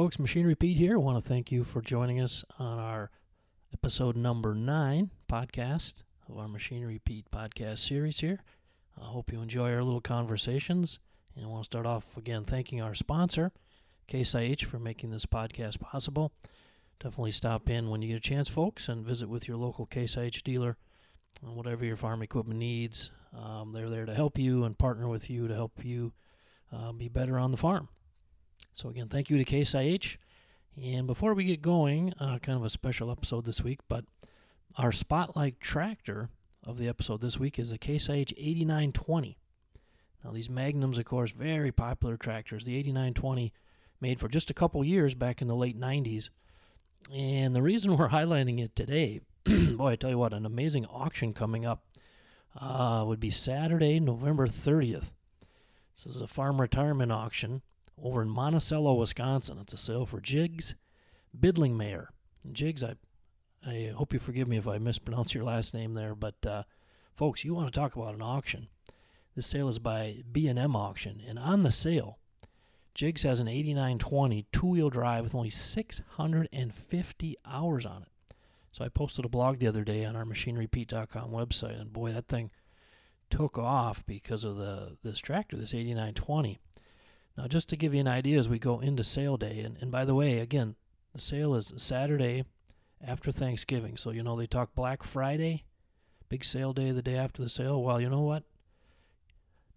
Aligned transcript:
folks. 0.00 0.18
Machinery 0.18 0.54
Pete 0.54 0.78
here. 0.78 0.94
I 0.94 0.96
want 0.96 1.22
to 1.22 1.28
thank 1.28 1.52
you 1.52 1.62
for 1.62 1.82
joining 1.82 2.22
us 2.22 2.42
on 2.58 2.78
our 2.78 3.10
episode 3.74 4.16
number 4.16 4.54
nine 4.54 5.10
podcast 5.30 6.04
of 6.26 6.38
our 6.38 6.48
Machinery 6.48 6.98
Pete 7.04 7.26
podcast 7.30 7.80
series 7.86 8.20
here. 8.20 8.38
I 8.98 9.04
hope 9.04 9.30
you 9.30 9.42
enjoy 9.42 9.74
our 9.74 9.82
little 9.82 10.00
conversations. 10.00 11.00
And 11.36 11.44
I 11.44 11.48
want 11.48 11.64
to 11.64 11.66
start 11.66 11.84
off 11.84 12.16
again 12.16 12.44
thanking 12.44 12.80
our 12.80 12.94
sponsor, 12.94 13.52
Case 14.06 14.34
IH, 14.34 14.64
for 14.64 14.78
making 14.78 15.10
this 15.10 15.26
podcast 15.26 15.80
possible. 15.80 16.32
Definitely 16.98 17.32
stop 17.32 17.68
in 17.68 17.90
when 17.90 18.00
you 18.00 18.08
get 18.08 18.16
a 18.16 18.20
chance, 18.20 18.48
folks, 18.48 18.88
and 18.88 19.04
visit 19.04 19.28
with 19.28 19.46
your 19.46 19.58
local 19.58 19.84
Case 19.84 20.16
IH 20.16 20.40
dealer 20.42 20.78
on 21.46 21.56
whatever 21.56 21.84
your 21.84 21.98
farm 21.98 22.22
equipment 22.22 22.58
needs. 22.58 23.10
Um, 23.38 23.74
they're 23.74 23.90
there 23.90 24.06
to 24.06 24.14
help 24.14 24.38
you 24.38 24.64
and 24.64 24.78
partner 24.78 25.08
with 25.08 25.28
you 25.28 25.46
to 25.46 25.54
help 25.54 25.84
you 25.84 26.14
uh, 26.72 26.92
be 26.92 27.10
better 27.10 27.38
on 27.38 27.50
the 27.50 27.58
farm. 27.58 27.90
So, 28.80 28.88
again, 28.88 29.08
thank 29.08 29.28
you 29.28 29.36
to 29.36 29.44
Case 29.44 29.74
IH. 29.74 30.16
And 30.82 31.06
before 31.06 31.34
we 31.34 31.44
get 31.44 31.60
going, 31.60 32.14
uh, 32.18 32.38
kind 32.38 32.56
of 32.56 32.64
a 32.64 32.70
special 32.70 33.10
episode 33.10 33.44
this 33.44 33.62
week, 33.62 33.80
but 33.88 34.06
our 34.78 34.90
spotlight 34.90 35.60
tractor 35.60 36.30
of 36.64 36.78
the 36.78 36.88
episode 36.88 37.20
this 37.20 37.38
week 37.38 37.58
is 37.58 37.68
the 37.68 37.76
Case 37.76 38.08
IH 38.08 38.32
8920. 38.38 39.36
Now, 40.24 40.30
these 40.30 40.48
Magnums, 40.48 40.96
of 40.96 41.04
course, 41.04 41.32
very 41.32 41.70
popular 41.70 42.16
tractors. 42.16 42.64
The 42.64 42.74
8920 42.76 43.52
made 44.00 44.18
for 44.18 44.28
just 44.28 44.48
a 44.48 44.54
couple 44.54 44.82
years 44.82 45.14
back 45.14 45.42
in 45.42 45.48
the 45.48 45.54
late 45.54 45.78
90s. 45.78 46.30
And 47.14 47.54
the 47.54 47.60
reason 47.60 47.94
we're 47.98 48.08
highlighting 48.08 48.64
it 48.64 48.74
today, 48.74 49.20
boy, 49.44 49.90
I 49.90 49.96
tell 49.96 50.08
you 50.08 50.16
what, 50.16 50.32
an 50.32 50.46
amazing 50.46 50.86
auction 50.86 51.34
coming 51.34 51.66
up 51.66 51.84
uh, 52.58 53.04
would 53.06 53.20
be 53.20 53.28
Saturday, 53.28 54.00
November 54.00 54.46
30th. 54.46 55.12
This 55.92 56.06
is 56.06 56.22
a 56.22 56.26
farm 56.26 56.58
retirement 56.58 57.12
auction 57.12 57.60
over 58.02 58.22
in 58.22 58.28
Monticello, 58.28 58.94
Wisconsin. 58.94 59.58
It's 59.60 59.72
a 59.72 59.78
sale 59.78 60.06
for 60.06 60.20
Jigs 60.20 60.74
Bidlingmayer. 61.38 62.06
Jigs, 62.52 62.82
I, 62.82 62.94
I 63.66 63.92
hope 63.96 64.12
you 64.12 64.18
forgive 64.18 64.48
me 64.48 64.56
if 64.56 64.66
I 64.66 64.78
mispronounce 64.78 65.34
your 65.34 65.44
last 65.44 65.74
name 65.74 65.94
there, 65.94 66.14
but 66.14 66.34
uh, 66.46 66.62
folks, 67.14 67.44
you 67.44 67.54
want 67.54 67.72
to 67.72 67.78
talk 67.78 67.96
about 67.96 68.14
an 68.14 68.22
auction. 68.22 68.68
This 69.36 69.46
sale 69.46 69.68
is 69.68 69.78
by 69.78 70.22
B&M 70.30 70.74
Auction, 70.74 71.22
and 71.26 71.38
on 71.38 71.62
the 71.62 71.70
sale, 71.70 72.18
Jigs 72.94 73.22
has 73.22 73.40
an 73.40 73.48
8920 73.48 74.46
two-wheel 74.52 74.90
drive 74.90 75.24
with 75.24 75.34
only 75.34 75.50
650 75.50 77.36
hours 77.46 77.86
on 77.86 78.02
it. 78.02 78.34
So 78.72 78.84
I 78.84 78.88
posted 78.88 79.24
a 79.24 79.28
blog 79.28 79.58
the 79.58 79.68
other 79.68 79.84
day 79.84 80.04
on 80.04 80.16
our 80.16 80.24
machinerypete.com 80.24 81.30
website, 81.30 81.80
and 81.80 81.92
boy, 81.92 82.12
that 82.12 82.28
thing 82.28 82.50
took 83.28 83.58
off 83.58 84.04
because 84.06 84.42
of 84.42 84.56
the 84.56 84.96
this 85.02 85.20
tractor, 85.20 85.56
this 85.56 85.74
8920. 85.74 86.58
Now, 87.36 87.46
just 87.46 87.68
to 87.70 87.76
give 87.76 87.94
you 87.94 88.00
an 88.00 88.08
idea 88.08 88.38
as 88.38 88.48
we 88.48 88.58
go 88.58 88.80
into 88.80 89.04
sale 89.04 89.36
day, 89.36 89.60
and, 89.60 89.76
and 89.80 89.90
by 89.90 90.04
the 90.04 90.14
way, 90.14 90.38
again, 90.38 90.74
the 91.14 91.20
sale 91.20 91.54
is 91.54 91.72
Saturday 91.76 92.44
after 93.04 93.32
Thanksgiving. 93.32 93.96
So, 93.96 94.10
you 94.10 94.22
know, 94.22 94.36
they 94.36 94.46
talk 94.46 94.74
Black 94.74 95.02
Friday, 95.02 95.64
big 96.28 96.44
sale 96.44 96.72
day 96.72 96.90
the 96.92 97.02
day 97.02 97.16
after 97.16 97.42
the 97.42 97.48
sale. 97.48 97.82
Well, 97.82 98.00
you 98.00 98.10
know 98.10 98.20
what? 98.20 98.44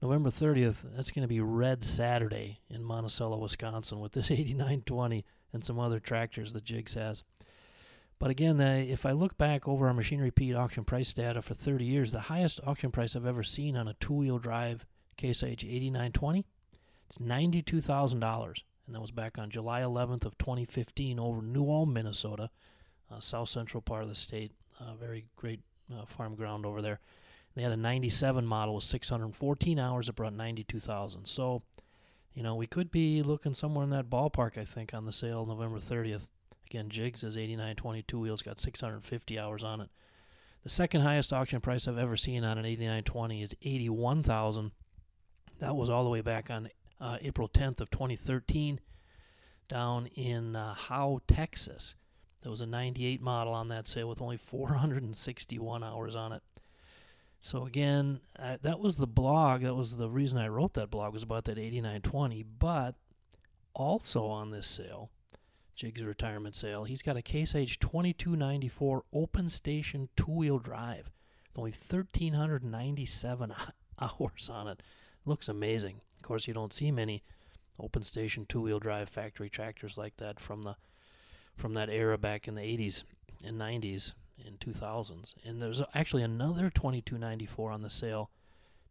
November 0.02 0.30
30th, 0.30 0.84
that's 0.96 1.12
going 1.12 1.22
to 1.22 1.30
be 1.30 1.40
Red 1.40 1.84
Saturday 1.84 2.60
in 2.70 2.84
Monticello, 2.84 3.38
Wisconsin, 3.38 4.02
with 4.02 4.12
this 4.12 4.30
8920 4.32 5.24
and 5.54 5.64
some 5.64 5.80
other 5.80 6.00
tractors 6.00 6.52
that 6.54 6.66
Jigs 6.66 6.96
has. 6.96 7.24
But 8.20 8.30
again, 8.30 8.60
if 8.60 9.06
I 9.06 9.12
look 9.12 9.38
back 9.38 9.68
over 9.68 9.88
our 9.88 9.94
Machinery 9.94 10.32
Pete 10.32 10.56
auction 10.56 10.84
price 10.84 11.14
data 11.14 11.42
for 11.42 11.54
30 11.54 11.86
years, 11.86 12.12
the 12.12 12.22
highest 12.22 12.60
auction 12.66 12.92
price 12.92 13.16
I've 13.16 13.26
ever 13.26 13.44
seen 13.44 13.76
on 13.76 13.88
a 13.88 13.96
two-wheel 13.96 14.40
drive 14.40 14.86
Case 15.18 15.44
IH 15.44 15.64
8920, 15.64 16.46
it's 17.08 17.18
$92,000. 17.18 18.64
And 18.86 18.96
that 18.96 19.02
was 19.02 19.12
back 19.12 19.38
on 19.38 19.50
July 19.50 19.82
11th 19.82 20.26
of 20.26 20.38
2015 20.38 21.20
over 21.20 21.42
New 21.42 21.70
Ulm, 21.70 21.94
Minnesota, 21.94 22.50
uh, 23.10 23.20
south 23.20 23.50
central 23.50 23.82
part 23.82 24.04
of 24.04 24.10
the 24.10 24.16
state. 24.16 24.52
Uh, 24.80 24.96
very 24.96 25.26
great 25.36 25.62
uh, 25.94 26.06
farm 26.06 26.36
ground 26.36 26.66
over 26.66 26.82
there. 26.82 27.00
They 27.56 27.62
had 27.62 27.72
a 27.72 27.78
97 27.78 28.46
model 28.46 28.76
with 28.76 28.84
614 28.84 29.80
hours 29.80 30.08
that 30.08 30.16
brought 30.16 30.34
92,000. 30.34 31.26
So, 31.26 31.62
you 32.34 32.42
know, 32.42 32.56
we 32.56 32.68
could 32.68 32.92
be 32.92 33.22
looking 33.22 33.54
somewhere 33.54 33.84
in 33.84 33.92
that 33.92 34.10
ballpark, 34.10 34.58
I 34.58 34.66
think, 34.66 34.94
on 34.94 35.06
the 35.06 35.12
sale 35.12 35.46
November 35.46 35.78
30th. 35.78 36.28
Again, 36.66 36.90
Jigs 36.90 37.24
is 37.24 37.38
8922 37.38 38.20
wheels, 38.20 38.42
got 38.42 38.60
650 38.60 39.38
hours 39.38 39.64
on 39.64 39.82
it. 39.82 39.90
The 40.64 40.70
second 40.70 41.02
highest 41.02 41.32
auction 41.32 41.62
price 41.62 41.88
I've 41.88 41.98
ever 41.98 42.18
seen 42.18 42.44
on 42.44 42.58
an 42.58 42.66
8920 42.66 43.44
is 43.44 43.56
81,000. 43.62 44.72
That 45.60 45.76
was 45.76 45.90
all 45.90 46.04
the 46.04 46.10
way 46.10 46.22
back 46.22 46.50
on 46.50 46.70
uh, 47.04 47.18
April 47.22 47.50
10th 47.50 47.82
of 47.82 47.90
2013 47.90 48.80
down 49.68 50.08
in 50.16 50.56
uh, 50.56 50.74
Howe, 50.74 51.20
Texas. 51.28 51.96
There 52.42 52.50
was 52.50 52.62
a 52.62 52.66
98 52.66 53.22
model 53.22 53.54
on 53.54 53.68
that 53.68 53.88
sale 53.88 54.08
with 54.08 54.22
only 54.22 54.38
461 54.38 55.84
hours 55.84 56.16
on 56.16 56.32
it. 56.32 56.42
So 57.42 57.66
again, 57.66 58.22
uh, 58.40 58.58
that 58.62 58.80
was 58.80 58.96
the 58.96 59.08
blog. 59.08 59.64
That 59.64 59.76
was 59.76 59.98
the 59.98 60.10
reason 60.10 60.38
I 60.38 60.48
wrote 60.48 60.76
that 60.76 60.90
blog 60.90 61.14
was 61.14 61.24
about 61.24 61.44
that 61.46 61.58
8920. 61.58 62.44
But 62.58 62.96
also 63.74 64.28
on 64.28 64.52
this 64.52 64.68
sale, 64.68 65.10
Jig's 65.76 66.04
retirement 66.04 66.56
sale, 66.56 66.86
he's 66.86 67.02
got 67.02 67.18
a 67.18 67.22
Case 67.22 67.54
IH 67.54 67.80
2294 67.82 69.04
open 69.12 69.50
station 69.50 70.08
two-wheel 70.16 70.60
drive 70.60 71.12
with 71.50 71.60
only 71.60 71.72
1,397 71.72 73.54
hours 74.00 74.50
on 74.50 74.70
it. 74.70 74.82
Looks 75.26 75.50
amazing. 75.50 76.00
Of 76.24 76.28
course, 76.30 76.48
you 76.48 76.54
don't 76.54 76.72
see 76.72 76.90
many 76.90 77.22
open 77.78 78.02
station 78.02 78.46
two-wheel 78.48 78.80
drive 78.80 79.10
factory 79.10 79.50
tractors 79.50 79.98
like 79.98 80.16
that 80.18 80.40
from 80.40 80.62
the 80.62 80.78
from 81.58 81.74
that 81.74 81.90
era 81.90 82.18
back 82.18 82.48
in 82.48 82.56
the 82.56 82.62
80s 82.62 83.04
and 83.44 83.60
90s 83.60 84.14
and 84.44 84.58
2000s. 84.58 85.34
And 85.44 85.62
there's 85.62 85.82
actually 85.94 86.24
another 86.24 86.70
2294 86.70 87.72
on 87.72 87.82
the 87.82 87.90
sale, 87.90 88.32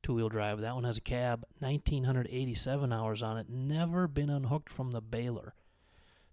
two-wheel 0.02 0.28
drive. 0.28 0.60
That 0.60 0.74
one 0.74 0.84
has 0.84 0.98
a 0.98 1.00
cab, 1.00 1.46
1987 1.60 2.92
hours 2.92 3.22
on 3.22 3.38
it, 3.38 3.48
never 3.48 4.06
been 4.06 4.28
unhooked 4.28 4.70
from 4.70 4.90
the 4.90 5.00
baler. 5.00 5.54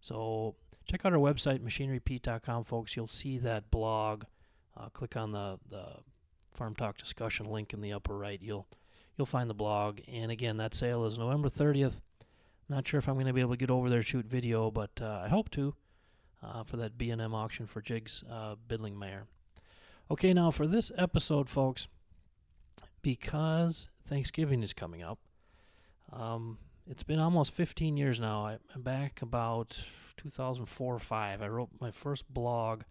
So 0.01 0.55
check 0.85 1.05
out 1.05 1.13
our 1.13 1.19
website, 1.19 1.59
machinerypete.com, 1.61 2.65
folks. 2.65 2.97
You'll 2.97 3.07
see 3.07 3.37
that 3.37 3.71
blog. 3.71 4.25
Uh, 4.75 4.89
click 4.89 5.15
on 5.15 5.31
the 5.31 5.59
the 5.69 5.85
Farm 6.53 6.75
Talk 6.75 6.97
discussion 6.97 7.45
link 7.45 7.73
in 7.73 7.79
the 7.79 7.93
upper 7.93 8.17
right. 8.17 8.41
You'll 8.41 8.67
you'll 9.19 9.25
find 9.25 9.49
the 9.49 9.53
blog. 9.53 9.99
And 10.11 10.31
again, 10.31 10.57
that 10.57 10.73
sale 10.73 11.05
is 11.05 11.17
November 11.17 11.49
30th. 11.49 12.01
Not 12.69 12.87
sure 12.87 12.97
if 12.97 13.07
I'm 13.07 13.15
going 13.15 13.27
to 13.27 13.33
be 13.33 13.41
able 13.41 13.51
to 13.51 13.57
get 13.57 13.69
over 13.69 13.89
there 13.89 14.01
shoot 14.01 14.25
video, 14.25 14.71
but 14.71 14.91
uh, 15.01 15.21
I 15.23 15.27
hope 15.27 15.49
to 15.51 15.75
uh, 16.41 16.63
for 16.63 16.77
that 16.77 16.97
B&M 16.97 17.35
auction 17.35 17.67
for 17.67 17.81
Jigs 17.81 18.23
uh, 18.31 18.55
Bidlingmayer. 18.67 19.23
Okay, 20.09 20.33
now 20.33 20.51
for 20.51 20.65
this 20.65 20.91
episode, 20.97 21.49
folks, 21.49 21.87
because 23.01 23.89
Thanksgiving 24.07 24.63
is 24.63 24.73
coming 24.73 25.03
up, 25.03 25.19
um, 26.13 26.57
it's 26.89 27.03
been 27.03 27.19
almost 27.19 27.51
15 27.53 27.97
years 27.97 28.19
now. 28.19 28.45
I, 28.45 28.57
am 28.73 28.81
back 28.81 29.21
about 29.21 29.83
2004 30.17 30.95
or 30.95 30.99
5. 30.99 31.41
I 31.41 31.47
wrote 31.47 31.69
my 31.79 31.91
first 31.91 32.33
blog 32.33 32.83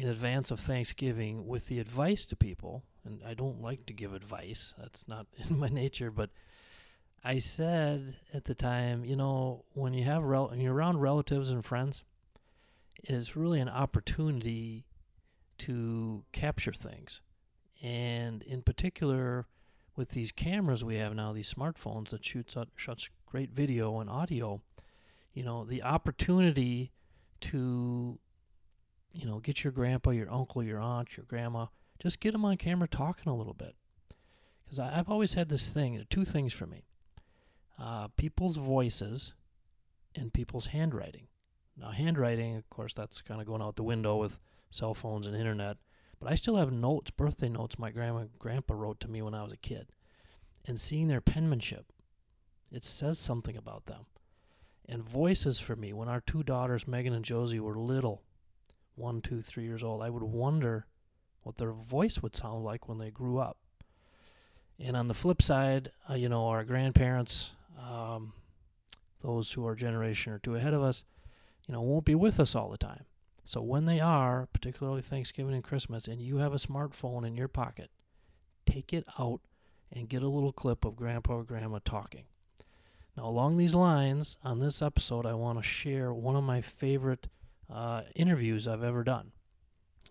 in 0.00 0.08
advance 0.08 0.50
of 0.50 0.58
Thanksgiving 0.58 1.46
with 1.46 1.66
the 1.66 1.78
advice 1.78 2.24
to 2.24 2.34
people, 2.34 2.84
and 3.04 3.20
I 3.26 3.34
don't 3.34 3.60
like 3.60 3.84
to 3.84 3.92
give 3.92 4.14
advice. 4.14 4.72
That's 4.78 5.06
not 5.06 5.26
in 5.48 5.58
my 5.58 5.68
nature, 5.68 6.10
but 6.10 6.30
I 7.22 7.38
said 7.38 8.16
at 8.32 8.46
the 8.46 8.54
time, 8.54 9.04
you 9.04 9.14
know, 9.14 9.66
when 9.74 9.92
you 9.92 10.04
have 10.04 10.22
rel- 10.22 10.48
when 10.48 10.60
you're 10.60 10.72
around 10.72 11.00
relatives 11.00 11.50
and 11.50 11.62
friends, 11.62 12.02
is 13.04 13.36
really 13.36 13.60
an 13.60 13.68
opportunity 13.68 14.86
to 15.58 16.24
capture 16.32 16.72
things. 16.72 17.20
And 17.82 18.42
in 18.42 18.62
particular, 18.62 19.48
with 19.96 20.10
these 20.10 20.32
cameras 20.32 20.82
we 20.82 20.96
have 20.96 21.14
now, 21.14 21.34
these 21.34 21.52
smartphones 21.52 22.08
that 22.08 22.24
shoot 22.24 22.50
such 22.50 23.10
great 23.26 23.50
video 23.50 24.00
and 24.00 24.08
audio, 24.08 24.62
you 25.34 25.42
know, 25.42 25.64
the 25.64 25.82
opportunity 25.82 26.90
to, 27.42 28.18
you 29.12 29.26
know, 29.26 29.38
get 29.38 29.64
your 29.64 29.72
grandpa, 29.72 30.10
your 30.10 30.30
uncle, 30.30 30.62
your 30.62 30.80
aunt, 30.80 31.16
your 31.16 31.26
grandma, 31.26 31.66
just 32.00 32.20
get 32.20 32.32
them 32.32 32.44
on 32.44 32.56
camera 32.56 32.88
talking 32.88 33.30
a 33.30 33.36
little 33.36 33.54
bit. 33.54 33.74
Because 34.64 34.78
I've 34.78 35.08
always 35.08 35.34
had 35.34 35.48
this 35.48 35.66
thing, 35.66 36.04
two 36.10 36.24
things 36.24 36.52
for 36.52 36.66
me 36.66 36.84
uh, 37.78 38.08
people's 38.16 38.56
voices 38.56 39.32
and 40.14 40.32
people's 40.32 40.66
handwriting. 40.66 41.28
Now, 41.76 41.90
handwriting, 41.90 42.56
of 42.56 42.68
course, 42.68 42.92
that's 42.92 43.22
kind 43.22 43.40
of 43.40 43.46
going 43.46 43.62
out 43.62 43.76
the 43.76 43.82
window 43.82 44.16
with 44.16 44.38
cell 44.70 44.94
phones 44.94 45.26
and 45.26 45.34
internet. 45.34 45.78
But 46.20 46.30
I 46.30 46.34
still 46.34 46.56
have 46.56 46.70
notes, 46.70 47.10
birthday 47.10 47.48
notes 47.48 47.78
my 47.78 47.90
grandma 47.90 48.18
and 48.18 48.38
grandpa 48.38 48.74
wrote 48.74 49.00
to 49.00 49.08
me 49.08 49.22
when 49.22 49.34
I 49.34 49.42
was 49.42 49.52
a 49.52 49.56
kid. 49.56 49.88
And 50.66 50.78
seeing 50.78 51.08
their 51.08 51.22
penmanship, 51.22 51.86
it 52.70 52.84
says 52.84 53.18
something 53.18 53.56
about 53.56 53.86
them. 53.86 54.04
And 54.86 55.02
voices 55.02 55.58
for 55.58 55.74
me, 55.74 55.92
when 55.94 56.08
our 56.08 56.20
two 56.20 56.42
daughters, 56.42 56.86
Megan 56.86 57.14
and 57.14 57.24
Josie, 57.24 57.60
were 57.60 57.78
little, 57.78 58.22
one, 59.00 59.20
two, 59.20 59.42
three 59.42 59.64
years 59.64 59.82
old, 59.82 60.02
I 60.02 60.10
would 60.10 60.22
wonder 60.22 60.86
what 61.42 61.56
their 61.56 61.72
voice 61.72 62.22
would 62.22 62.36
sound 62.36 62.64
like 62.64 62.88
when 62.88 62.98
they 62.98 63.10
grew 63.10 63.38
up. 63.38 63.56
And 64.78 64.96
on 64.96 65.08
the 65.08 65.14
flip 65.14 65.42
side, 65.42 65.92
uh, 66.08 66.14
you 66.14 66.28
know, 66.28 66.46
our 66.46 66.64
grandparents, 66.64 67.50
um, 67.78 68.34
those 69.20 69.52
who 69.52 69.66
are 69.66 69.72
a 69.72 69.76
generation 69.76 70.32
or 70.32 70.38
two 70.38 70.54
ahead 70.54 70.74
of 70.74 70.82
us, 70.82 71.02
you 71.66 71.72
know, 71.72 71.82
won't 71.82 72.04
be 72.04 72.14
with 72.14 72.38
us 72.40 72.54
all 72.54 72.70
the 72.70 72.78
time. 72.78 73.04
So 73.44 73.60
when 73.60 73.86
they 73.86 74.00
are, 74.00 74.48
particularly 74.52 75.02
Thanksgiving 75.02 75.54
and 75.54 75.64
Christmas, 75.64 76.06
and 76.06 76.20
you 76.20 76.36
have 76.36 76.52
a 76.52 76.58
smartphone 76.58 77.26
in 77.26 77.36
your 77.36 77.48
pocket, 77.48 77.90
take 78.66 78.92
it 78.92 79.04
out 79.18 79.40
and 79.92 80.08
get 80.08 80.22
a 80.22 80.28
little 80.28 80.52
clip 80.52 80.84
of 80.84 80.96
Grandpa 80.96 81.34
or 81.34 81.44
Grandma 81.44 81.80
talking. 81.84 82.24
Now, 83.16 83.26
along 83.26 83.56
these 83.56 83.74
lines, 83.74 84.36
on 84.44 84.60
this 84.60 84.80
episode, 84.80 85.26
I 85.26 85.34
want 85.34 85.58
to 85.58 85.62
share 85.62 86.14
one 86.14 86.36
of 86.36 86.44
my 86.44 86.60
favorite 86.60 87.26
uh, 87.72 88.02
interviews 88.14 88.66
I've 88.66 88.82
ever 88.82 89.04
done. 89.04 89.32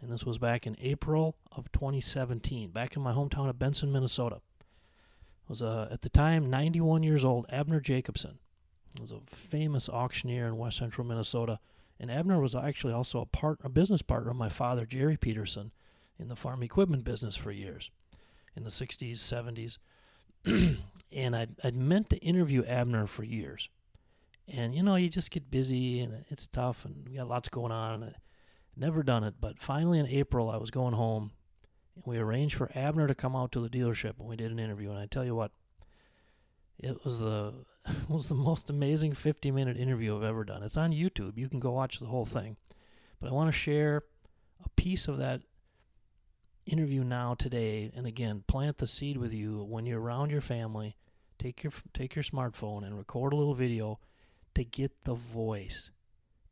And 0.01 0.11
this 0.11 0.23
was 0.23 0.38
back 0.38 0.65
in 0.65 0.77
April 0.79 1.35
of 1.51 1.71
2017, 1.71 2.71
back 2.71 2.95
in 2.95 3.01
my 3.01 3.13
hometown 3.13 3.50
of 3.50 3.59
Benson, 3.59 3.91
Minnesota. 3.91 4.38
It 4.38 5.50
was 5.50 5.61
uh, 5.61 5.89
at 5.91 6.01
the 6.01 6.09
time 6.09 6.50
91 6.50 7.03
years 7.03 7.25
old, 7.25 7.45
Abner 7.50 7.79
Jacobson. 7.79 8.39
He 8.95 9.01
was 9.01 9.11
a 9.11 9.19
famous 9.27 9.89
auctioneer 9.89 10.47
in 10.47 10.57
west 10.57 10.77
central 10.77 11.06
Minnesota. 11.06 11.59
And 12.00 12.09
Abner 12.09 12.39
was 12.39 12.56
actually 12.56 12.94
also 12.94 13.19
a 13.19 13.25
part, 13.25 13.59
a 13.63 13.69
business 13.69 14.01
partner 14.01 14.31
of 14.31 14.38
my 14.38 14.50
father, 14.50 14.85
Jerry 14.85 15.17
Peterson, 15.17 15.71
in 16.17 16.29
the 16.29 16.35
farm 16.35 16.63
equipment 16.63 17.03
business 17.03 17.35
for 17.35 17.51
years, 17.51 17.91
in 18.56 18.63
the 18.63 18.69
60s, 18.69 19.17
70s. 19.17 19.77
and 21.11 21.35
I'd, 21.35 21.56
I'd 21.61 21.75
meant 21.75 22.09
to 22.11 22.17
interview 22.17 22.63
Abner 22.63 23.06
for 23.06 23.23
years. 23.23 23.67
And 24.51 24.73
you 24.73 24.83
know, 24.83 24.95
you 24.95 25.09
just 25.09 25.31
get 25.31 25.51
busy 25.51 25.99
and 25.99 26.25
it's 26.29 26.47
tough 26.47 26.85
and 26.85 27.07
we 27.07 27.15
got 27.15 27.27
lots 27.27 27.49
going 27.49 27.71
on. 27.71 28.03
And 28.03 28.15
never 28.79 29.03
done 29.03 29.23
it, 29.23 29.35
but 29.39 29.59
finally 29.59 29.99
in 29.99 30.07
April 30.07 30.49
I 30.49 30.57
was 30.57 30.71
going 30.71 30.93
home 30.93 31.31
and 31.95 32.03
we 32.05 32.17
arranged 32.17 32.55
for 32.55 32.71
Abner 32.73 33.07
to 33.07 33.15
come 33.15 33.35
out 33.35 33.51
to 33.51 33.59
the 33.59 33.69
dealership 33.69 34.19
and 34.19 34.27
we 34.27 34.37
did 34.37 34.51
an 34.51 34.59
interview. 34.59 34.89
And 34.89 34.99
I 34.99 35.05
tell 35.05 35.25
you 35.25 35.35
what, 35.35 35.51
it 36.77 37.03
was 37.03 37.19
the 37.19 37.53
it 37.85 38.09
was 38.09 38.29
the 38.29 38.35
most 38.35 38.69
amazing 38.69 39.13
50 39.13 39.51
minute 39.51 39.77
interview 39.77 40.15
I've 40.15 40.23
ever 40.23 40.43
done. 40.43 40.63
It's 40.63 40.77
on 40.77 40.91
YouTube. 40.91 41.37
You 41.37 41.49
can 41.49 41.59
go 41.59 41.71
watch 41.71 41.99
the 41.99 42.07
whole 42.07 42.25
thing. 42.25 42.57
But 43.19 43.29
I 43.29 43.33
want 43.33 43.49
to 43.49 43.57
share 43.57 44.03
a 44.63 44.69
piece 44.69 45.07
of 45.07 45.17
that 45.17 45.41
interview 46.65 47.03
now 47.03 47.33
today 47.33 47.91
and 47.95 48.05
again 48.05 48.43
plant 48.47 48.77
the 48.77 48.85
seed 48.87 49.17
with 49.17 49.33
you 49.33 49.63
when 49.63 49.87
you're 49.87 49.99
around 49.99 50.29
your 50.29 50.41
family 50.41 50.95
take 51.39 51.63
your 51.63 51.73
take 51.95 52.15
your 52.15 52.21
smartphone 52.21 52.85
and 52.85 52.95
record 52.95 53.33
a 53.33 53.35
little 53.35 53.55
video 53.55 53.99
to 54.59 54.65
get 54.65 55.03
the 55.06 55.13
voice 55.13 55.89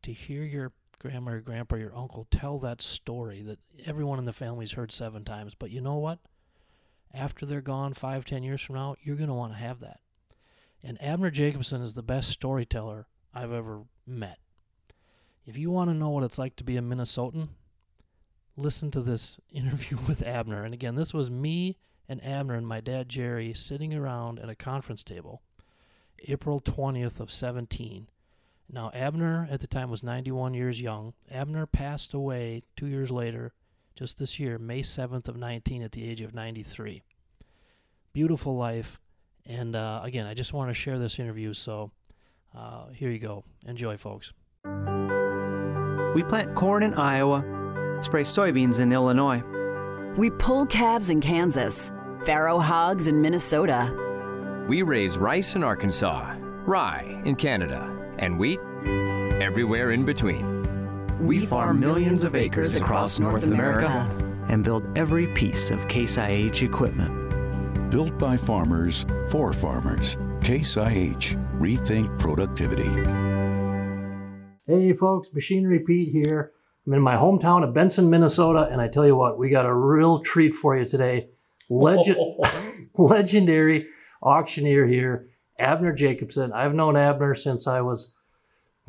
to 0.02 0.14
hear 0.14 0.44
your 0.44 0.72
grandma 1.00 1.34
or 1.34 1.42
grandpa 1.42 1.76
or 1.76 1.80
your 1.80 1.96
uncle 1.96 2.26
tell 2.32 2.58
that 2.58 2.82
story 2.82 3.42
that 3.42 3.60
everyone 3.86 4.18
in 4.18 4.26
the 4.26 4.34
family's 4.34 4.72
heard 4.72 4.92
seven 4.92 5.24
times 5.24 5.54
but 5.56 5.72
you 5.72 5.82
know 5.82 5.98
what? 5.98 6.20
After 7.14 7.46
they're 7.46 7.62
gone 7.62 7.94
five 7.94 8.26
ten 8.26 8.44
years 8.44 8.62
from 8.62 8.76
now 8.76 8.96
you're 9.02 9.16
going 9.16 9.30
to 9.30 9.34
want 9.34 9.54
to 9.54 9.60
have 9.60 9.80
that. 9.82 10.00
And 10.84 11.02
abner 11.02 11.32
jacobson 11.32 11.82
is 11.82 11.94
the 11.94 12.04
best 12.04 12.30
storyteller 12.30 13.08
i've 13.34 13.52
ever 13.52 13.84
met. 14.06 14.40
If 15.46 15.58
you 15.58 15.70
want 15.70 15.90
to 15.90 15.94
know 15.94 16.10
what 16.10 16.24
it's 16.24 16.38
like 16.38 16.56
to 16.58 16.64
be 16.64 16.78
a 16.78 16.82
minnesotan 16.82 17.50
listen 18.58 18.90
to 18.92 19.02
this 19.02 19.38
interview 19.52 19.98
with 20.08 20.24
Abner. 20.24 20.64
And 20.64 20.74
again, 20.74 20.96
this 20.96 21.14
was 21.14 21.30
me 21.30 21.78
and 22.10 22.24
Abner 22.24 22.56
and 22.56 22.68
my 22.68 22.82
dad 22.82 23.08
Jerry 23.08 23.54
sitting 23.54 23.94
around 23.94 24.40
at 24.40 24.50
a 24.50 24.56
conference 24.56 25.04
table, 25.04 25.42
April 26.28 26.60
20th 26.60 27.20
of 27.20 27.32
17. 27.32 28.08
Now, 28.70 28.92
Abner 28.94 29.48
at 29.50 29.62
the 29.62 29.68
time 29.68 29.90
was 29.90 30.04
91 30.04 30.54
years 30.54 30.82
young. 30.82 31.14
Abner 31.32 31.66
passed 31.66 32.14
away 32.14 32.64
two 32.76 32.88
years 32.88 33.12
later, 33.12 33.54
just 33.96 34.20
this 34.20 34.40
year, 34.40 34.58
May 34.58 34.82
7th 34.82 35.28
of 35.28 35.38
19, 35.38 35.82
at 35.82 35.94
the 35.94 36.08
age 36.08 36.22
of 36.22 36.34
93. 36.34 37.04
Beautiful 38.14 38.58
life. 38.58 39.00
And 39.46 39.76
uh, 39.76 40.02
again, 40.04 40.26
I 40.26 40.34
just 40.34 40.52
want 40.52 40.70
to 40.70 40.74
share 40.74 41.00
this 41.00 41.20
interview, 41.20 41.54
so 41.54 41.92
uh, 42.56 42.88
here 42.90 43.10
you 43.10 43.20
go. 43.20 43.46
Enjoy, 43.66 43.96
folks. 43.96 44.34
We 46.14 46.24
plant 46.24 46.56
corn 46.56 46.84
in 46.84 46.94
Iowa 46.94 47.44
spray 48.02 48.24
soybeans 48.24 48.80
in 48.80 48.92
Illinois. 48.92 49.42
We 50.18 50.30
pull 50.32 50.66
calves 50.66 51.10
in 51.10 51.22
Kansas, 51.22 51.92
farrow 52.26 52.60
hogs 52.60 53.08
in 53.08 53.22
Minnesota. 53.22 54.07
We 54.68 54.82
raise 54.82 55.18
rice 55.18 55.56
in 55.56 55.64
Arkansas, 55.64 56.36
rye 56.66 57.22
in 57.24 57.38
Canada, 57.38 57.90
and 58.20 58.38
wheat 58.38 58.60
everywhere 59.42 59.92
in 59.92 60.04
between. 60.04 61.26
We 61.26 61.46
farm 61.46 61.80
millions 61.80 62.26
of 62.26 62.36
acres 62.36 62.76
across 62.76 63.18
North 63.18 63.46
America 63.46 63.88
and 64.50 64.66
build 64.66 64.86
every 64.98 65.28
piece 65.28 65.72
of 65.72 65.88
Case 65.88 66.18
IH 66.18 66.64
equipment. 66.64 67.90
Built 67.92 68.20
by 68.20 68.36
farmers 68.36 69.06
for 69.30 69.54
farmers. 69.54 70.18
Case 70.44 70.76
IH. 70.76 71.38
Rethink 71.62 72.20
productivity. 72.20 72.92
Hey 74.66 74.92
folks, 74.92 75.30
Machinery 75.32 75.80
Pete 75.80 76.12
here. 76.12 76.52
I'm 76.86 76.94
in 76.94 77.02
my 77.02 77.16
hometown 77.16 77.64
of 77.64 77.74
Benson, 77.74 78.10
Minnesota, 78.10 78.68
and 78.70 78.82
I 78.82 78.90
tell 78.90 79.06
you 79.06 79.16
what, 79.16 79.40
we 79.40 79.50
got 79.50 79.66
a 79.66 79.74
real 79.74 80.20
treat 80.20 80.54
for 80.54 80.78
you 80.78 80.84
today. 80.84 81.30
Legend, 81.70 82.18
legendary 82.98 83.88
auctioneer 84.22 84.86
here, 84.88 85.30
Abner 85.60 85.94
Jacobson. 85.94 86.52
I've 86.54 86.74
known 86.74 86.96
Abner 86.96 87.36
since 87.36 87.68
I 87.68 87.82
was 87.82 88.14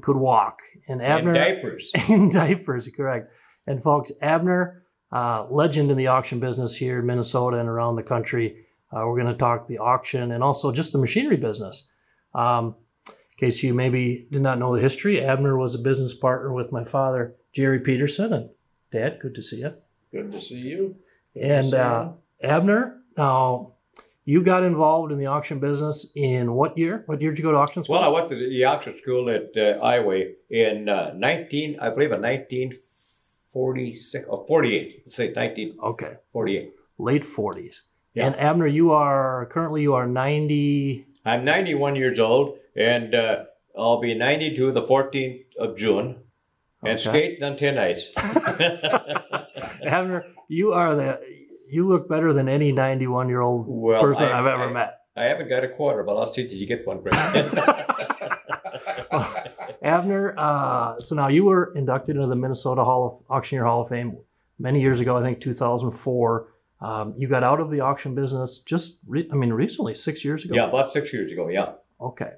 could 0.00 0.16
walk, 0.16 0.60
and 0.86 1.02
Abner 1.02 1.34
in 1.34 1.34
diapers. 1.34 1.90
in 2.08 2.28
diapers, 2.30 2.88
correct. 2.94 3.32
And 3.66 3.82
folks, 3.82 4.12
Abner, 4.22 4.84
uh, 5.12 5.46
legend 5.50 5.90
in 5.90 5.96
the 5.96 6.06
auction 6.06 6.40
business 6.40 6.76
here 6.76 7.00
in 7.00 7.06
Minnesota 7.06 7.58
and 7.58 7.68
around 7.68 7.96
the 7.96 8.02
country. 8.02 8.64
Uh, 8.92 9.02
we're 9.06 9.20
going 9.20 9.32
to 9.32 9.38
talk 9.38 9.66
the 9.66 9.78
auction 9.78 10.32
and 10.32 10.42
also 10.42 10.72
just 10.72 10.92
the 10.92 10.98
machinery 10.98 11.36
business. 11.36 11.88
Um, 12.34 12.74
in 13.06 13.46
case 13.46 13.62
you 13.62 13.74
maybe 13.74 14.26
did 14.30 14.42
not 14.42 14.58
know 14.58 14.74
the 14.74 14.80
history, 14.80 15.22
Abner 15.22 15.56
was 15.56 15.74
a 15.74 15.78
business 15.78 16.14
partner 16.14 16.52
with 16.52 16.72
my 16.72 16.84
father, 16.84 17.34
Jerry 17.52 17.80
Peterson. 17.80 18.32
And 18.32 18.50
Dad, 18.90 19.18
good 19.20 19.34
to 19.34 19.42
see 19.42 19.58
you. 19.58 19.74
Good 20.10 20.32
to 20.32 20.40
see 20.40 20.60
you. 20.60 20.96
Good 21.34 21.42
and 21.42 21.66
see 21.66 21.76
uh, 21.76 22.08
Abner, 22.42 23.00
now 23.16 23.74
you 24.28 24.42
got 24.42 24.62
involved 24.62 25.10
in 25.10 25.16
the 25.18 25.24
auction 25.24 25.58
business 25.58 26.12
in 26.14 26.52
what 26.52 26.76
year? 26.76 27.02
What 27.06 27.18
year 27.22 27.30
did 27.30 27.38
you 27.38 27.44
go 27.44 27.52
to 27.52 27.56
auction 27.56 27.82
school? 27.82 27.94
Well, 27.98 28.04
I 28.04 28.08
went 28.08 28.28
to 28.28 28.36
the 28.36 28.62
auction 28.64 28.94
school 28.98 29.30
at 29.30 29.56
uh, 29.56 29.78
Iowa 29.82 30.22
in 30.50 30.86
uh, 30.90 31.12
19, 31.16 31.78
I 31.80 31.88
believe 31.88 32.12
in 32.12 32.20
1946 32.20 34.26
or 34.28 34.44
48. 34.46 35.02
Let's 35.06 35.16
say 35.16 35.32
19. 35.34 35.78
Okay. 35.82 36.12
48. 36.34 36.72
Late 36.98 37.22
40s. 37.22 37.80
Yeah. 38.12 38.26
And 38.26 38.36
Abner, 38.36 38.66
you 38.66 38.92
are 38.92 39.46
currently 39.50 39.80
you 39.80 39.94
are 39.94 40.06
90. 40.06 41.06
I'm 41.24 41.46
91 41.46 41.96
years 41.96 42.18
old, 42.18 42.58
and 42.76 43.14
uh, 43.14 43.44
I'll 43.78 43.98
be 44.00 44.12
92 44.12 44.72
the 44.72 44.82
14th 44.82 45.40
of 45.58 45.74
June, 45.78 46.16
and 46.82 47.00
Okay. 47.00 47.08
skate 47.08 47.42
on 47.42 47.56
thin 47.56 47.78
ice. 47.78 48.12
Abner, 49.82 50.26
you 50.48 50.74
are 50.74 50.94
the 50.94 51.18
you 51.70 51.88
look 51.88 52.08
better 52.08 52.32
than 52.32 52.48
any 52.48 52.72
91 52.72 53.28
year 53.28 53.40
old 53.40 53.66
Well, 53.68 54.00
person 54.00 54.24
I- 54.24 54.38
I've 54.38 54.46
ever 54.46 54.64
I- 54.64 54.72
met. 54.72 54.94
I 55.16 55.24
haven't 55.24 55.48
got 55.48 55.64
a 55.64 55.68
quarter, 55.68 56.04
but 56.04 56.16
I'll 56.16 56.26
see 56.26 56.42
Did 56.46 56.58
you 56.58 56.66
get 56.66 56.86
one, 56.86 57.00
Greg. 57.00 57.14
Abner, 59.82 60.34
uh, 60.38 61.00
so 61.00 61.14
now 61.14 61.28
you 61.28 61.44
were 61.44 61.72
inducted 61.74 62.16
into 62.16 62.28
the 62.28 62.36
Minnesota 62.36 62.84
Hall 62.84 63.06
of 63.06 63.36
Auctioneer 63.36 63.64
Hall 63.64 63.82
of 63.82 63.88
Fame 63.88 64.16
many 64.58 64.80
years 64.80 65.00
ago, 65.00 65.16
I 65.16 65.22
think 65.22 65.40
2004. 65.40 66.48
Um, 66.80 67.14
you 67.16 67.26
got 67.28 67.42
out 67.42 67.58
of 67.60 67.70
the 67.70 67.80
auction 67.80 68.14
business 68.14 68.60
just, 68.60 68.98
re- 69.08 69.28
I 69.32 69.34
mean, 69.34 69.52
recently, 69.52 69.94
six 69.94 70.24
years 70.24 70.44
ago. 70.44 70.54
yeah, 70.54 70.68
about 70.68 70.92
six 70.92 71.12
years 71.12 71.32
ago. 71.32 71.48
Yeah. 71.48 71.72
Okay. 72.00 72.32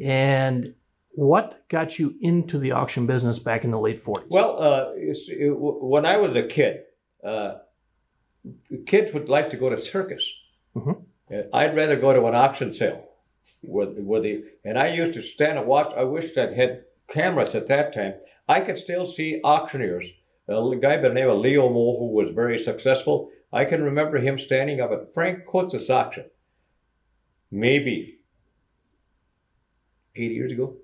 And 0.00 0.74
what 1.10 1.64
got 1.68 1.98
you 1.98 2.14
into 2.20 2.58
the 2.58 2.70
auction 2.72 3.06
business 3.06 3.38
back 3.40 3.64
in 3.64 3.72
the 3.72 3.80
late 3.80 3.98
40s? 3.98 4.26
Well, 4.30 4.62
uh, 4.62 4.92
it, 4.94 5.56
when 5.58 6.06
I 6.06 6.16
was 6.18 6.36
a 6.36 6.44
kid, 6.44 6.82
uh, 7.24 7.54
kids 8.86 9.12
would 9.12 9.28
like 9.28 9.50
to 9.50 9.56
go 9.56 9.68
to 9.70 9.78
circus. 9.78 10.24
Mhm. 10.74 11.04
Uh, 11.30 11.42
I'd 11.52 11.76
rather 11.76 11.96
go 11.96 12.12
to 12.12 12.26
an 12.26 12.34
auction 12.34 12.74
sale, 12.74 13.08
where, 13.62 13.86
where 13.86 14.20
the 14.20 14.44
and 14.64 14.78
I 14.78 14.88
used 14.88 15.14
to 15.14 15.22
stand 15.22 15.58
and 15.58 15.66
watch. 15.66 15.92
I 15.94 16.04
wish 16.04 16.32
that 16.34 16.54
had 16.54 16.84
cameras 17.08 17.54
at 17.54 17.68
that 17.68 17.92
time. 17.92 18.14
I 18.48 18.60
could 18.60 18.78
still 18.78 19.06
see 19.06 19.40
auctioneers. 19.44 20.12
A 20.48 20.76
guy 20.80 20.96
by 20.96 21.08
the 21.08 21.14
name 21.14 21.30
of 21.30 21.38
Leo 21.38 21.68
Moe, 21.68 21.96
who 21.98 22.08
was 22.08 22.34
very 22.34 22.58
successful. 22.58 23.30
I 23.52 23.64
can 23.64 23.82
remember 23.82 24.18
him 24.18 24.38
standing 24.38 24.80
up 24.80 24.90
at 24.90 25.12
Frank 25.14 25.44
Kutz's 25.44 25.88
auction, 25.88 26.24
maybe 27.50 28.18
eight 30.16 30.32
years 30.32 30.52
ago, 30.52 30.76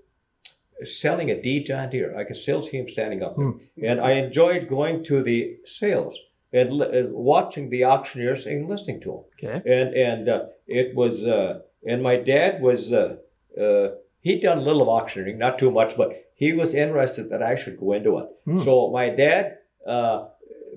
selling 0.84 1.30
a 1.30 1.42
D 1.42 1.64
John 1.64 1.90
Deere. 1.90 2.16
I 2.16 2.24
can 2.24 2.36
still 2.36 2.62
see 2.62 2.78
him 2.78 2.88
standing 2.88 3.22
up 3.22 3.36
there. 3.36 3.52
And 3.90 4.00
I 4.00 4.12
enjoyed 4.12 4.68
going 4.68 5.02
to 5.04 5.22
the 5.22 5.56
sales 5.66 6.16
and, 6.52 6.80
and 6.82 7.12
watching 7.12 7.68
the 7.70 7.84
auctioneers 7.84 8.46
and 8.46 8.68
listening 8.68 9.00
to 9.02 9.08
them. 9.42 9.50
okay. 9.50 9.70
And 9.80 9.94
and 9.94 10.28
uh, 10.28 10.44
it 10.66 10.94
was 10.94 11.22
uh, 11.24 11.60
and 11.86 12.02
my 12.02 12.16
dad 12.16 12.60
was 12.62 12.92
uh, 12.92 13.16
uh, 13.60 13.88
he'd 14.20 14.40
done 14.42 14.58
a 14.58 14.62
little 14.62 14.82
of 14.82 14.88
auctioneering, 14.88 15.38
not 15.38 15.58
too 15.58 15.70
much, 15.70 15.96
but 15.96 16.10
he 16.34 16.52
was 16.52 16.74
interested 16.74 17.30
that 17.30 17.42
I 17.42 17.56
should 17.56 17.78
go 17.78 17.92
into 17.92 18.18
it. 18.18 18.26
Hmm. 18.44 18.60
So 18.60 18.90
my 18.90 19.08
dad 19.10 19.58
uh, 19.86 20.28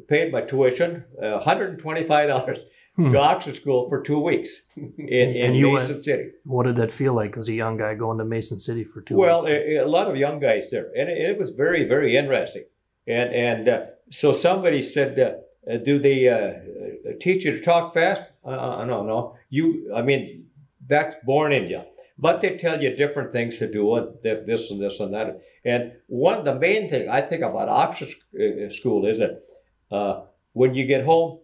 paid 0.08 0.32
my 0.32 0.42
tuition, 0.42 1.04
uh, 1.22 1.40
$125 1.46 2.58
to 2.98 3.18
auction 3.18 3.54
school 3.54 3.88
for 3.90 4.02
two 4.02 4.20
weeks 4.20 4.50
in, 4.76 4.90
in 4.98 5.54
Mason 5.54 5.72
went- 5.72 6.04
City. 6.04 6.32
What 6.44 6.66
did 6.66 6.76
that 6.78 6.92
feel 6.92 7.14
like 7.14 7.38
as 7.38 7.48
a 7.50 7.54
young 7.54 7.78
guy 7.78 7.94
going 7.96 8.18
to 8.18 8.26
Mason 8.26 8.60
City 8.60 8.84
for 8.84 9.02
two 9.02 9.16
Well, 9.16 9.46
weeks? 9.46 9.52
a, 9.52 9.78
a 9.78 9.88
lot 9.88 10.08
of 10.10 10.18
young 10.18 10.40
guys 10.40 10.70
there, 10.70 10.92
and 10.98 11.10
it, 11.10 11.18
it 11.18 11.40
was 11.40 11.52
very, 11.52 11.88
very 11.88 12.16
interesting. 12.18 12.66
And 13.08 13.34
and 13.34 13.70
uh, 13.70 13.82
so 14.12 14.32
somebody 14.34 14.84
said, 14.84 15.20
uh, 15.20 15.32
uh, 15.70 15.78
"Do 15.78 16.00
they 16.00 16.28
uh, 16.28 16.36
uh, 16.36 17.14
teach 17.20 17.46
you 17.46 17.52
to 17.52 17.62
talk 17.62 17.94
fast?" 17.94 18.24
Uh, 18.46 18.50
uh, 18.50 18.86
no, 18.86 19.04
no. 19.04 19.36
You, 19.50 19.92
I 19.96 20.02
mean, 20.02 20.48
that's 20.88 21.16
born 21.26 21.52
in 21.54 21.68
you. 21.68 21.84
But 22.18 22.42
they 22.42 22.56
tell 22.58 22.82
you 22.82 22.96
different 22.96 23.32
things 23.32 23.58
to 23.60 23.72
do, 23.72 23.96
and 23.96 24.10
this, 24.24 24.70
and 24.70 24.80
this 24.80 25.00
and 25.00 25.14
that. 25.14 25.42
And 25.66 25.94
one, 26.08 26.44
the 26.44 26.56
main 26.56 26.90
thing 26.90 27.10
I 27.10 27.22
think 27.22 27.42
about 27.44 27.68
Oxford 27.70 28.10
uh, 28.36 28.70
school 28.70 29.06
is 29.08 29.18
that 29.20 29.44
uh, 29.92 30.22
when 30.54 30.76
you 30.76 30.86
get 30.86 31.04
home, 31.06 31.40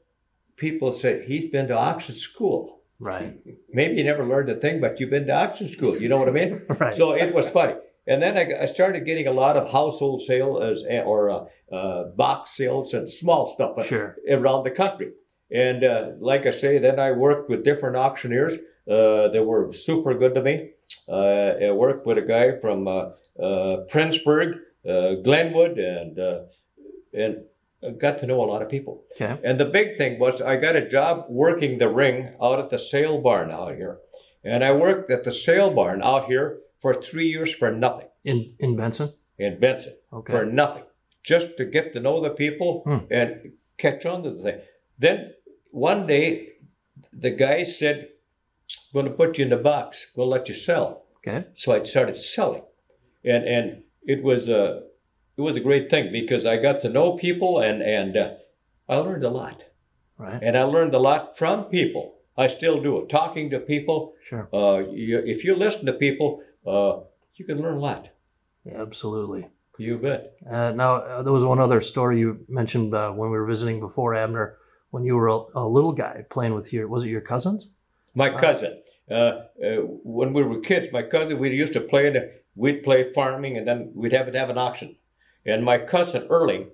people 0.56 0.94
say 0.94 1.24
he's 1.26 1.50
been 1.52 1.68
to 1.70 1.78
Oxford 1.78 2.18
school. 2.18 2.82
right. 3.00 3.38
Maybe 3.74 3.96
you 3.96 4.04
never 4.04 4.26
learned 4.26 4.50
a 4.50 4.56
thing, 4.56 4.80
but 4.82 5.00
you've 5.00 5.10
been 5.10 5.28
to 5.28 5.34
Oxford 5.34 5.72
school. 5.72 6.00
You 6.00 6.10
know 6.10 6.18
what 6.18 6.30
I 6.30 6.32
mean? 6.32 6.62
Right. 6.80 6.96
So 6.96 7.14
it 7.14 7.34
was 7.34 7.50
funny. 7.50 7.76
And 8.08 8.22
then 8.24 8.38
I, 8.38 8.64
I 8.64 8.66
started 8.66 9.06
getting 9.06 9.28
a 9.28 9.34
lot 9.34 9.58
of 9.58 9.72
household 9.72 10.22
sales 10.22 10.84
or 11.06 11.30
uh, 11.30 11.76
uh, 11.76 12.04
box 12.16 12.52
sales 12.52 12.94
and 12.94 13.08
small 13.08 13.50
stuff 13.50 13.86
Sure. 13.86 14.16
around 14.30 14.64
the 14.64 14.72
country. 14.72 15.12
And 15.52 15.84
uh, 15.84 16.12
like 16.20 16.46
I 16.46 16.52
say, 16.52 16.78
then 16.78 17.00
I 17.00 17.12
worked 17.12 17.50
with 17.50 17.64
different 17.64 17.96
auctioneers 17.96 18.54
uh, 18.90 19.28
that 19.30 19.44
were 19.46 19.72
super 19.74 20.14
good 20.14 20.36
to 20.36 20.42
me. 20.42 20.72
Uh, 21.08 21.54
I 21.62 21.72
worked 21.72 22.06
with 22.08 22.18
a 22.18 22.22
guy 22.22 22.60
from 22.60 22.88
uh, 22.88 23.12
Prinsburg, 23.90 24.60
uh, 24.88 25.16
Glenwood, 25.24 25.78
and 25.78 26.18
uh, 26.18 26.40
and 27.14 27.44
got 28.00 28.20
to 28.20 28.26
know 28.26 28.42
a 28.44 28.50
lot 28.52 28.62
of 28.62 28.70
people. 28.70 29.04
Okay. 29.14 29.38
And 29.44 29.60
the 29.60 29.66
big 29.66 29.98
thing 29.98 30.20
was 30.20 30.42
I 30.42 30.56
got 30.56 30.76
a 30.76 30.88
job 30.88 31.26
working 31.30 31.78
the 31.78 31.90
ring 31.90 32.34
out 32.42 32.60
at 32.60 32.70
the 32.70 32.80
sale 32.80 33.22
barn 33.22 33.52
out 33.52 33.76
here. 33.76 34.00
And 34.44 34.64
I 34.64 34.72
worked 34.72 35.12
at 35.12 35.24
the 35.24 35.32
sale 35.32 35.74
barn 35.74 36.02
out 36.02 36.26
here 36.26 36.60
for 36.80 36.94
three 36.94 37.28
years 37.28 37.54
for 37.54 37.72
nothing 37.72 38.08
In 38.24 38.54
in 38.60 38.76
Benson. 38.76 39.10
in 39.38 39.60
Benson 39.60 39.94
Okay. 40.14 40.34
for 40.34 40.46
nothing, 40.46 40.84
just 41.24 41.58
to 41.58 41.66
get 41.66 41.94
to 41.94 42.00
know 42.00 42.22
the 42.22 42.30
people 42.32 42.82
Hmm. 42.86 43.06
and 43.12 43.52
catch 43.78 44.06
on 44.06 44.24
to 44.24 44.32
the 44.32 44.44
thing. 44.44 44.60
Then 45.00 45.34
one 45.72 46.08
day, 46.08 46.54
the 47.14 47.30
guy 47.32 47.64
said, 47.64 47.98
"I'm 48.70 48.94
"Going 48.94 49.06
to 49.06 49.12
put 49.18 49.38
you 49.38 49.44
in 49.46 49.50
the 49.52 49.58
box. 49.72 50.12
We'll 50.16 50.28
let 50.30 50.50
you 50.50 50.56
sell." 50.56 51.04
Okay. 51.18 51.46
So 51.56 51.74
I 51.74 51.84
started 51.84 52.18
selling, 52.18 52.64
and 53.24 53.44
and 53.56 53.84
it 54.04 54.24
was 54.24 54.50
a 54.50 54.84
it 55.38 55.42
was 55.42 55.58
a 55.58 55.62
great 55.70 55.90
thing 55.90 56.12
because 56.12 56.46
I 56.46 56.58
got 56.58 56.82
to 56.82 56.90
know 56.90 57.16
people 57.18 57.60
and 57.60 57.82
and 57.84 58.18
uh, 58.18 58.34
I 58.90 58.98
learned 58.98 59.24
a 59.24 59.30
lot, 59.30 59.64
Right. 60.18 60.42
and 60.42 60.58
I 60.58 60.64
learned 60.64 60.96
a 60.96 61.00
lot 61.00 61.38
from 61.38 61.66
people. 61.66 62.06
I 62.40 62.48
still 62.48 62.82
do 62.82 63.00
it, 63.00 63.10
talking 63.10 63.50
to 63.52 63.60
people. 63.60 64.14
Sure. 64.22 64.48
Uh, 64.54 64.78
you, 64.92 65.18
if 65.26 65.44
you 65.44 65.56
listen 65.56 65.86
to 65.88 65.94
people, 65.94 66.42
uh, 66.68 67.00
you 67.36 67.46
can 67.46 67.62
learn 67.62 67.76
a 67.76 67.80
lot. 67.80 68.10
Yeah, 68.66 68.82
absolutely. 68.82 69.48
You 69.78 69.98
bet. 69.98 70.36
Uh, 70.50 70.72
now, 70.72 70.96
uh, 70.96 71.22
there 71.22 71.32
was 71.32 71.44
one 71.44 71.60
other 71.60 71.82
story 71.82 72.20
you 72.20 72.44
mentioned 72.50 72.94
uh, 72.94 73.12
when 73.12 73.30
we 73.30 73.38
were 73.38 73.46
visiting 73.46 73.80
before, 73.80 74.16
Abner, 74.16 74.58
when 74.90 75.04
you 75.04 75.16
were 75.16 75.28
a, 75.28 75.40
a 75.56 75.68
little 75.68 75.92
guy 75.92 76.26
playing 76.30 76.56
with 76.56 76.74
your, 76.74 76.88
was 76.88 77.04
it 77.04 77.10
your 77.10 77.22
cousins? 77.22 77.70
My 78.16 78.30
cousin. 78.30 78.82
Uh, 79.10 79.14
uh, 79.14 79.46
when 80.04 80.34
we 80.34 80.44
were 80.44 80.60
kids, 80.60 80.88
my 80.92 81.04
cousin, 81.04 81.38
we 81.38 81.52
used 81.52 81.74
to 81.74 81.80
play 81.80 82.08
in 82.08 82.14
the, 82.14 82.34
we'd 82.56 82.84
play 82.84 83.14
farming 83.14 83.58
and 83.58 83.68
then 83.68 83.92
we'd 83.94 84.14
have 84.14 84.32
to 84.32 84.38
have 84.38 84.50
an 84.50 84.58
auction. 84.58 84.96
And 85.46 85.64
my 85.64 85.78
cousin 85.78 86.28
Erling, 86.30 86.70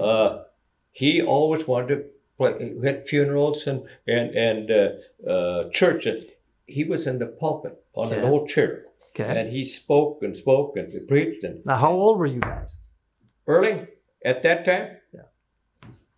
uh, 0.00 0.42
he 0.90 1.22
always 1.22 1.66
wanted 1.66 1.88
to 1.88 2.04
play, 2.36 2.74
he 2.74 2.84
had 2.86 3.06
funerals 3.06 3.66
and, 3.66 3.86
and, 4.06 4.30
and 4.34 4.70
uh, 4.70 5.30
uh, 5.30 5.70
church. 5.70 6.06
He 6.66 6.84
was 6.84 7.06
in 7.06 7.18
the 7.18 7.26
pulpit 7.26 7.82
on 7.94 8.12
an 8.12 8.24
old 8.24 8.48
chair. 8.48 8.86
Okay. 9.20 9.40
And 9.40 9.50
he 9.50 9.64
spoke 9.64 10.22
and 10.22 10.36
spoke 10.36 10.76
and 10.76 10.92
preached. 11.08 11.44
And 11.44 11.64
now, 11.64 11.76
how 11.78 11.92
old 11.92 12.18
were 12.18 12.26
you 12.26 12.40
guys? 12.40 12.78
Early 13.46 13.86
at 14.24 14.42
that 14.42 14.64
time, 14.64 14.96
Yeah. 15.14 15.22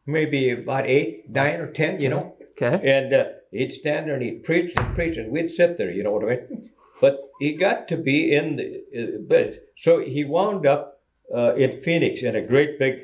maybe 0.07 0.51
about 0.51 0.87
eight, 0.87 1.29
nine, 1.31 1.61
or 1.61 1.71
ten, 1.73 2.01
you 2.01 2.09
know. 2.09 2.37
Okay. 2.53 2.75
And 2.97 3.13
uh, 3.15 3.25
he'd 3.51 3.73
stand 3.73 4.07
there 4.07 4.15
and 4.15 4.23
he'd 4.23 4.45
preach 4.45 4.73
and 4.77 4.95
preach, 4.95 5.17
and 5.17 5.33
we'd 5.33 5.51
sit 5.51 5.79
there, 5.79 5.91
you 5.91 6.03
know 6.05 6.13
what 6.13 6.25
I 6.25 6.29
mean? 6.37 6.71
But 7.01 7.19
he 7.41 7.55
got 7.55 7.89
to 7.89 7.97
be 7.97 8.33
in 8.33 8.57
the, 8.57 8.67
uh, 8.97 9.19
but 9.27 9.55
so 9.77 9.99
he 9.99 10.25
wound 10.25 10.67
up 10.67 11.01
uh, 11.35 11.55
in 11.57 11.81
Phoenix 11.83 12.23
in 12.23 12.37
a 12.37 12.41
great 12.53 12.79
big 12.79 12.95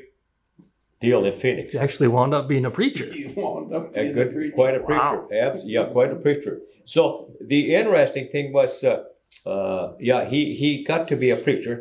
deal 1.01 1.25
in 1.25 1.35
Phoenix. 1.35 1.75
You 1.75 1.81
actually 1.81 2.07
wound 2.07 2.33
up 2.33 2.47
being 2.47 2.65
a 2.65 2.71
preacher. 2.71 3.07
He 3.13 3.27
wound 3.37 3.75
up 3.75 3.91
A 3.97 4.13
good, 4.13 4.29
a 4.29 4.31
preacher. 4.33 4.55
quite 4.55 4.75
a 4.77 4.81
preacher. 4.81 5.19
Wow. 5.23 5.29
Abs- 5.33 5.65
yeah, 5.65 5.87
quite 5.87 6.13
a 6.13 6.15
preacher. 6.15 6.61
So 6.85 7.33
the 7.41 7.75
interesting 7.75 8.29
thing 8.31 8.53
was, 8.53 8.85
uh, 8.85 9.03
uh, 9.49 9.95
yeah, 9.99 10.29
he 10.29 10.55
he 10.55 10.85
got 10.85 11.09
to 11.09 11.17
be 11.17 11.31
a 11.31 11.37
preacher, 11.37 11.81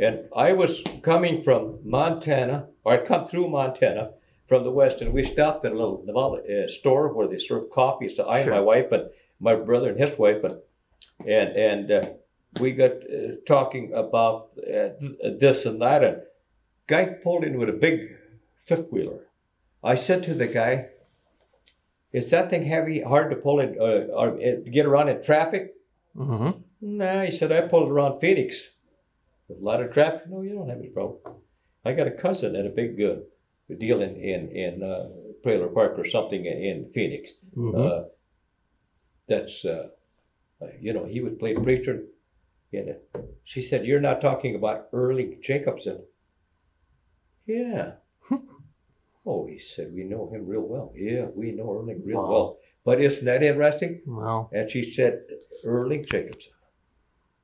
and 0.00 0.24
I 0.36 0.52
was 0.52 0.82
coming 1.02 1.42
from 1.42 1.78
Montana, 1.84 2.66
or 2.82 2.94
I 2.94 2.98
come 2.98 3.26
through 3.26 3.50
Montana 3.50 4.10
from 4.48 4.64
the 4.64 4.70
west, 4.70 5.00
and 5.00 5.12
we 5.12 5.24
stopped 5.24 5.64
at 5.64 5.72
a 5.72 5.76
little 5.76 6.04
Navala, 6.06 6.38
uh, 6.40 6.68
store 6.68 7.12
where 7.12 7.28
they 7.28 7.38
serve 7.38 7.70
coffee. 7.70 8.08
So 8.08 8.24
I 8.24 8.40
and 8.40 8.50
my 8.50 8.60
wife 8.60 8.90
and 8.90 9.04
my 9.38 9.54
brother 9.54 9.90
and 9.90 10.00
his 10.00 10.18
wife 10.18 10.42
and 10.44 10.56
and 11.26 11.50
and 11.56 11.90
uh, 11.90 12.08
we 12.60 12.72
got 12.72 12.92
uh, 12.92 13.36
talking 13.46 13.92
about 13.94 14.50
uh, 14.58 14.90
this 15.38 15.66
and 15.66 15.80
that, 15.82 16.02
and 16.02 16.22
guy 16.88 17.04
pulled 17.22 17.44
in 17.44 17.58
with 17.58 17.68
a 17.68 17.72
big 17.86 18.16
fifth 18.62 18.90
wheeler. 18.90 19.20
I 19.84 19.94
said 19.94 20.24
to 20.24 20.34
the 20.34 20.48
guy, 20.48 20.88
"Is 22.12 22.30
that 22.30 22.50
thing 22.50 22.64
heavy, 22.64 23.02
hard 23.02 23.30
to 23.30 23.36
pull 23.36 23.60
in, 23.60 23.76
uh, 23.78 24.12
or 24.20 24.30
uh, 24.30 24.68
get 24.70 24.86
around 24.86 25.10
in 25.10 25.22
traffic?" 25.22 25.74
hmm 26.16 26.50
Nah, 26.86 27.22
he 27.24 27.30
said, 27.30 27.50
"I 27.50 27.62
pulled 27.62 27.90
around 27.90 28.20
Phoenix 28.20 28.68
with 29.48 29.58
a 29.58 29.64
lot 29.64 29.82
of 29.82 29.90
traffic." 29.92 30.28
No, 30.28 30.42
you 30.42 30.54
don't 30.54 30.68
have 30.68 30.78
any 30.78 30.90
problem. 30.90 31.18
I 31.84 31.92
got 31.94 32.06
a 32.06 32.10
cousin 32.10 32.54
at 32.56 32.66
a 32.66 32.76
big 32.80 33.00
uh, 33.02 33.16
deal 33.78 34.02
in 34.02 34.16
in 34.16 34.42
in 34.64 34.82
uh, 34.82 35.08
Trailer 35.42 35.68
Park 35.68 35.98
or 35.98 36.04
something 36.04 36.44
in, 36.44 36.90
Phoenix. 36.94 37.32
hmm 37.54 37.74
Uh, 37.74 38.02
that's 39.28 39.64
uh, 39.64 39.88
uh, 40.60 40.66
you 40.80 40.92
know 40.92 41.04
he 41.06 41.20
would 41.20 41.38
play 41.38 41.54
preacher. 41.54 41.96
And 42.72 42.96
she 43.44 43.62
said, 43.62 43.86
"You're 43.86 44.00
not 44.08 44.20
talking 44.20 44.54
about 44.56 44.88
Early 44.92 45.38
Jacobson." 45.40 45.98
Yeah. 47.46 47.92
oh, 49.26 49.46
he 49.46 49.58
said, 49.58 49.94
"We 49.94 50.04
know 50.04 50.28
him 50.32 50.44
real 50.46 50.66
well." 50.74 50.92
Yeah, 50.94 51.26
we 51.34 51.52
know 51.52 51.70
Erling 51.72 52.02
real 52.04 52.22
Wow. 52.22 52.30
well. 52.30 52.48
But 52.84 53.00
isn't 53.00 53.24
that 53.24 53.42
interesting? 53.42 54.02
well, 54.06 54.50
And 54.52 54.68
she 54.70 54.82
said, 54.92 55.22
"Erling 55.64 56.04
Jacobson." 56.04 56.52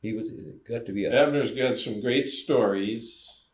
He 0.01 0.15
was 0.15 0.29
got 0.69 0.87
to 0.87 0.93
be 0.93 1.05
a 1.05 1.11
Abner's 1.11 1.51
got 1.51 1.77
some 1.77 2.01
great 2.01 2.27
stories 2.27 3.49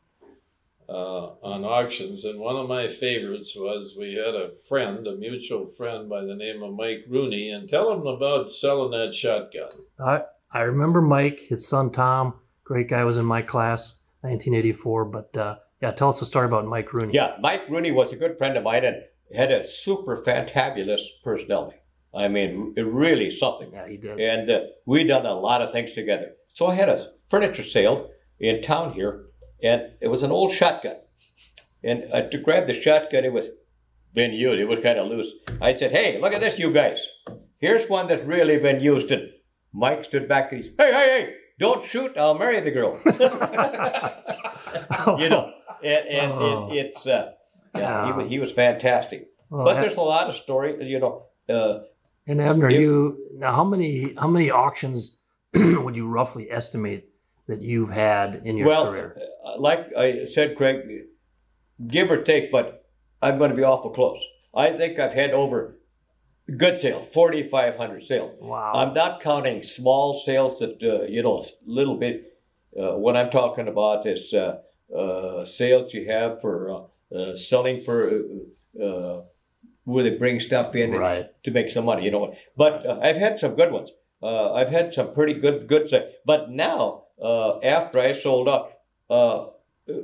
uh, 0.89 1.31
on 1.43 1.65
auctions, 1.65 2.25
and 2.25 2.39
one 2.39 2.57
of 2.57 2.69
my 2.69 2.87
favorites 2.87 3.57
was 3.57 3.97
we 3.99 4.15
had 4.15 4.35
a 4.35 4.55
friend, 4.55 5.07
a 5.09 5.17
mutual 5.17 5.67
friend 5.67 6.09
by 6.09 6.25
the 6.25 6.37
name 6.37 6.63
of 6.63 6.75
Mike 6.75 7.05
Rooney, 7.09 7.51
and 7.51 7.69
tell 7.69 7.93
him 7.93 8.07
about 8.07 8.53
selling 8.53 8.93
that 8.93 9.13
shotgun. 9.13 9.69
I, 9.99 10.23
I 10.53 10.61
remember 10.61 11.03
Mike, 11.03 11.41
his 11.49 11.67
son 11.67 11.91
Tom, 11.91 12.35
great 12.63 12.89
guy, 12.89 13.03
was 13.03 13.19
in 13.19 13.25
my 13.25 13.43
class, 13.43 13.99
1984. 14.21 15.05
But 15.07 15.37
uh, 15.37 15.57
yeah, 15.83 15.91
tell 15.91 16.11
us 16.11 16.23
a 16.23 16.27
story 16.27 16.47
about 16.47 16.67
Mike 16.67 16.93
Rooney. 16.93 17.15
Yeah, 17.15 17.37
Mike 17.41 17.69
Rooney 17.69 17.91
was 17.91 18.13
a 18.13 18.17
good 18.17 18.39
friend 18.39 18.57
of 18.57 18.63
mine 18.63 18.85
and 18.85 19.03
had 19.35 19.51
a 19.51 19.65
super 19.67 20.23
fantabulous 20.23 21.03
personality. 21.25 21.79
I 22.17 22.29
mean, 22.29 22.75
really 22.77 23.31
something. 23.31 23.71
Yeah, 23.73 23.87
he 23.89 23.97
did. 23.99 24.19
And 24.21 24.51
uh, 24.51 24.61
we 24.87 25.05
done 25.05 25.27
a 25.27 25.35
lot 25.35 25.61
of 25.63 25.73
things 25.73 25.93
together. 25.93 26.33
So 26.55 26.67
I 26.67 26.75
had 26.75 26.89
a 26.89 27.07
furniture 27.29 27.65
sale 27.65 28.09
in 28.41 28.63
town 28.63 28.93
here, 28.95 29.27
and 29.63 29.83
it 30.01 30.09
was 30.09 30.23
an 30.23 30.31
old 30.31 30.51
shotgun. 30.53 30.97
And 31.85 32.05
uh, 32.13 32.23
to 32.31 32.39
grab 32.39 32.67
the 32.67 32.73
shotgun, 32.75 33.25
it 33.25 33.33
was 33.33 33.47
been 34.15 34.33
used. 34.33 34.59
It 34.61 34.67
was 34.69 34.81
kind 34.83 34.99
of 34.99 35.09
loose. 35.09 35.31
I 35.61 35.73
said, 35.73 35.91
"Hey, 35.93 36.19
look 36.21 36.33
at 36.33 36.41
this, 36.41 36.59
you 36.59 36.73
guys. 36.73 37.01
Here's 37.59 37.87
one 37.89 38.07
that's 38.09 38.25
really 38.25 38.59
been 38.59 38.81
used." 38.81 39.11
And 39.13 39.29
Mike 39.73 40.05
stood 40.05 40.27
back 40.29 40.53
and 40.53 40.63
he 40.63 40.69
said, 40.69 40.75
"Hey, 40.79 40.93
hey, 40.93 41.09
hey! 41.27 41.35
Don't 41.59 41.85
shoot. 41.85 42.17
I'll 42.17 42.39
marry 42.39 42.61
the 42.63 42.71
girl." 42.71 42.99
you 45.19 45.29
know, 45.29 45.51
and, 45.85 46.09
and 46.09 46.33
Oh. 46.33 46.69
it, 46.73 46.77
it's 46.87 47.07
uh, 47.07 47.33
yeah, 47.75 48.05
he, 48.05 48.09
Yeah. 48.11 48.17
was, 48.17 48.29
he 48.29 48.39
was 48.39 48.53
fantastic. 48.53 49.29
But 49.51 49.77
Ab- 49.77 49.83
there's 49.83 49.97
a 49.97 50.03
lot 50.03 50.29
of 50.29 50.37
stories, 50.37 50.89
you 50.91 50.99
know. 50.99 51.27
Uh, 51.49 51.81
and 52.27 52.41
Abner, 52.41 52.71
Yep. 52.71 52.81
you 52.81 53.19
now 53.35 53.55
how 53.55 53.65
many 53.65 54.15
how 54.19 54.29
many 54.29 54.51
auctions 54.51 55.19
would 55.55 55.97
you 55.97 56.09
roughly 56.09 56.51
estimate 56.51 57.09
that 57.47 57.63
you've 57.63 57.91
had 57.91 58.43
in 58.45 58.57
your 58.57 58.67
well, 58.69 58.91
career? 58.91 59.17
uh, 59.45 59.59
like 59.61 59.95
I 59.97 60.25
said, 60.27 60.57
Craig, 60.57 61.05
give 61.87 62.11
or 62.11 62.23
take, 62.23 62.51
but 62.51 62.85
I'm 63.23 63.39
going 63.39 63.51
to 63.51 63.57
be 63.57 63.63
awful 63.63 63.91
close. 63.91 64.23
I 64.55 64.73
think 64.73 64.99
I've 64.99 65.13
had 65.13 65.31
over 65.31 65.79
good 66.57 66.81
sales, 66.81 67.09
4,500 67.13 68.03
sales. 68.03 68.33
Wow. 68.41 68.73
I'm 68.75 68.95
not 68.95 69.21
counting 69.21 69.63
small 69.63 70.15
sales 70.15 70.59
that, 70.61 70.83
uh, 70.83 71.05
you 71.07 71.23
know, 71.23 71.39
a 71.39 71.45
little 71.67 71.97
bit. 71.97 72.39
Uh, 72.79 72.93
what 72.97 73.17
I'm 73.17 73.31
talking 73.31 73.69
about 73.69 74.07
is 74.07 74.33
uh, 74.33 74.59
uh, 74.97 75.45
sales 75.45 75.93
you 75.95 76.07
have 76.11 76.41
for 76.41 76.89
uh, 77.13 77.17
uh, 77.17 77.37
selling 77.37 77.83
for 77.85 78.11
uh, 79.87 79.91
uh, 79.91 79.93
where 79.93 80.05
they 80.05 80.17
bring 80.19 80.41
stuff 80.41 80.75
in 80.75 80.93
Right. 80.93 81.27
to 81.45 81.51
make 81.51 81.71
some 81.71 81.85
money, 81.85 82.05
you 82.05 82.11
know. 82.11 82.35
But 82.57 82.87
uh, 82.87 82.99
I've 83.03 83.17
had 83.17 83.39
some 83.41 83.55
good 83.55 83.73
ones. 83.73 83.91
Uh, 84.23 84.53
I've 84.55 84.71
had 84.71 84.95
some 84.95 85.13
pretty 85.13 85.35
good 85.35 85.67
good. 85.69 85.91
But 86.25 86.51
now, 86.51 87.05
uh, 87.23 87.59
after 87.61 87.99
I 88.01 88.13
sold 88.13 88.49
up, 88.49 88.83
uh, 89.11 89.47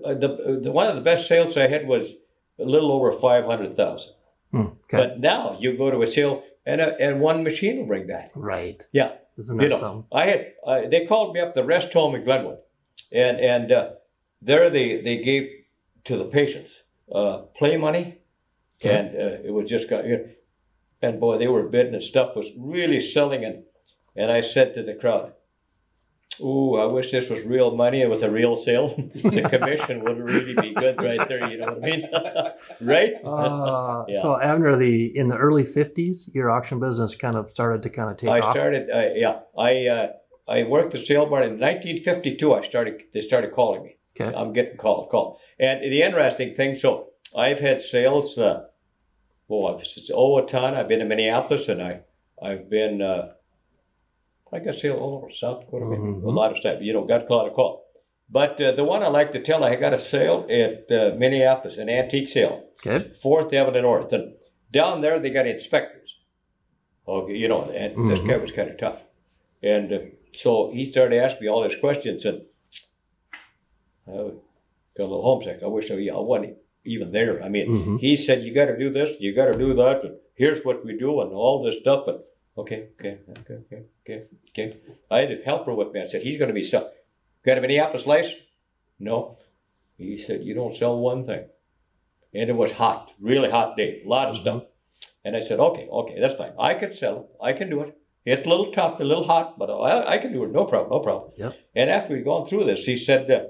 uh, 0.05 0.15
the, 0.15 0.61
the 0.63 0.71
one 0.73 0.89
of 0.89 0.95
the 0.97 1.03
best 1.03 1.27
sales 1.27 1.57
I 1.57 1.67
had 1.69 1.87
was 1.87 2.13
a 2.59 2.65
little 2.65 2.93
over 2.93 3.13
five 3.13 3.45
hundred 3.45 3.77
thousand. 3.77 4.13
Hmm, 4.51 4.67
okay. 4.85 4.97
But 4.99 5.21
now 5.21 5.57
you 5.61 5.77
go 5.77 5.91
to 5.91 6.03
a 6.03 6.07
sale 6.07 6.43
and 6.67 6.81
a, 6.81 7.01
and 7.01 7.21
one 7.21 7.43
machine 7.43 7.79
will 7.79 7.87
bring 7.87 8.07
that. 8.09 8.31
right. 8.35 8.81
Yeah. 8.93 9.13
Isn't 9.39 9.57
that 9.57 9.63
You 9.63 9.69
know, 9.71 9.77
something? 9.77 10.07
I 10.13 10.27
had 10.27 10.53
uh, 10.67 10.89
they 10.91 11.07
called 11.07 11.35
me 11.35 11.41
up 11.41 11.55
the 11.55 11.65
rest 11.65 11.93
home 11.95 12.15
in 12.15 12.23
Glenwood, 12.25 12.59
and 13.13 13.41
and 13.41 13.73
uh, 13.73 13.91
there 14.43 14.69
they 14.71 15.01
they 15.01 15.17
gave 15.23 15.49
to 16.05 16.17
the 16.19 16.27
patients 16.27 16.71
uh, 17.15 17.39
play 17.57 17.77
money. 17.79 18.19
And 18.91 19.09
uh, 19.17 19.49
it 19.49 19.53
was 19.53 19.69
just 19.69 19.89
got 19.89 20.07
you 20.07 20.29
and 21.01 21.21
boy 21.21 21.39
they 21.39 21.49
were 21.49 21.65
bidding 21.69 21.95
and 21.95 22.03
stuff 22.03 22.37
was 22.37 22.51
really 22.59 23.01
selling 23.01 23.45
and 23.45 23.65
and 24.15 24.31
I 24.31 24.43
said 24.43 24.75
to 24.75 24.83
the 24.83 24.95
crowd, 24.95 25.33
"Ooh, 26.41 26.77
I 26.77 26.85
wish 26.85 27.11
this 27.11 27.31
was 27.31 27.45
real 27.45 27.75
money 27.75 28.05
with 28.07 28.23
a 28.23 28.31
real 28.31 28.57
sale. 28.57 28.95
the 29.15 29.49
commission 29.49 30.05
would 30.05 30.19
really 30.19 30.55
be 30.55 30.75
good 30.75 31.03
right 31.03 31.27
there. 31.29 31.51
You 31.51 31.59
know 31.59 31.73
what 31.73 31.83
I 31.83 31.87
mean, 31.87 32.09
right? 32.83 33.13
Uh, 33.25 34.05
Yeah. 34.09 34.21
So 34.21 34.39
Abner, 34.39 34.77
the 34.77 35.17
in 35.17 35.29
the 35.29 35.37
early 35.37 35.65
'50s, 35.65 36.35
your 36.35 36.51
auction 36.51 36.79
business 36.79 37.15
kind 37.15 37.37
of 37.37 37.49
started 37.49 37.83
to 37.85 37.91
kind 37.91 38.11
of 38.11 38.19
take 38.19 38.29
I 38.29 38.41
off. 38.41 38.53
started, 38.53 38.91
uh, 38.91 39.15
yeah, 39.15 39.41
I 39.59 39.87
uh, 39.87 40.09
I 40.47 40.65
worked 40.65 40.93
the 40.93 40.99
sale 40.99 41.27
barn 41.27 41.45
in 41.45 41.59
1952. 41.59 42.53
I 42.53 42.61
started, 42.63 43.03
they 43.15 43.21
started 43.21 43.53
calling 43.53 43.85
me. 43.85 43.97
Okay. 44.21 44.37
I'm 44.37 44.53
getting 44.53 44.77
called, 44.77 45.09
called. 45.09 45.39
And 45.59 45.81
the 45.81 46.03
interesting 46.03 46.55
thing, 46.55 46.79
so 46.79 47.09
I've 47.37 47.61
had 47.61 47.81
sales. 47.81 48.37
Uh, 48.37 48.67
well, 49.49 49.75
I've 49.75 49.81
it's 49.83 50.11
ton. 50.43 50.75
I've 50.75 50.89
been 50.89 51.01
to 51.01 51.05
Minneapolis, 51.05 51.69
and 51.69 51.83
I 51.83 52.01
I've 52.43 52.69
been. 52.71 53.03
Uh, 53.03 53.33
I 54.55 54.59
sale 54.73 54.97
all 54.97 55.17
over 55.17 55.31
South 55.33 55.61
Dakota. 55.61 55.87
Mhm. 55.87 56.25
A 56.25 56.29
lot 56.29 56.51
of 56.51 56.59
stuff. 56.59 56.83
You 56.83 56.93
know, 56.93 57.05
got 57.05 57.29
a 57.29 57.35
lot 57.35 57.47
of 57.49 57.55
call. 57.55 57.87
But 58.29 58.61
uh, 58.61 58.73
the 58.73 58.85
one 58.85 59.03
I 59.03 59.09
like 59.09 59.33
to 59.33 59.43
tell, 59.43 59.65
I 59.65 59.77
got 59.77 59.95
a 59.95 59.99
sale 59.99 60.47
at 60.51 60.91
uh, 60.91 61.15
Minneapolis, 61.17 61.79
an 61.79 61.89
antique 61.89 62.29
sale. 62.29 62.65
Okay. 62.87 63.13
Fourth 63.23 63.53
Avenue 63.55 63.83
North, 63.83 64.13
and 64.13 64.35
down 64.73 65.01
there 65.01 65.19
they 65.21 65.31
got 65.31 65.47
inspectors. 65.47 66.17
Okay, 67.07 67.37
you 67.37 67.49
know, 67.49 67.63
and 67.71 68.11
this 68.11 68.21
guy 68.21 68.37
was 68.37 68.53
kind 68.53 68.71
of 68.71 68.79
tough, 68.79 69.03
and 69.63 69.93
uh, 69.93 69.99
so 70.35 70.71
he 70.71 70.87
started 70.87 71.19
asking 71.23 71.43
me 71.43 71.49
all 71.49 71.63
these 71.67 71.79
questions, 71.81 72.25
and 72.25 72.43
I 74.07 74.13
got 74.13 75.05
a 75.05 75.11
little 75.11 75.23
homesick. 75.23 75.63
I 75.63 75.67
wish 75.67 75.91
I, 75.91 75.95
I 75.95 76.19
wasn't 76.19 76.57
even 76.85 77.13
there. 77.13 77.43
I 77.43 77.49
mean, 77.49 77.69
Mhm. 77.69 78.01
he 78.01 78.17
said, 78.17 78.43
"You 78.43 78.53
got 78.53 78.67
to 78.67 78.77
do 78.79 78.91
this, 78.91 79.11
you 79.21 79.33
got 79.33 79.53
to 79.53 79.59
do 79.59 79.75
that, 79.75 80.05
and 80.05 80.17
here's 80.35 80.65
what 80.65 80.85
we 80.85 80.97
do, 80.97 81.21
and 81.21 81.33
all 81.33 81.63
this 81.63 81.79
stuff." 81.79 82.09
And 82.09 82.21
okay, 82.59 82.89
okay, 82.99 83.19
okay, 83.39 83.55
okay, 83.55 83.83
okay, 84.03 84.23
okay. 84.51 84.77
I 85.11 85.21
had 85.21 85.33
a 85.33 85.43
helper 85.45 85.75
with 85.75 85.93
me. 85.93 86.01
I 86.01 86.07
said, 86.07 86.23
"He's 86.23 86.39
going 86.39 86.49
to 86.49 86.55
be 86.55 86.65
sell. 86.65 86.91
Got 87.45 87.59
a 87.59 87.61
Minneapolis 87.61 88.07
license?" 88.07 88.41
No. 88.99 89.37
He 89.99 90.19
said, 90.19 90.43
"You 90.43 90.55
don't 90.55 90.75
sell 90.75 90.99
one 91.01 91.25
thing." 91.27 91.45
and 92.35 92.49
it 92.49 92.57
was 92.57 92.73
hot, 92.73 93.11
really 93.21 93.51
hot 93.51 93.77
day, 93.77 94.01
a 94.03 94.09
lot 94.09 94.29
of 94.29 94.37
stuff. 94.39 94.63
And 95.23 95.37
I 95.37 95.41
said, 95.41 95.61
okay, 95.61 95.87
okay, 95.87 96.19
that's 96.19 96.35
fine. 96.35 96.53
I 96.59 96.73
can 96.73 96.95
sell 96.95 97.17
it. 97.21 97.27
I 97.43 97.53
can 97.53 97.69
do 97.69 97.83
it. 97.83 97.95
It's 98.25 98.47
a 98.47 98.49
little 98.49 98.73
tough, 98.73 98.99
a 99.01 99.05
little 99.05 99.25
hot, 99.25 99.59
but 99.59 99.69
I, 99.71 100.15
I 100.15 100.17
can 100.17 100.33
do 100.33 100.43
it. 100.45 100.51
No 100.51 100.65
problem, 100.65 100.89
no 100.91 101.01
problem. 101.01 101.33
Yeah. 101.37 101.53
And 101.77 101.91
after 101.91 102.15
we'd 102.15 102.25
gone 102.25 102.47
through 102.47 102.65
this, 102.65 102.87
he 102.87 102.97
said, 102.97 103.31
uh, 103.31 103.41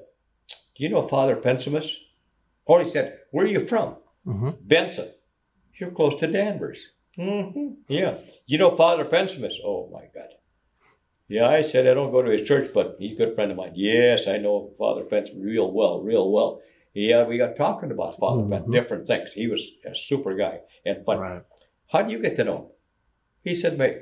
do 0.75 0.83
you 0.83 0.89
know 0.89 1.07
Father 1.07 1.37
Pensimus? 1.37 1.97
He 2.67 2.89
said, 2.91 3.19
where 3.31 3.45
are 3.45 3.49
you 3.49 3.67
from? 3.67 3.97
hmm 4.25 4.51
Benson. 4.63 5.11
You're 5.79 5.91
close 5.91 6.15
to 6.21 6.27
Danvers. 6.27 6.91
hmm 7.17 7.73
Yeah. 7.89 8.19
You 8.47 8.59
know 8.59 8.77
Father 8.77 9.05
Pensimus? 9.05 9.59
Oh, 9.65 9.89
my 9.93 10.05
God. 10.15 10.29
Yeah, 11.29 11.49
I 11.49 11.63
said, 11.63 11.87
I 11.87 11.95
don't 11.95 12.13
go 12.13 12.23
to 12.23 12.31
his 12.31 12.43
church, 12.47 12.71
but 12.75 12.97
he's 12.99 13.13
a 13.13 13.17
good 13.17 13.35
friend 13.35 13.51
of 13.51 13.57
mine. 13.57 13.73
Yes, 13.75 14.27
I 14.29 14.37
know 14.39 14.73
Father 14.79 15.05
Pensimus 15.05 15.43
real 15.43 15.71
well, 15.73 16.01
real 16.03 16.31
well. 16.31 16.61
Yeah, 16.95 17.25
we 17.25 17.39
got 17.39 17.57
talking 17.57 17.91
about 17.91 18.19
Father 18.19 18.43
Pensimus, 18.43 18.69
Mhm. 18.69 18.73
different 18.73 19.07
things. 19.07 19.33
He 19.33 19.47
was 19.49 19.63
a 19.85 19.95
super 19.95 20.35
guy 20.35 20.61
and 20.85 21.05
fun. 21.07 21.19
Right. 21.19 21.43
How 21.89 22.03
do 22.03 22.13
you 22.13 22.19
get 22.21 22.37
to 22.37 22.45
know 22.45 22.57
him? 22.57 22.67
He 23.45 23.55
said, 23.55 23.79
my, 23.79 23.97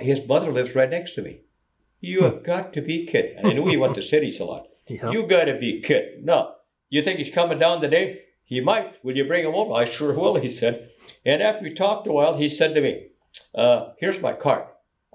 his 0.00 0.26
mother 0.26 0.50
lives 0.52 0.74
right 0.74 0.88
next 0.90 1.14
to 1.16 1.22
me. 1.22 1.42
You 2.00 2.22
have 2.24 2.42
got 2.42 2.72
to 2.74 2.80
be 2.82 3.06
kidding. 3.06 3.36
And 3.36 3.46
I 3.46 3.52
knew 3.52 3.66
he 3.68 3.76
went 3.76 3.94
to 3.96 4.02
cities 4.14 4.40
a 4.40 4.44
lot. 4.44 4.66
Yep. 4.88 5.12
You 5.12 5.26
got 5.26 5.44
to 5.44 5.58
be 5.58 5.80
kidding. 5.80 6.24
No. 6.24 6.53
You 6.90 7.02
think 7.02 7.18
he's 7.18 7.34
coming 7.34 7.58
down 7.58 7.80
today? 7.80 8.20
He 8.44 8.60
might. 8.60 9.02
Will 9.04 9.16
you 9.16 9.24
bring 9.24 9.44
him 9.44 9.54
over? 9.54 9.72
I 9.72 9.84
sure 9.84 10.14
will, 10.14 10.36
he 10.36 10.50
said. 10.50 10.90
And 11.24 11.42
after 11.42 11.64
we 11.64 11.72
talked 11.72 12.06
a 12.06 12.12
while, 12.12 12.36
he 12.36 12.48
said 12.48 12.74
to 12.74 12.80
me, 12.80 13.08
uh, 13.54 13.92
Here's 13.98 14.20
my 14.20 14.32
card. 14.32 14.64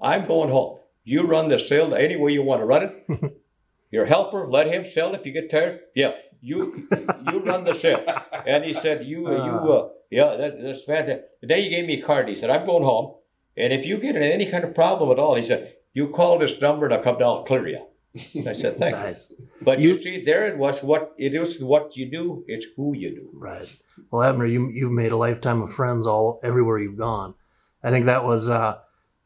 I'm 0.00 0.26
going 0.26 0.50
home. 0.50 0.78
You 1.04 1.26
run 1.26 1.48
the 1.48 1.58
sale 1.58 1.94
any 1.94 2.16
way 2.16 2.32
you 2.32 2.42
want 2.42 2.60
to 2.60 2.66
run 2.66 2.82
it. 2.82 3.40
Your 3.90 4.06
helper, 4.06 4.48
let 4.48 4.68
him 4.68 4.86
sell 4.86 5.14
if 5.14 5.26
you 5.26 5.32
get 5.32 5.50
tired. 5.50 5.80
Yeah, 5.94 6.12
you 6.40 6.88
you 7.30 7.38
run 7.40 7.64
the 7.64 7.74
sale. 7.74 8.04
And 8.46 8.64
he 8.64 8.72
said, 8.72 9.06
You, 9.06 9.26
uh, 9.26 9.44
you, 9.44 9.72
uh, 9.72 9.88
yeah, 10.10 10.36
that, 10.36 10.62
that's 10.62 10.84
fantastic. 10.84 11.26
Then 11.42 11.58
he 11.58 11.68
gave 11.68 11.86
me 11.86 12.00
a 12.00 12.02
card. 12.02 12.28
He 12.28 12.36
said, 12.36 12.50
I'm 12.50 12.64
going 12.64 12.84
home. 12.84 13.16
And 13.56 13.72
if 13.72 13.84
you 13.84 13.98
get 13.98 14.16
in 14.16 14.22
any 14.22 14.50
kind 14.50 14.64
of 14.64 14.74
problem 14.74 15.10
at 15.10 15.18
all, 15.18 15.34
he 15.34 15.44
said, 15.44 15.74
You 15.92 16.08
call 16.08 16.38
this 16.38 16.60
number 16.60 16.86
and 16.86 16.94
I'll 16.94 17.02
come 17.02 17.18
down 17.18 17.38
and 17.38 17.46
clear 17.46 17.68
you. 17.68 17.86
I 18.46 18.52
said, 18.52 18.76
Thank 18.78 18.96
you. 18.96 19.36
But 19.62 19.80
you, 19.80 19.90
You- 19.94 20.02
see, 20.02 20.24
there 20.24 20.46
it 20.46 20.58
was. 20.58 20.82
What 20.82 21.14
it 21.18 21.34
is, 21.34 21.62
what 21.62 21.96
you 21.96 22.10
do. 22.10 22.44
It's 22.48 22.66
who 22.76 22.94
you 22.96 23.10
do. 23.10 23.30
Right. 23.32 23.70
Well, 24.10 24.22
Abner, 24.22 24.46
you 24.46 24.68
you've 24.70 24.90
made 24.92 25.12
a 25.12 25.16
lifetime 25.16 25.62
of 25.62 25.72
friends 25.72 26.06
all 26.06 26.40
everywhere 26.42 26.78
you've 26.78 26.96
gone. 26.98 27.34
I 27.82 27.90
think 27.90 28.06
that 28.06 28.24
was 28.24 28.48
uh, 28.48 28.78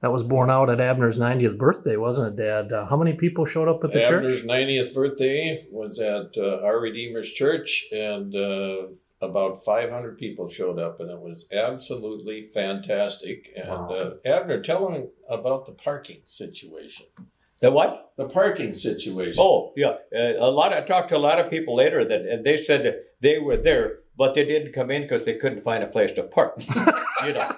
that 0.02 0.12
was 0.12 0.22
born 0.22 0.50
out 0.50 0.68
at 0.68 0.80
Abner's 0.80 1.18
90th 1.18 1.56
birthday, 1.56 1.96
wasn't 1.96 2.38
it, 2.38 2.42
Dad? 2.44 2.72
Uh, 2.72 2.84
how 2.86 2.96
many 2.96 3.14
people 3.14 3.46
showed 3.46 3.68
up 3.68 3.82
at 3.84 3.92
the 3.92 4.02
church? 4.02 4.24
Abner's 4.24 4.42
90th 4.42 4.94
birthday 4.94 5.66
was 5.70 5.98
at 5.98 6.36
uh, 6.36 6.60
Our 6.62 6.78
Redeemer's 6.80 7.30
Church, 7.32 7.86
and 7.90 8.34
uh, 8.36 8.88
about 9.22 9.64
500 9.64 10.18
people 10.18 10.46
showed 10.48 10.78
up, 10.78 11.00
and 11.00 11.10
it 11.10 11.18
was 11.18 11.46
absolutely 11.50 12.42
fantastic. 12.42 13.50
And 13.56 13.68
Wow. 13.70 13.98
uh, 14.24 14.28
Abner, 14.28 14.60
tell 14.62 14.90
them 14.90 15.08
about 15.30 15.64
the 15.66 15.72
parking 15.72 16.20
situation. 16.26 17.06
The 17.64 17.70
what? 17.70 18.12
The 18.18 18.28
parking 18.28 18.74
situation. 18.74 19.42
Oh, 19.42 19.72
yeah. 19.74 19.94
Uh, 20.14 20.34
a 20.38 20.50
lot. 20.50 20.74
I 20.74 20.82
talked 20.82 21.08
to 21.08 21.16
a 21.16 21.24
lot 21.30 21.40
of 21.40 21.48
people 21.48 21.74
later 21.74 22.04
that, 22.04 22.20
and 22.20 22.44
they 22.44 22.58
said 22.58 22.84
that 22.84 22.96
they 23.22 23.38
were 23.38 23.56
there, 23.56 24.00
but 24.18 24.34
they 24.34 24.44
didn't 24.44 24.74
come 24.74 24.90
in 24.90 25.00
because 25.00 25.24
they 25.24 25.38
couldn't 25.38 25.64
find 25.64 25.82
a 25.82 25.86
place 25.86 26.12
to 26.12 26.24
park. 26.24 26.56
you 27.24 27.32
know. 27.32 27.50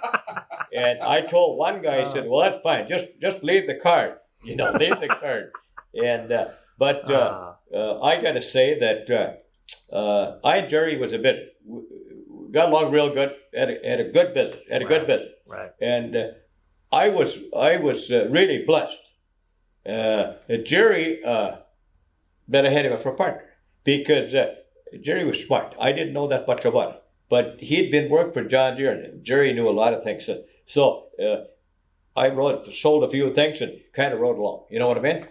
And 0.72 1.00
I 1.00 1.22
told 1.22 1.58
one 1.58 1.82
guy, 1.82 2.02
I 2.02 2.04
said, 2.04 2.28
"Well, 2.28 2.42
that's 2.42 2.62
fine. 2.62 2.86
Just 2.86 3.06
just 3.20 3.42
leave 3.42 3.66
the 3.66 3.74
card. 3.74 4.18
You 4.44 4.54
know, 4.54 4.70
leave 4.70 5.00
the 5.00 5.08
card." 5.08 5.50
And 5.94 6.30
uh, 6.30 6.48
but 6.78 7.10
uh, 7.10 7.30
Ah, 7.32 7.56
uh, 7.74 8.00
I 8.00 8.22
got 8.22 8.34
to 8.34 8.42
say 8.42 8.78
that 8.78 9.10
uh, 9.10 9.96
uh, 10.00 10.38
I 10.44 10.58
and 10.58 10.68
Jerry 10.68 10.98
was 10.98 11.12
a 11.14 11.18
bit 11.18 11.36
got 12.52 12.68
along 12.68 12.92
real 12.92 13.12
good. 13.12 13.34
Had 13.52 13.70
a, 13.70 13.76
had 13.90 13.98
a 13.98 14.08
good 14.16 14.34
business. 14.34 14.62
Had 14.70 14.82
a 14.82 14.84
good 14.84 15.06
business. 15.08 15.34
right. 15.48 15.72
and 15.80 16.14
uh, 16.14 16.26
I 16.92 17.08
was 17.08 17.38
I 17.56 17.78
was 17.78 18.08
uh, 18.12 18.28
really 18.30 18.62
blessed. 18.64 19.00
Uh, 19.88 20.32
Jerry 20.64 21.22
uh, 21.24 21.56
bet 22.48 22.64
ahead 22.64 22.86
of 22.86 22.92
him 22.92 23.00
for 23.00 23.10
a 23.10 23.16
partner 23.16 23.44
because 23.84 24.34
uh, 24.34 24.54
Jerry 25.00 25.24
was 25.24 25.44
smart. 25.44 25.74
I 25.80 25.92
didn't 25.92 26.12
know 26.12 26.28
that 26.28 26.46
much 26.46 26.64
about 26.64 26.90
it, 26.90 27.02
but 27.28 27.56
he'd 27.60 27.90
been 27.90 28.10
working 28.10 28.32
for 28.32 28.44
John 28.44 28.76
Deere, 28.76 28.92
and 28.92 29.24
Jerry 29.24 29.52
knew 29.52 29.68
a 29.68 29.70
lot 29.70 29.94
of 29.94 30.02
things. 30.02 30.26
So, 30.26 30.42
so 30.66 31.06
uh, 31.22 32.18
I 32.18 32.28
wrote, 32.28 32.72
sold 32.72 33.04
a 33.04 33.08
few 33.08 33.32
things, 33.32 33.60
and 33.60 33.80
kind 33.92 34.12
of 34.12 34.20
rode 34.20 34.38
along. 34.38 34.64
You 34.70 34.78
know 34.78 34.88
what 34.88 34.98
I 34.98 35.02
mean? 35.02 35.22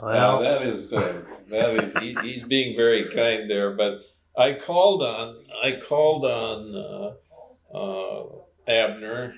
Well, 0.00 0.40
Well, 0.40 0.42
that 0.42 0.66
is 0.66 0.92
uh, 0.92 1.22
that 1.48 1.82
is 1.82 1.96
he, 1.96 2.16
he's 2.22 2.42
being 2.42 2.76
very 2.76 3.08
kind 3.08 3.48
there. 3.48 3.72
But 3.72 4.02
I 4.36 4.54
called 4.54 5.02
on 5.02 5.44
I 5.62 5.80
called 5.80 6.24
on 6.24 7.16
uh, 7.72 7.76
uh, 7.76 8.26
Abner. 8.68 9.34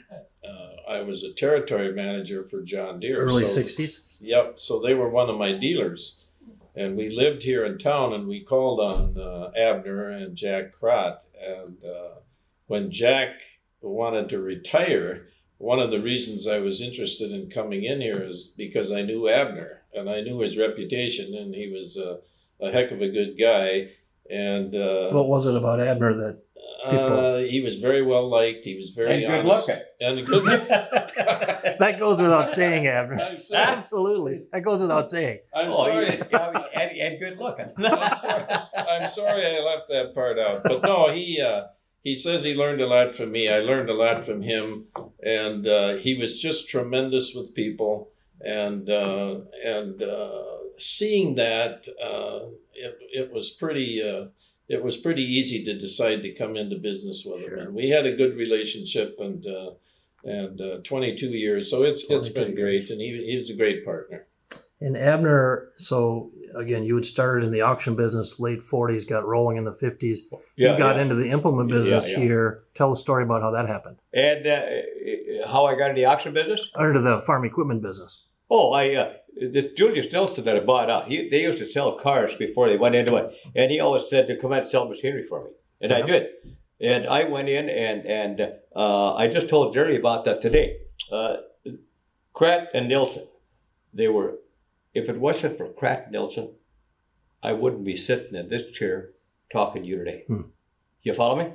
Uh, 0.47 0.91
I 0.91 1.03
was 1.03 1.25
a 1.25 1.33
territory 1.33 1.93
manager 1.93 2.45
for 2.45 2.63
John 2.63 3.01
Deere. 3.01 3.21
early 3.21 3.45
so- 3.45 3.61
60s. 3.61 4.05
Yep. 4.21 4.59
So 4.59 4.81
they 4.81 4.95
were 4.95 5.11
one 5.11 5.29
of 5.29 5.37
my 5.39 5.53
dealers, 5.53 6.25
and 6.75 6.97
we 6.97 7.11
lived 7.11 7.43
here 7.43 7.65
in 7.67 7.77
town, 7.79 8.15
and 8.15 8.27
we 8.27 8.43
called 8.45 8.81
on 8.81 9.19
uh, 9.19 9.51
Abner 9.59 10.11
and 10.11 10.35
Jack 10.37 10.73
Crott. 10.73 11.23
And 11.39 11.77
uh, 11.85 12.21
when 12.67 12.91
Jack 12.91 13.31
wanted 13.83 14.29
to 14.31 14.41
retire, 14.41 15.27
one 15.59 15.81
of 15.81 15.91
the 15.91 16.01
reasons 16.01 16.47
I 16.47 16.59
was 16.61 16.81
interested 16.81 17.31
in 17.31 17.51
coming 17.51 17.85
in 17.85 18.01
here 18.01 18.23
is 18.23 18.55
because 18.57 18.91
I 18.91 19.03
knew 19.03 19.29
Abner 19.29 19.83
and 19.95 20.09
I 20.09 20.21
knew 20.23 20.41
his 20.41 20.57
reputation, 20.57 21.35
and 21.35 21.55
he 21.55 21.69
was 21.71 21.99
uh, 21.99 22.17
a 22.61 22.71
heck 22.71 22.91
of 22.91 23.01
a 23.03 23.09
good 23.11 23.37
guy. 23.39 23.89
And 24.31 24.75
uh, 24.75 25.11
What 25.11 25.29
was 25.29 25.47
it 25.47 25.55
about 25.57 25.81
Abner 25.81 26.15
that? 26.15 26.43
Uh, 26.87 27.39
he 27.39 27.61
was 27.61 27.79
very 27.79 28.03
well 28.03 28.29
liked. 28.29 28.65
He 28.65 28.77
was 28.77 28.91
very 28.91 29.25
And 29.25 29.45
good 29.45 29.51
honest 29.51 29.69
looking. 29.69 29.83
and 30.01 30.27
good. 30.27 30.45
That 31.79 31.97
goes 31.99 32.21
without 32.21 32.51
saying, 32.51 32.87
Abner. 32.87 33.19
Absolutely. 33.55 34.47
That 34.53 34.63
goes 34.63 34.81
without 34.81 35.09
saying. 35.09 35.41
I'm 35.55 35.71
oh, 35.73 35.85
sorry. 35.85 36.07
and, 36.09 36.91
and 36.99 37.19
good 37.19 37.39
looking. 37.39 37.73
I'm 37.79 38.17
sorry. 38.17 38.45
I'm 38.77 39.07
sorry 39.09 39.47
I 39.47 39.61
left 39.61 39.89
that 39.91 40.15
part 40.15 40.39
out. 40.39 40.63
But 40.63 40.83
no, 40.83 41.13
he 41.13 41.41
uh, 41.41 41.65
he 42.03 42.15
says 42.15 42.45
he 42.45 42.55
learned 42.55 42.81
a 42.81 42.87
lot 42.87 43.15
from 43.15 43.33
me. 43.33 43.49
I 43.49 43.59
learned 43.59 43.91
a 43.91 43.95
lot 43.95 44.25
from 44.25 44.43
him, 44.43 44.87
and 45.23 45.67
uh, 45.67 45.97
he 45.97 46.15
was 46.17 46.39
just 46.39 46.69
tremendous 46.69 47.35
with 47.35 47.55
people. 47.55 48.11
And 48.41 48.89
uh, 48.89 49.41
and 49.65 50.03
uh, 50.03 50.43
seeing 50.79 51.35
that, 51.37 51.89
uh, 52.03 52.47
it, 52.75 52.99
it 53.13 53.33
was 53.33 53.51
pretty 53.51 54.03
uh, 54.03 54.27
it 54.69 54.83
was 54.83 54.97
pretty 54.97 55.23
easy 55.23 55.65
to 55.65 55.79
decide 55.79 56.23
to 56.23 56.35
come 56.35 56.57
into 56.57 56.77
business 56.77 57.25
with 57.25 57.45
him. 57.45 57.59
And 57.59 57.75
we 57.75 57.91
had 57.91 58.07
a 58.07 58.17
good 58.17 58.37
relationship, 58.37 59.17
and 59.19 59.47
uh, 59.47 59.71
and 60.25 60.85
22 60.85 61.29
years, 61.29 61.71
so 61.71 61.83
it's 61.83 62.05
it's 62.11 62.29
been 62.29 62.55
great. 62.55 62.91
And 62.91 63.01
he 63.01 63.27
he 63.29 63.37
was 63.37 63.51
a 63.51 63.55
great 63.55 63.85
partner. 63.85 64.27
And 64.81 64.97
Abner, 64.97 65.71
so 65.77 66.31
again, 66.55 66.85
you 66.85 66.97
had 66.97 67.07
started 67.07 67.45
in 67.47 67.53
the 67.53 67.63
auction 67.63 67.95
business 67.97 68.39
late 68.39 68.61
40s, 68.61 69.09
got 69.09 69.27
rolling 69.27 69.57
in 69.57 69.65
the 69.65 69.71
50s. 69.71 70.19
Yeah, 70.57 70.73
you 70.73 70.79
got 70.79 70.97
yeah. 70.97 71.03
into 71.03 71.15
the 71.15 71.31
implement 71.31 71.71
business 71.71 72.11
yeah. 72.11 72.19
here. 72.19 72.65
Tell 72.75 72.93
a 72.93 72.97
story 72.97 73.25
about 73.25 73.41
how 73.41 73.53
that 73.53 73.69
happened. 73.69 73.97
And 74.13 74.47
uh, 74.47 75.47
how 75.49 75.65
I 75.65 75.77
got 75.77 75.91
into 75.91 76.01
the 76.01 76.05
auction 76.07 76.35
business? 76.35 76.71
Or 76.75 76.89
into 76.89 77.01
the 77.01 77.23
farm 77.23 77.45
equipment 77.45 77.83
business. 77.83 78.25
Oh, 78.51 78.73
I 78.73 78.95
uh, 78.95 79.13
this 79.37 79.67
Julius 79.77 80.11
Nelson 80.13 80.45
that 80.45 80.57
I 80.57 80.61
bought 80.61 80.91
out. 80.91 81.09
He, 81.09 81.29
they 81.29 81.43
used 81.43 81.59
to 81.59 81.71
sell 81.71 81.93
cars 81.97 82.35
before 82.35 82.69
they 82.69 82.79
went 82.79 82.95
into 82.95 83.17
it, 83.17 83.35
and 83.55 83.71
he 83.71 83.81
always 83.81 84.09
said 84.09 84.27
to 84.29 84.37
come 84.37 84.53
out 84.53 84.61
and 84.61 84.69
sell 84.69 84.89
machinery 84.89 85.27
for 85.29 85.45
me, 85.45 85.51
and 85.81 85.93
I 85.93 86.03
did. 86.03 86.29
And 86.81 87.07
I 87.07 87.25
went 87.25 87.49
in 87.49 87.69
and 87.71 88.07
and 88.07 88.53
uh, 88.75 89.15
I 89.15 89.29
just 89.29 89.49
told 89.49 89.73
Jerry 89.73 89.97
about 89.97 90.25
that 90.27 90.43
today. 90.43 90.79
Uh, 91.11 91.37
Kratt 92.35 92.67
and 92.75 92.89
Nilsson, 92.89 93.27
they 93.95 94.09
were. 94.09 94.37
If 94.95 95.09
it 95.09 95.19
wasn't 95.19 95.59
for 95.59 95.69
Kratt 95.69 96.05
and 96.05 96.13
Nilsson, 96.13 96.51
I 97.43 97.53
wouldn't 97.53 97.85
be 97.85 97.97
sitting 97.97 98.35
in 98.35 98.49
this 98.49 98.71
chair 98.73 99.11
talking 99.53 99.83
to 99.83 99.89
you 99.89 99.99
today. 99.99 100.25
Hmm. 100.27 100.43
You 101.03 101.15
follow 101.15 101.37
me? 101.37 101.53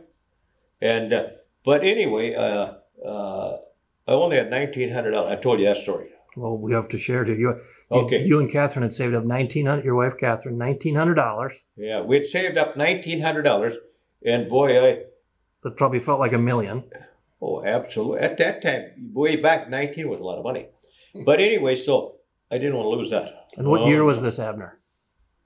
And 0.82 1.14
uh, 1.14 1.24
but 1.64 1.84
anyway, 1.84 2.34
uh, 2.34 2.74
uh, 3.06 3.58
I 4.08 4.12
only 4.12 4.38
had 4.38 4.50
nineteen 4.50 4.92
hundred 4.92 5.12
dollars. 5.12 5.38
I 5.38 5.42
told 5.42 5.60
you 5.60 5.66
that 5.66 5.78
story. 5.78 6.10
Well, 6.36 6.58
we 6.58 6.74
have 6.74 6.88
to 6.90 6.98
share 6.98 7.24
it. 7.24 7.30
You, 7.30 7.36
you, 7.36 7.62
Okay. 7.92 8.24
you 8.24 8.40
and 8.40 8.50
Catherine 8.50 8.84
had 8.84 8.94
saved 8.94 9.14
up 9.14 9.24
1900 9.26 9.84
your 9.84 9.96
wife, 9.96 10.14
Catherine, 10.18 10.58
$1,900. 10.58 11.52
Yeah, 11.76 12.02
we 12.02 12.16
had 12.18 12.26
saved 12.26 12.58
up 12.58 12.78
nineteen 12.78 13.20
hundred 13.22 13.42
dollars, 13.44 13.76
and 14.26 14.50
boy, 14.50 14.82
I 14.82 15.04
That 15.64 15.76
probably 15.76 16.00
felt 16.00 16.20
like 16.22 16.32
a 16.34 16.38
million. 16.38 16.84
oh, 17.42 17.64
absolutely. 17.66 18.20
At 18.22 18.38
that 18.38 18.62
time, 18.62 19.12
way 19.14 19.36
back, 19.36 19.70
nineteen 19.70 20.08
was 20.10 20.20
a 20.22 20.24
lot 20.24 20.38
of 20.38 20.44
money. 20.46 20.68
But 21.26 21.42
anyway, 21.42 21.76
so 21.76 22.16
I 22.50 22.58
didn't 22.58 22.76
want 22.78 22.86
to 22.86 22.98
lose 23.02 23.10
that. 23.12 23.48
And 23.58 23.68
what 23.68 23.82
Oh. 23.82 23.88
year 23.88 24.06
was 24.06 24.22
this, 24.22 24.40
Abner? 24.40 24.80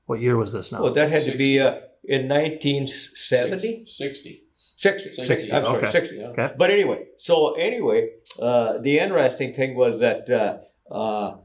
What 0.06 0.22
year 0.22 0.38
was 0.38 0.54
this 0.54 0.72
now? 0.72 0.84
Well, 0.84 0.94
that 0.94 1.10
had 1.10 1.24
to 1.24 1.36
be 1.36 1.60
uh, 1.60 1.80
in 2.04 2.28
nineteen 2.28 2.86
seventy. 2.88 3.86
60. 3.86 4.44
60, 4.58 5.10
60, 5.24 5.52
I'm 5.52 5.64
sorry, 5.66 5.78
Okay. 5.80 5.92
60. 5.92 6.16
Yeah. 6.16 6.28
okay. 6.28 6.50
But 6.58 6.70
anyway, 6.70 7.08
so 7.18 7.56
anyway, 7.56 8.12
uh, 8.42 8.78
the 8.78 9.00
interesting 9.00 9.54
thing 9.54 9.76
was 9.76 10.00
that 10.00 10.30
uh, 10.30 10.60
uh, 10.92 11.38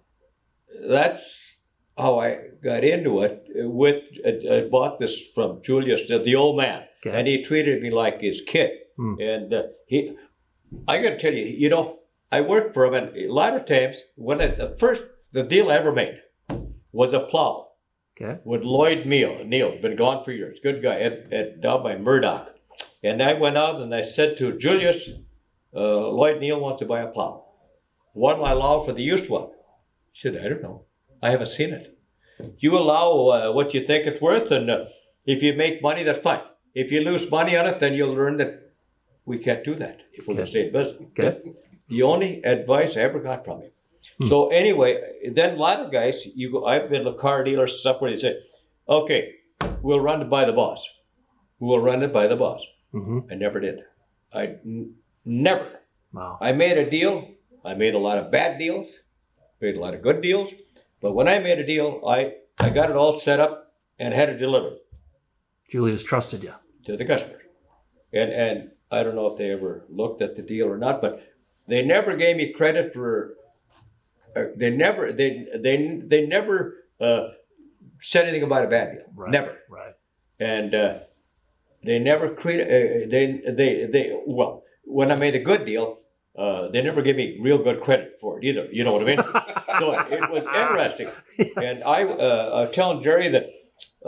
that's 0.89 1.57
how 1.99 2.19
I 2.21 2.39
got 2.63 2.85
into 2.85 3.23
it. 3.23 3.45
With 3.55 4.03
I, 4.27 4.69
bought 4.71 4.99
this 5.01 5.21
from 5.35 5.61
Julius, 5.63 6.03
the, 6.09 6.19
the 6.19 6.37
old 6.37 6.57
man, 6.57 6.85
Okay. 7.05 7.19
and 7.19 7.27
he 7.27 7.43
treated 7.43 7.83
me 7.83 7.91
like 7.91 8.21
his 8.21 8.41
kid. 8.47 8.71
Hmm. 8.97 9.15
And 9.21 9.53
uh, 9.55 9.63
he, 9.87 10.17
I 10.87 11.03
got 11.03 11.11
to 11.11 11.19
tell 11.19 11.33
you, 11.33 11.45
you 11.45 11.69
know, 11.69 11.99
I 12.33 12.43
worked 12.43 12.75
for 12.75 12.85
him, 12.87 12.95
and 12.95 13.17
a 13.17 13.33
lot 13.33 13.55
of 13.57 13.65
times 13.65 14.03
when 14.17 14.41
I, 14.41 14.49
the 14.49 14.77
first 14.79 15.03
the 15.33 15.43
deal 15.43 15.71
I 15.71 15.75
ever 15.77 15.93
made 15.93 16.21
was 16.93 17.13
a 17.13 17.21
plow 17.21 17.69
Okay. 18.21 18.41
with 18.45 18.63
Lloyd 18.63 19.07
Neal. 19.07 19.45
Neal, 19.45 19.81
been 19.81 19.97
gone 19.97 20.25
for 20.25 20.33
years. 20.33 20.59
Good 20.63 20.83
guy 20.83 21.01
at, 21.01 21.33
at 21.33 21.61
down 21.61 21.83
by 21.83 21.97
Murdock. 21.97 22.49
And 23.03 23.23
I 23.23 23.33
went 23.35 23.57
out 23.57 23.81
and 23.81 23.95
I 23.95 24.03
said 24.03 24.37
to 24.39 24.59
Julius, 24.59 25.09
uh, 25.75 26.09
Lloyd 26.09 26.41
Neal 26.41 26.61
wants 26.61 26.81
to 26.81 26.87
buy 26.87 27.01
a 27.01 27.07
plow. 27.07 27.47
What 28.13 28.41
I 28.41 28.53
allow 28.53 28.83
for 28.85 28.93
the 28.93 29.03
used 29.03 29.29
one? 29.31 29.49
He 30.13 30.21
said, 30.21 30.37
I 30.45 30.49
don't 30.49 30.63
know. 30.63 30.85
I 31.23 31.31
haven't 31.31 31.49
seen 31.49 31.73
it. 31.73 31.97
You 32.59 32.77
allow 32.77 33.29
uh, 33.29 33.53
what 33.53 33.75
you 33.75 33.87
think 33.87 34.07
it's 34.07 34.21
worth, 34.21 34.51
and 34.51 34.71
uh, 34.71 34.87
if 35.27 35.43
you 35.43 35.53
make 35.53 35.83
money, 35.83 36.03
that's 36.03 36.21
fine. 36.23 36.41
If 36.75 36.91
you 36.91 37.03
lose 37.03 37.31
money 37.31 37.57
on 37.57 37.67
it, 37.67 37.81
then 37.81 37.93
you'll 37.95 38.15
learn 38.15 38.39
that 38.39 38.73
we 39.27 39.39
can't 39.39 39.63
do 39.63 39.75
that 39.77 40.01
if 40.15 40.27
we're 40.27 40.35
going 40.35 40.47
to 40.47 40.51
stay 40.51 40.67
in 40.67 40.73
business. 40.73 41.03
Okay. 41.19 41.53
The 41.89 42.03
only 42.03 42.43
advice 42.45 42.97
I 42.97 43.01
ever 43.01 43.21
got 43.21 43.45
from 43.45 43.61
him. 43.63 43.71
So 44.29 44.49
anyway, 44.49 44.99
then 45.35 45.55
a 45.57 45.59
lot 45.59 45.81
of 45.81 45.93
guys, 45.93 46.25
you 46.35 46.51
go. 46.51 46.65
I've 46.65 46.89
been 46.89 47.05
to 47.05 47.13
car 47.13 47.45
dealers 47.45 47.73
and 47.73 47.81
stuff 47.81 48.01
where 48.01 48.11
they 48.11 48.17
say, 48.17 48.39
"Okay, 48.89 49.35
we'll 49.83 50.01
run 50.01 50.23
it 50.23 50.31
by 50.31 50.47
the 50.47 50.53
boss. 50.53 50.89
We'll 51.59 51.81
run 51.81 52.03
it 52.03 52.13
by 52.13 52.27
the 52.27 52.37
boss." 52.37 52.65
hmm 52.93 53.19
I 53.31 53.35
never 53.35 53.61
did. 53.61 53.81
I 54.33 54.43
n- 54.65 54.95
never. 55.27 55.67
Wow. 56.15 56.39
I 56.41 56.53
made 56.53 56.79
a 56.79 56.89
deal. 56.89 57.29
I 57.65 57.75
made 57.75 57.95
a 57.95 57.99
lot 57.99 58.19
of 58.19 58.31
bad 58.31 58.59
deals. 58.59 58.91
Made 59.61 59.77
a 59.77 59.81
lot 59.81 59.95
of 59.95 60.03
good 60.03 60.23
deals. 60.23 60.53
But 61.01 61.13
when 61.13 61.29
I 61.29 61.39
made 61.39 61.59
a 61.59 61.67
deal, 61.67 62.03
I 62.07 62.35
I 62.59 62.71
got 62.71 62.91
it 62.91 62.97
all 62.97 63.13
set 63.13 63.41
up 63.41 63.73
and 63.99 64.15
had 64.15 64.29
it 64.29 64.39
delivered 64.39 64.79
Julius 65.71 66.03
trusted 66.03 66.43
you. 66.43 66.55
to 66.85 66.97
the 66.97 67.05
customer. 67.05 67.39
And 68.13 68.31
and 68.33 68.71
I 68.91 69.03
don't 69.03 69.15
know 69.15 69.27
if 69.29 69.39
they 69.39 69.51
ever 69.51 69.85
looked 69.89 70.21
at 70.23 70.37
the 70.37 70.43
deal 70.43 70.67
or 70.67 70.77
not, 70.77 71.01
but 71.01 71.23
they 71.69 71.83
never 71.83 72.17
gave 72.17 72.37
me 72.37 72.53
credit 72.53 72.93
for. 72.93 73.37
Uh, 74.35 74.45
they 74.57 74.71
never 74.71 75.13
they 75.13 75.47
they 75.57 76.01
they 76.05 76.27
never 76.27 76.85
uh, 77.01 77.29
said 78.03 78.25
anything 78.25 78.43
about 78.43 78.65
a 78.65 78.69
bad 78.69 78.93
deal. 78.93 79.07
Right. 79.15 79.31
Never. 79.31 79.59
Right. 79.69 79.95
And 80.39 80.75
uh, 80.75 80.99
they 81.85 81.99
never 81.99 82.35
created. 82.35 82.67
Uh, 82.67 83.11
they 83.11 83.41
they 83.53 83.87
they 83.87 84.19
well 84.27 84.65
when 84.85 85.11
I 85.11 85.17
made 85.17 85.35
a 85.35 85.41
good 85.41 85.65
deal. 85.65 86.00
Uh, 86.41 86.69
they 86.73 86.81
never 86.83 87.03
gave 87.03 87.17
me 87.17 87.39
real 87.43 87.59
good 87.59 87.81
credit 87.83 88.17
for 88.21 88.39
it 88.39 88.45
either. 88.49 88.67
You 88.73 88.83
know 88.85 88.93
what 88.95 89.03
I 89.03 89.05
mean? 89.05 89.25
so 89.79 89.93
it 89.93 90.29
was 90.31 90.45
interesting. 90.63 91.09
Yes. 91.39 91.83
And 91.85 91.95
I, 91.97 92.05
uh, 92.05 92.67
I 92.69 92.73
telling 92.73 93.03
Jerry 93.03 93.29
that 93.29 93.47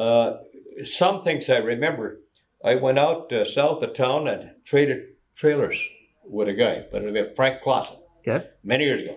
uh, 0.01 0.39
some 0.85 1.23
things 1.23 1.49
I 1.51 1.59
remember. 1.59 2.21
I 2.65 2.77
went 2.77 2.99
out 2.99 3.33
uh, 3.33 3.45
south 3.45 3.83
of 3.83 3.93
town 3.93 4.29
and 4.29 4.53
traded 4.65 5.01
trailers 5.35 5.77
with 6.25 6.49
a 6.49 6.53
guy 6.55 6.85
but 6.93 7.03
it 7.03 7.13
was 7.13 7.37
Frank 7.37 7.61
Clausen 7.61 7.97
Okay. 8.27 8.47
many 8.63 8.85
years 8.85 9.03
ago. 9.03 9.17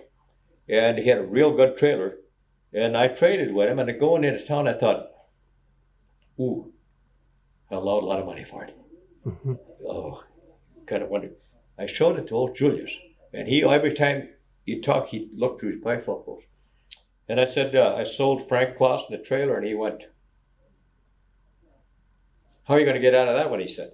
And 0.68 0.98
he 0.98 1.08
had 1.08 1.20
a 1.20 1.24
real 1.38 1.52
good 1.56 1.78
trailer. 1.78 2.16
And 2.74 2.98
I 2.98 3.08
traded 3.08 3.54
with 3.54 3.70
him. 3.70 3.78
And 3.80 4.00
going 4.00 4.24
into 4.24 4.44
town, 4.44 4.68
I 4.68 4.74
thought, 4.74 5.08
ooh, 6.40 6.74
I 7.72 7.76
allowed 7.76 8.04
a 8.04 8.08
lot 8.08 8.20
of 8.20 8.26
money 8.26 8.44
for 8.44 8.66
it. 8.66 8.76
hmm 9.24 9.54
Oh, 9.88 10.24
kind 10.88 11.04
of 11.04 11.10
wondered. 11.10 11.36
I 11.78 11.86
showed 11.86 12.18
it 12.18 12.28
to 12.28 12.36
old 12.36 12.56
Julius. 12.56 12.92
And 13.36 13.48
he, 13.50 13.64
every 13.64 13.94
time 13.94 14.30
he 14.66 14.80
talked, 14.80 15.10
he 15.10 15.30
looked 15.34 15.60
through 15.60 15.74
his 15.74 15.82
bifocals. 15.82 16.44
And 17.28 17.40
I 17.40 17.46
said, 17.46 17.76
uh, 17.76 17.96
I 17.98 18.04
sold 18.04 18.48
Frank 18.48 18.78
Clausen 18.78 19.08
the 19.12 19.18
trailer. 19.18 19.58
And 19.58 19.66
he 19.66 19.74
went, 19.74 20.04
How 22.64 22.76
are 22.76 22.80
you 22.80 22.86
going 22.86 22.96
to 22.96 23.02
get 23.02 23.14
out 23.14 23.28
of 23.28 23.36
that 23.36 23.50
one? 23.50 23.60
He 23.60 23.68
said, 23.68 23.92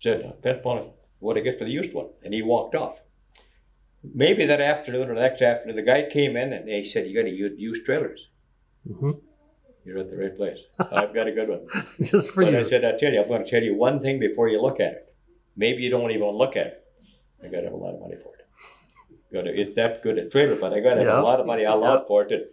said, 0.00 0.22
depends 0.22 0.60
upon 0.60 0.90
what 1.18 1.36
I 1.36 1.40
get 1.40 1.58
for 1.58 1.64
the 1.64 1.70
used 1.70 1.94
one. 1.94 2.08
And 2.22 2.34
he 2.34 2.42
walked 2.42 2.74
off. 2.74 3.00
Maybe 4.14 4.44
that 4.44 4.60
afternoon 4.60 5.08
or 5.08 5.14
the 5.14 5.20
next 5.20 5.40
afternoon, 5.40 5.76
the 5.76 5.82
guy 5.82 6.06
came 6.10 6.36
in 6.36 6.52
and 6.52 6.68
he 6.68 6.84
said, 6.84 7.06
You 7.06 7.16
got 7.16 7.22
to 7.22 7.34
use 7.34 7.52
used 7.58 7.86
trailers. 7.86 8.28
hmm 8.86 9.12
You're 9.84 9.98
at 9.98 10.10
the 10.10 10.16
right 10.16 10.36
place. 10.36 10.58
I've 10.78 11.14
got 11.14 11.26
a 11.26 11.32
good 11.32 11.48
one. 11.48 11.66
Just 12.02 12.32
for 12.32 12.44
but 12.44 12.52
you. 12.52 12.58
I 12.58 12.62
said, 12.62 12.84
I 12.84 12.96
tell 12.96 13.12
you, 13.12 13.22
I'm 13.22 13.28
going 13.28 13.44
to 13.44 13.50
tell 13.50 13.62
you 13.62 13.74
one 13.74 14.02
thing 14.02 14.20
before 14.20 14.48
you 14.48 14.60
look 14.60 14.78
at 14.78 14.92
it. 14.92 15.14
Maybe 15.56 15.82
you 15.82 15.90
don't 15.90 16.10
even 16.10 16.28
look 16.28 16.56
at 16.56 16.66
it. 16.66 16.84
I 17.42 17.48
got 17.48 17.60
to 17.60 17.64
have 17.64 17.72
a 17.72 17.76
lot 17.76 17.94
of 17.94 18.00
money 18.00 18.16
for 18.22 18.34
it. 18.34 18.43
It's 19.34 19.74
that 19.76 20.02
good 20.02 20.18
a 20.18 20.28
trailer, 20.28 20.56
but 20.56 20.72
I 20.72 20.80
got 20.80 20.94
to 20.94 21.00
have 21.00 21.08
Yeah. 21.08 21.20
a 21.20 21.22
lot 21.22 21.40
of 21.40 21.46
money 21.46 21.64
allowed 21.64 22.06
for 22.06 22.22
it. 22.22 22.32
And 22.32 22.44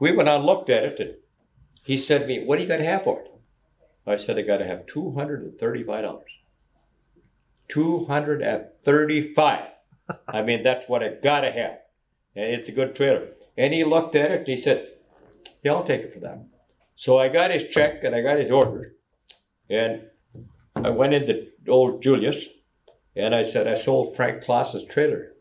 we 0.00 0.12
went 0.12 0.28
out 0.28 0.38
and 0.38 0.46
looked 0.46 0.70
at 0.70 0.84
it, 0.84 1.00
and 1.00 1.14
he 1.84 1.96
said 1.98 2.22
to 2.22 2.26
me, 2.26 2.44
"What 2.44 2.56
do 2.56 2.62
you 2.62 2.68
got 2.68 2.78
to 2.78 2.84
have 2.84 3.04
for 3.04 3.20
it?" 3.22 3.30
I 4.06 4.16
said, 4.16 4.38
"I 4.38 4.42
got 4.42 4.58
to 4.58 4.66
have 4.66 4.86
two 4.86 5.12
hundred 5.12 5.42
and 5.42 5.58
thirty-five 5.58 6.02
dollars." 6.04 6.30
Two 7.68 8.04
hundred 8.04 8.42
and 8.42 8.66
thirty-five. 8.82 9.68
I 10.28 10.42
mean, 10.42 10.62
that's 10.62 10.88
what 10.88 11.02
I 11.02 11.08
got 11.08 11.40
to 11.40 11.50
have, 11.50 11.78
and 12.36 12.44
it's 12.54 12.68
a 12.68 12.72
good 12.72 12.94
trailer. 12.94 13.28
And 13.56 13.74
he 13.74 13.84
looked 13.84 14.14
at 14.14 14.30
it, 14.30 14.38
and 14.40 14.48
he 14.48 14.56
said, 14.56 14.88
"Yeah, 15.62 15.72
I'll 15.74 15.84
take 15.84 16.02
it 16.02 16.12
for 16.12 16.20
that." 16.20 16.38
So 16.94 17.18
I 17.18 17.28
got 17.28 17.50
his 17.50 17.64
check 17.64 18.04
and 18.04 18.14
I 18.14 18.22
got 18.22 18.38
his 18.38 18.50
order, 18.50 18.94
and 19.68 20.02
I 20.76 20.90
went 20.90 21.12
into 21.14 21.48
old 21.68 22.02
Julius, 22.02 22.48
and 23.16 23.34
I 23.34 23.42
said, 23.42 23.66
I 23.66 23.74
sold 23.74 24.14
Frank 24.14 24.44
Claus's 24.44 24.84
trailer. 24.84 25.32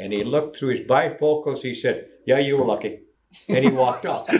And 0.00 0.12
he 0.12 0.24
looked 0.24 0.56
through 0.56 0.76
his 0.78 0.86
bifocals. 0.86 1.60
He 1.60 1.74
said, 1.74 2.06
"Yeah, 2.26 2.38
you 2.38 2.56
were 2.56 2.64
lucky," 2.64 3.00
and 3.48 3.64
he 3.64 3.70
walked 3.70 4.06
off. 4.06 4.28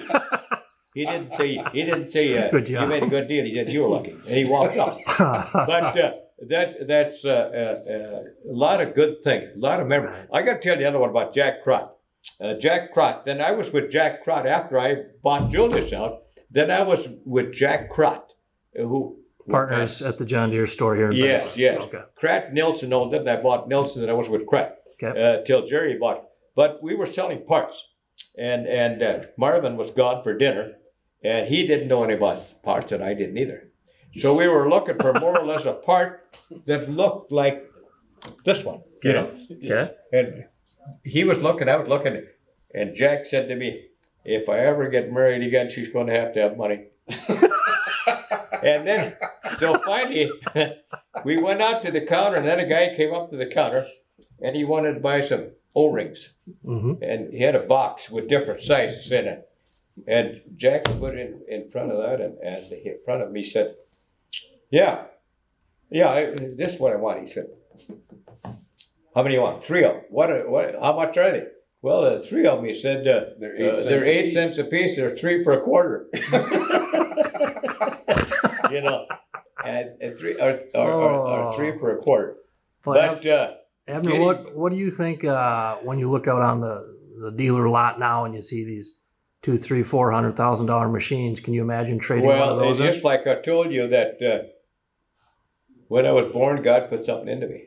He 0.92 1.04
didn't 1.06 1.30
say 1.30 1.62
he 1.72 1.82
didn't 1.84 2.06
say 2.06 2.36
uh, 2.36 2.56
you 2.56 2.86
made 2.86 3.04
a 3.04 3.06
good 3.06 3.28
deal. 3.28 3.44
He 3.44 3.54
said 3.54 3.68
you 3.68 3.82
were 3.84 3.90
lucky, 3.90 4.10
and 4.10 4.36
he 4.40 4.44
walked 4.44 4.76
off. 4.76 4.98
But 5.70 5.84
uh, 5.96 6.12
that 6.48 6.88
that's 6.88 7.24
uh, 7.24 7.30
uh, 7.30 7.92
uh, 7.94 8.50
a 8.50 8.56
lot 8.64 8.80
of 8.80 8.92
good 8.94 9.22
things, 9.22 9.50
a 9.54 9.58
lot 9.58 9.78
of 9.78 9.86
memories. 9.86 10.26
I 10.32 10.42
got 10.42 10.54
to 10.54 10.58
tell 10.60 10.74
you 10.80 10.82
another 10.86 10.98
one 10.98 11.10
about 11.10 11.32
Jack 11.32 11.62
Crott. 11.62 11.94
Uh, 12.40 12.54
Jack 12.54 12.92
Crott. 12.92 13.24
Then 13.24 13.40
I 13.40 13.52
was 13.52 13.70
with 13.72 13.88
Jack 13.92 14.24
Crott 14.24 14.46
after 14.48 14.80
I 14.80 14.96
bought 15.22 15.48
Julius 15.48 15.92
out. 15.92 16.22
Then 16.50 16.72
I 16.72 16.82
was 16.82 17.06
with 17.24 17.54
Jack 17.54 17.88
Crott, 17.88 18.26
who 18.74 19.16
partners 19.48 20.02
at 20.02 20.18
the 20.18 20.24
John 20.24 20.50
Deere 20.50 20.66
store 20.66 20.96
here 20.96 21.12
in 21.12 21.16
Yes, 21.16 21.44
Benson. 21.44 21.60
yes. 21.60 21.78
Okay. 21.82 22.02
Krat 22.20 22.52
Nilsson 22.52 22.92
owned 22.92 23.14
it, 23.14 23.20
and 23.20 23.30
I 23.30 23.36
bought 23.40 23.68
Nilsson, 23.68 24.02
and 24.02 24.10
I 24.10 24.14
was 24.14 24.28
with 24.28 24.44
Krat 24.46 24.72
Okay. 25.02 25.22
uh, 25.22 25.42
till 25.44 25.66
Jerry 25.66 25.98
bought. 25.98 26.24
But 26.56 26.82
we 26.82 26.94
were 26.94 27.06
selling 27.06 27.44
parts, 27.44 27.82
and 28.38 28.66
and 28.66 29.02
uh, 29.02 29.20
Marvin 29.36 29.76
was 29.76 29.90
gone 29.90 30.22
for 30.22 30.36
dinner, 30.36 30.72
and 31.24 31.48
he 31.48 31.66
didn't 31.66 31.88
know 31.88 32.04
any 32.04 32.14
about 32.14 32.62
parts, 32.62 32.92
and 32.92 33.02
I 33.02 33.14
didn't 33.14 33.38
either. 33.38 33.70
So 34.18 34.36
we 34.36 34.48
were 34.48 34.68
looking 34.68 34.98
for 34.98 35.12
more 35.14 35.38
or 35.38 35.46
less 35.46 35.66
a 35.66 35.72
part 35.72 36.36
that 36.66 36.90
looked 36.90 37.30
like 37.30 37.70
this 38.44 38.64
one, 38.64 38.82
you 39.04 39.12
know. 39.12 39.32
Yeah. 39.60 39.88
And 40.12 40.46
he 41.04 41.22
was 41.22 41.38
looking, 41.38 41.68
I 41.68 41.76
was 41.76 41.88
looking, 41.88 42.26
and 42.74 42.96
Jack 42.96 43.24
said 43.24 43.48
to 43.48 43.56
me, 43.56 43.86
"If 44.24 44.48
I 44.48 44.58
ever 44.58 44.88
get 44.88 45.12
married 45.12 45.46
again, 45.46 45.70
she's 45.70 45.88
going 45.88 46.08
to 46.08 46.14
have 46.14 46.34
to 46.34 46.40
have 46.40 46.56
money." 46.56 46.86
and 48.62 48.86
then, 48.86 49.16
so 49.58 49.80
finally, 49.84 50.30
we 51.24 51.36
went 51.36 51.62
out 51.62 51.82
to 51.82 51.92
the 51.92 52.04
counter, 52.04 52.38
and 52.38 52.46
then 52.46 52.58
a 52.58 52.68
guy 52.68 52.94
came 52.96 53.14
up 53.14 53.30
to 53.30 53.36
the 53.36 53.46
counter, 53.46 53.86
and 54.42 54.56
he 54.56 54.64
wanted 54.64 54.94
to 54.94 55.00
buy 55.00 55.20
some 55.20 55.50
O-rings, 55.76 56.34
hmm 56.64 56.94
and 57.00 57.32
he 57.32 57.42
had 57.42 57.54
a 57.54 57.60
box 57.62 58.10
with 58.10 58.28
different 58.28 58.62
sizes 58.62 59.12
in 59.12 59.26
it. 59.26 59.46
And 60.08 60.40
Jack 60.56 60.84
put 60.84 61.14
it 61.16 61.44
in, 61.48 61.62
in 61.62 61.70
front 61.70 61.92
of 61.92 61.98
that, 61.98 62.20
and, 62.20 62.36
and 62.38 62.72
in 62.72 62.98
front 63.04 63.22
of 63.22 63.30
me 63.30 63.42
said, 63.42 63.74
"Yeah, 64.70 65.04
yeah, 65.90 66.08
I, 66.08 66.30
this 66.34 66.74
is 66.74 66.80
what 66.80 66.92
I 66.92 66.96
want." 66.96 67.20
He 67.20 67.28
said, 67.28 67.46
"How 69.14 69.22
many 69.22 69.34
you 69.34 69.42
want? 69.42 69.64
Three 69.64 69.84
of 69.84 69.92
them. 69.94 70.02
What? 70.10 70.30
Are, 70.30 70.48
what? 70.48 70.74
How 70.80 70.94
much 70.96 71.16
are 71.18 71.30
they?" 71.30 71.46
Well, 71.82 72.04
uh, 72.04 72.22
three 72.22 72.46
of 72.46 72.58
them. 72.58 72.66
He 72.66 72.74
said, 72.74 73.08
uh, 73.08 73.24
They're 73.38 73.56
eight 73.56 73.70
uh, 73.72 73.76
cents 73.76 73.88
they're 73.88 74.04
a 74.04 74.08
eight 74.08 74.24
piece. 74.24 74.32
cents 74.34 74.58
a 74.58 74.64
piece. 74.64 74.96
They're 74.96 75.16
three 75.16 75.42
for 75.42 75.54
a 75.54 75.62
quarter. 75.62 76.08
you 78.70 78.80
know, 78.82 79.06
and, 79.64 79.90
and 80.00 80.18
three 80.18 80.34
or, 80.38 80.60
or, 80.74 80.92
or, 80.92 81.12
or 81.28 81.52
three 81.54 81.78
for 81.78 81.96
a 81.96 81.98
quarter. 81.98 82.36
Well, 82.84 83.14
But 83.14 83.26
uh, 83.26 83.54
Abner, 83.90 84.10
Getting- 84.12 84.26
what 84.26 84.56
what 84.56 84.72
do 84.72 84.78
you 84.78 84.90
think 84.90 85.24
uh, 85.24 85.76
when 85.76 85.98
you 85.98 86.10
look 86.10 86.28
out 86.28 86.42
on 86.42 86.60
the, 86.60 86.96
the 87.22 87.30
dealer 87.32 87.68
lot 87.68 87.98
now 87.98 88.24
and 88.24 88.34
you 88.34 88.42
see 88.42 88.64
these 88.64 88.98
two, 89.42 89.56
three, 89.56 89.82
four 89.82 90.12
hundred 90.12 90.36
thousand 90.36 90.66
dollar 90.66 90.88
machines? 90.88 91.40
Can 91.40 91.54
you 91.54 91.62
imagine 91.62 91.98
trading 91.98 92.26
one 92.26 92.38
well, 92.38 92.50
of 92.50 92.58
those? 92.58 92.78
it's 92.78 92.86
in? 92.86 92.92
just 92.92 93.04
like 93.04 93.26
I 93.26 93.36
told 93.36 93.72
you 93.72 93.88
that 93.88 94.22
uh, 94.22 94.46
when 95.88 96.06
I 96.06 96.12
was 96.12 96.32
born, 96.32 96.62
God 96.62 96.88
put 96.88 97.04
something 97.04 97.28
into 97.28 97.46
me, 97.48 97.64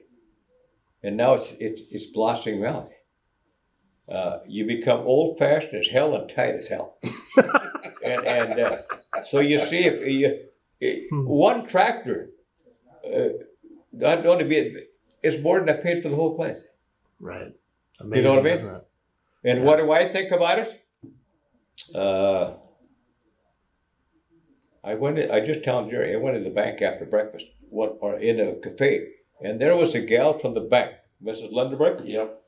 and 1.04 1.18
now 1.18 1.34
it's 1.34 1.52
it's 1.60 1.82
it's 1.92 2.06
blossoming 2.08 2.66
out. 2.66 2.90
Uh, 4.12 4.40
you 4.48 4.66
become 4.66 5.00
old 5.02 5.38
fashioned 5.38 5.76
as 5.80 5.88
hell 5.88 6.16
and 6.16 6.30
tight 6.30 6.56
as 6.56 6.68
hell, 6.68 6.98
and 8.06 8.26
and 8.26 8.60
uh, 8.60 8.78
so 9.24 9.40
you 9.40 9.58
see 9.60 9.86
if 9.86 10.06
you 10.08 10.40
Hmm. 11.10 11.26
one 11.26 11.66
tractor, 11.66 12.32
uh, 13.08 13.30
not 13.94 14.26
only 14.26 14.44
be 14.44 14.82
it's 15.24 15.42
more 15.42 15.60
than 15.60 15.70
I 15.70 15.82
paid 15.82 16.04
for 16.04 16.10
the 16.10 16.16
whole 16.16 16.36
place. 16.36 16.62
right. 17.20 17.54
You 18.14 18.22
know 18.22 18.32
what 18.32 18.40
I 18.40 18.44
mean? 18.44 18.54
isn't 18.54 18.76
it? 18.76 18.84
And 19.46 19.64
what 19.64 19.78
do 19.78 19.92
I 19.92 20.12
think 20.12 20.32
about 20.32 20.60
it? 20.60 20.82
Uh, 21.96 22.54
I 24.84 24.96
went. 24.96 25.20
In, 25.20 25.32
I 25.32 25.40
just 25.40 25.64
told 25.64 25.90
Jerry. 25.90 26.14
I 26.14 26.18
went 26.18 26.36
to 26.38 26.44
the 26.44 26.50
bank 26.50 26.82
after 26.82 27.06
breakfast, 27.06 27.48
one 27.70 27.92
or 28.02 28.20
in 28.20 28.40
a 28.40 28.56
cafe, 28.56 29.08
and 29.42 29.60
there 29.62 29.76
was 29.76 29.96
a 29.96 30.02
gal 30.02 30.38
from 30.38 30.54
the 30.54 30.62
bank, 30.62 30.92
Mrs. 31.24 31.52
Lundeberg, 31.54 32.02
Yep. 32.06 32.42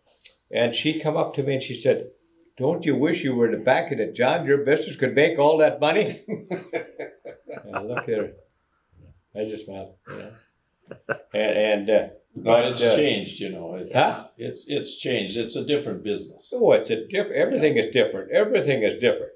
and 0.52 0.76
she 0.76 1.00
come 1.00 1.16
up 1.16 1.34
to 1.36 1.44
me 1.44 1.54
and 1.54 1.64
she 1.64 1.74
said, 1.76 2.10
"Don't 2.58 2.86
you 2.86 2.96
wish 2.96 3.24
you 3.24 3.36
were 3.36 3.46
in 3.46 3.52
the 3.58 3.66
back 3.66 3.92
of 3.92 3.98
the 4.00 4.12
John 4.12 4.46
Your 4.46 4.66
business 4.66 4.98
could 4.98 5.16
make 5.16 5.40
all 5.40 5.58
that 5.60 5.80
money?" 5.80 6.14
and 6.28 7.76
I 7.76 7.82
looked 7.82 8.10
at 8.10 8.18
her. 8.20 8.32
I 9.36 9.44
just 9.46 9.66
smiled, 9.66 9.96
you 10.10 10.18
know. 10.18 10.32
And 11.34 11.58
and 11.72 11.90
uh, 11.90 12.08
No, 12.36 12.44
but, 12.52 12.66
it's 12.66 12.84
uh, 12.84 12.96
changed, 12.96 13.40
you 13.40 13.50
know. 13.50 13.76
It- 13.76 13.92
Huh? 13.94 14.28
It's 14.38 14.68
it's 14.68 14.98
changed. 14.98 15.38
It's 15.38 15.56
a 15.56 15.66
different 15.66 16.04
business. 16.04 16.52
Oh, 16.56 16.72
it's 16.74 16.90
a 16.90 17.08
different. 17.08 17.38
Everything 17.38 17.78
is 17.78 17.88
different. 17.88 18.32
Everything 18.32 18.84
is 18.84 18.96
different. 18.96 19.32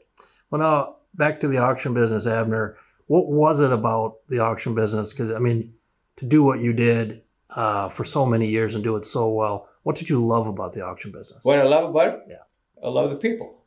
Well, 0.52 0.60
now 0.62 0.96
back 1.16 1.40
to 1.42 1.48
the 1.48 1.58
auction 1.60 1.94
business, 1.94 2.28
Abner. 2.28 2.78
What 3.08 3.28
was 3.28 3.60
it 3.62 3.72
about 3.72 4.18
the 4.28 4.40
auction 4.40 4.76
business? 4.76 5.14
Because 5.14 5.32
I 5.32 5.40
mean, 5.40 5.74
to 6.18 6.26
do 6.26 6.44
what 6.44 6.60
you 6.60 6.74
did 6.74 7.22
uh, 7.50 7.90
for 7.90 8.04
so 8.04 8.26
many 8.26 8.48
years 8.50 8.76
and 8.76 8.84
do 8.84 8.96
it 8.98 9.06
so 9.06 9.30
well, 9.30 9.70
what 9.84 9.96
did 9.96 10.10
you 10.10 10.26
love 10.26 10.48
about 10.48 10.74
the 10.74 10.82
auction 10.86 11.12
business? 11.12 11.40
What 11.44 11.60
I 11.60 11.64
love 11.64 11.90
about 11.90 12.08
it, 12.16 12.20
Yeah. 12.30 12.44
I 12.84 12.90
love 12.90 13.10
the 13.10 13.16
people. 13.18 13.64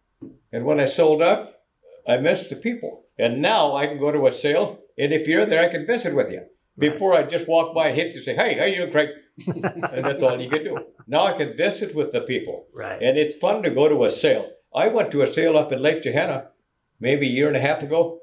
And 0.52 0.64
when 0.64 0.78
I 0.78 0.84
sold 0.86 1.22
up, 1.22 1.64
I 2.06 2.18
missed 2.18 2.50
the 2.50 2.56
people. 2.56 3.04
And 3.18 3.42
now 3.42 3.74
I 3.74 3.86
can 3.86 3.98
go 3.98 4.10
to 4.12 4.26
a 4.26 4.32
sale, 4.32 4.78
and 4.98 5.12
if 5.12 5.26
you're 5.28 5.46
there, 5.46 5.60
I 5.62 5.68
can 5.68 5.86
visit 5.86 6.14
with 6.14 6.30
you. 6.30 6.42
Before 6.78 7.12
I 7.14 7.22
just 7.24 7.46
walk 7.48 7.74
by 7.74 7.88
and 7.88 7.96
hit 7.96 8.08
you, 8.08 8.14
and 8.14 8.22
say, 8.24 8.34
"Hey, 8.34 8.56
how 8.58 8.64
you 8.64 8.76
doing, 8.76 8.90
Craig?" 8.92 9.10
and 9.46 10.04
that's 10.04 10.22
all 10.22 10.40
you 10.40 10.50
can 10.50 10.64
do. 10.64 10.78
Now 11.06 11.24
I 11.24 11.32
can 11.36 11.56
visit 11.56 11.94
with 11.94 12.12
the 12.12 12.20
people, 12.22 12.66
Right. 12.74 13.00
and 13.02 13.16
it's 13.18 13.34
fun 13.36 13.62
to 13.62 13.70
go 13.70 13.88
to 13.88 14.04
a 14.04 14.10
sale. 14.10 14.50
I 14.74 14.88
went 14.88 15.10
to 15.12 15.22
a 15.22 15.26
sale 15.26 15.56
up 15.56 15.72
in 15.72 15.82
Lake 15.82 16.02
Johanna, 16.02 16.48
maybe 17.00 17.26
a 17.26 17.30
year 17.30 17.48
and 17.48 17.56
a 17.56 17.60
half 17.60 17.82
ago. 17.82 18.18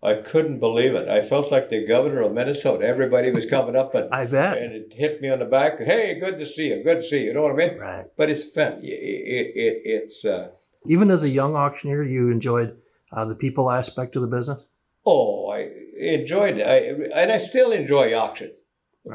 I 0.00 0.14
couldn't 0.14 0.60
believe 0.60 0.94
it. 0.94 1.08
I 1.08 1.24
felt 1.24 1.50
like 1.50 1.70
the 1.70 1.84
governor 1.84 2.22
of 2.22 2.32
Minnesota. 2.32 2.86
Everybody 2.86 3.32
was 3.32 3.46
coming 3.46 3.74
up 3.74 3.96
and, 3.96 4.08
I 4.14 4.26
bet. 4.26 4.58
and 4.58 4.72
it 4.72 4.92
hit 4.96 5.20
me 5.20 5.28
on 5.28 5.40
the 5.40 5.44
back. 5.44 5.80
Hey, 5.80 6.18
good 6.20 6.38
to 6.38 6.46
see 6.46 6.68
you. 6.68 6.84
Good 6.84 7.02
to 7.02 7.02
see 7.02 7.18
you. 7.20 7.26
You 7.26 7.34
know 7.34 7.42
what 7.42 7.52
I 7.52 7.56
mean? 7.56 7.78
Right. 7.78 8.04
but 8.16 8.30
it's 8.30 8.44
fun. 8.44 8.78
It, 8.82 8.86
it, 8.86 9.52
it, 9.56 9.82
it's 9.84 10.24
uh, 10.24 10.50
Even 10.86 11.10
as 11.10 11.24
a 11.24 11.28
young 11.28 11.56
auctioneer, 11.56 12.04
you 12.04 12.30
enjoyed 12.30 12.76
uh, 13.12 13.24
the 13.24 13.34
people 13.34 13.70
aspect 13.72 14.14
of 14.14 14.22
the 14.22 14.28
business. 14.28 14.62
oh, 15.04 15.48
I 15.50 15.68
enjoyed 15.98 16.58
it, 16.58 16.66
I, 16.66 17.20
and 17.20 17.32
I 17.32 17.38
still 17.38 17.72
enjoy 17.72 18.14
auction. 18.16 18.52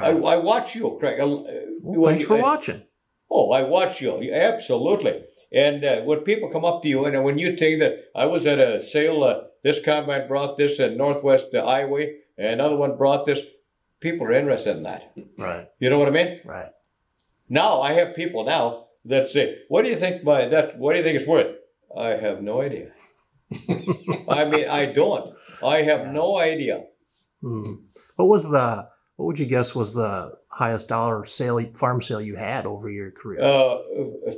I, 0.02 0.10
I 0.10 0.38
watch 0.38 0.76
you, 0.76 0.98
Craig. 1.00 1.20
Uh, 1.20 1.28
Well, 1.28 1.46
when 1.82 2.12
thanks 2.12 2.22
you- 2.24 2.28
for 2.28 2.38
I- 2.38 2.42
watching. 2.42 2.82
Oh, 3.30 3.52
I 3.52 3.64
watch 3.64 4.00
you 4.02 4.32
absolutely. 4.32 5.24
And 5.52 5.84
uh, 5.84 6.02
when 6.02 6.20
people 6.20 6.50
come 6.50 6.66
up 6.66 6.82
to 6.84 6.88
you, 6.90 7.06
and 7.06 7.24
when 7.24 7.38
you 7.40 7.56
think 7.56 7.80
that 7.80 8.06
I 8.16 8.26
was 8.26 8.46
at 8.48 8.60
a 8.60 8.80
sale, 8.82 9.24
uh, 9.24 9.42
this 9.64 9.80
combine 9.84 10.28
brought 10.28 10.58
this 10.58 10.80
in 10.80 10.98
Northwest 10.98 11.48
uh, 11.54 11.60
Iowa, 11.60 12.06
another 12.38 12.76
one 12.76 12.98
brought 12.98 13.26
this. 13.26 13.40
People 14.00 14.28
are 14.28 14.34
interested 14.34 14.78
in 14.78 14.84
that. 14.84 15.14
Right. 15.38 15.68
You 15.80 15.90
know 15.90 15.98
what 16.00 16.08
I 16.08 16.12
mean? 16.12 16.42
Right. 16.46 16.72
Now 17.50 17.82
I 17.82 17.94
have 17.94 18.16
people 18.16 18.44
now 18.46 18.86
that 19.06 19.30
say, 19.30 19.60
"What 19.68 19.84
do 19.84 19.90
you 19.90 19.98
think 19.98 20.24
my 20.24 20.48
that? 20.50 20.78
What 20.78 20.94
do 20.94 20.98
you 21.00 21.04
think 21.04 21.18
it's 21.20 21.28
worth?" 21.28 21.56
I 21.96 22.10
have 22.26 22.42
no 22.42 22.62
idea. 22.62 22.92
I 24.30 24.46
mean, 24.46 24.68
I 24.70 24.86
don't. 24.88 25.36
I 25.64 25.82
have 25.84 26.08
no 26.08 26.38
idea. 26.38 26.84
Hmm. 27.42 27.74
What 28.16 28.28
was 28.28 28.50
the? 28.50 28.88
What 29.24 29.28
would 29.28 29.40
you 29.40 29.46
guess 29.46 29.74
was 29.74 29.94
the 29.94 30.34
highest 30.50 30.90
dollar 30.90 31.24
sale 31.24 31.66
farm 31.76 32.02
sale 32.02 32.20
you 32.20 32.36
had 32.36 32.66
over 32.66 32.90
your 32.90 33.10
career? 33.10 33.40
Uh, 33.42 33.78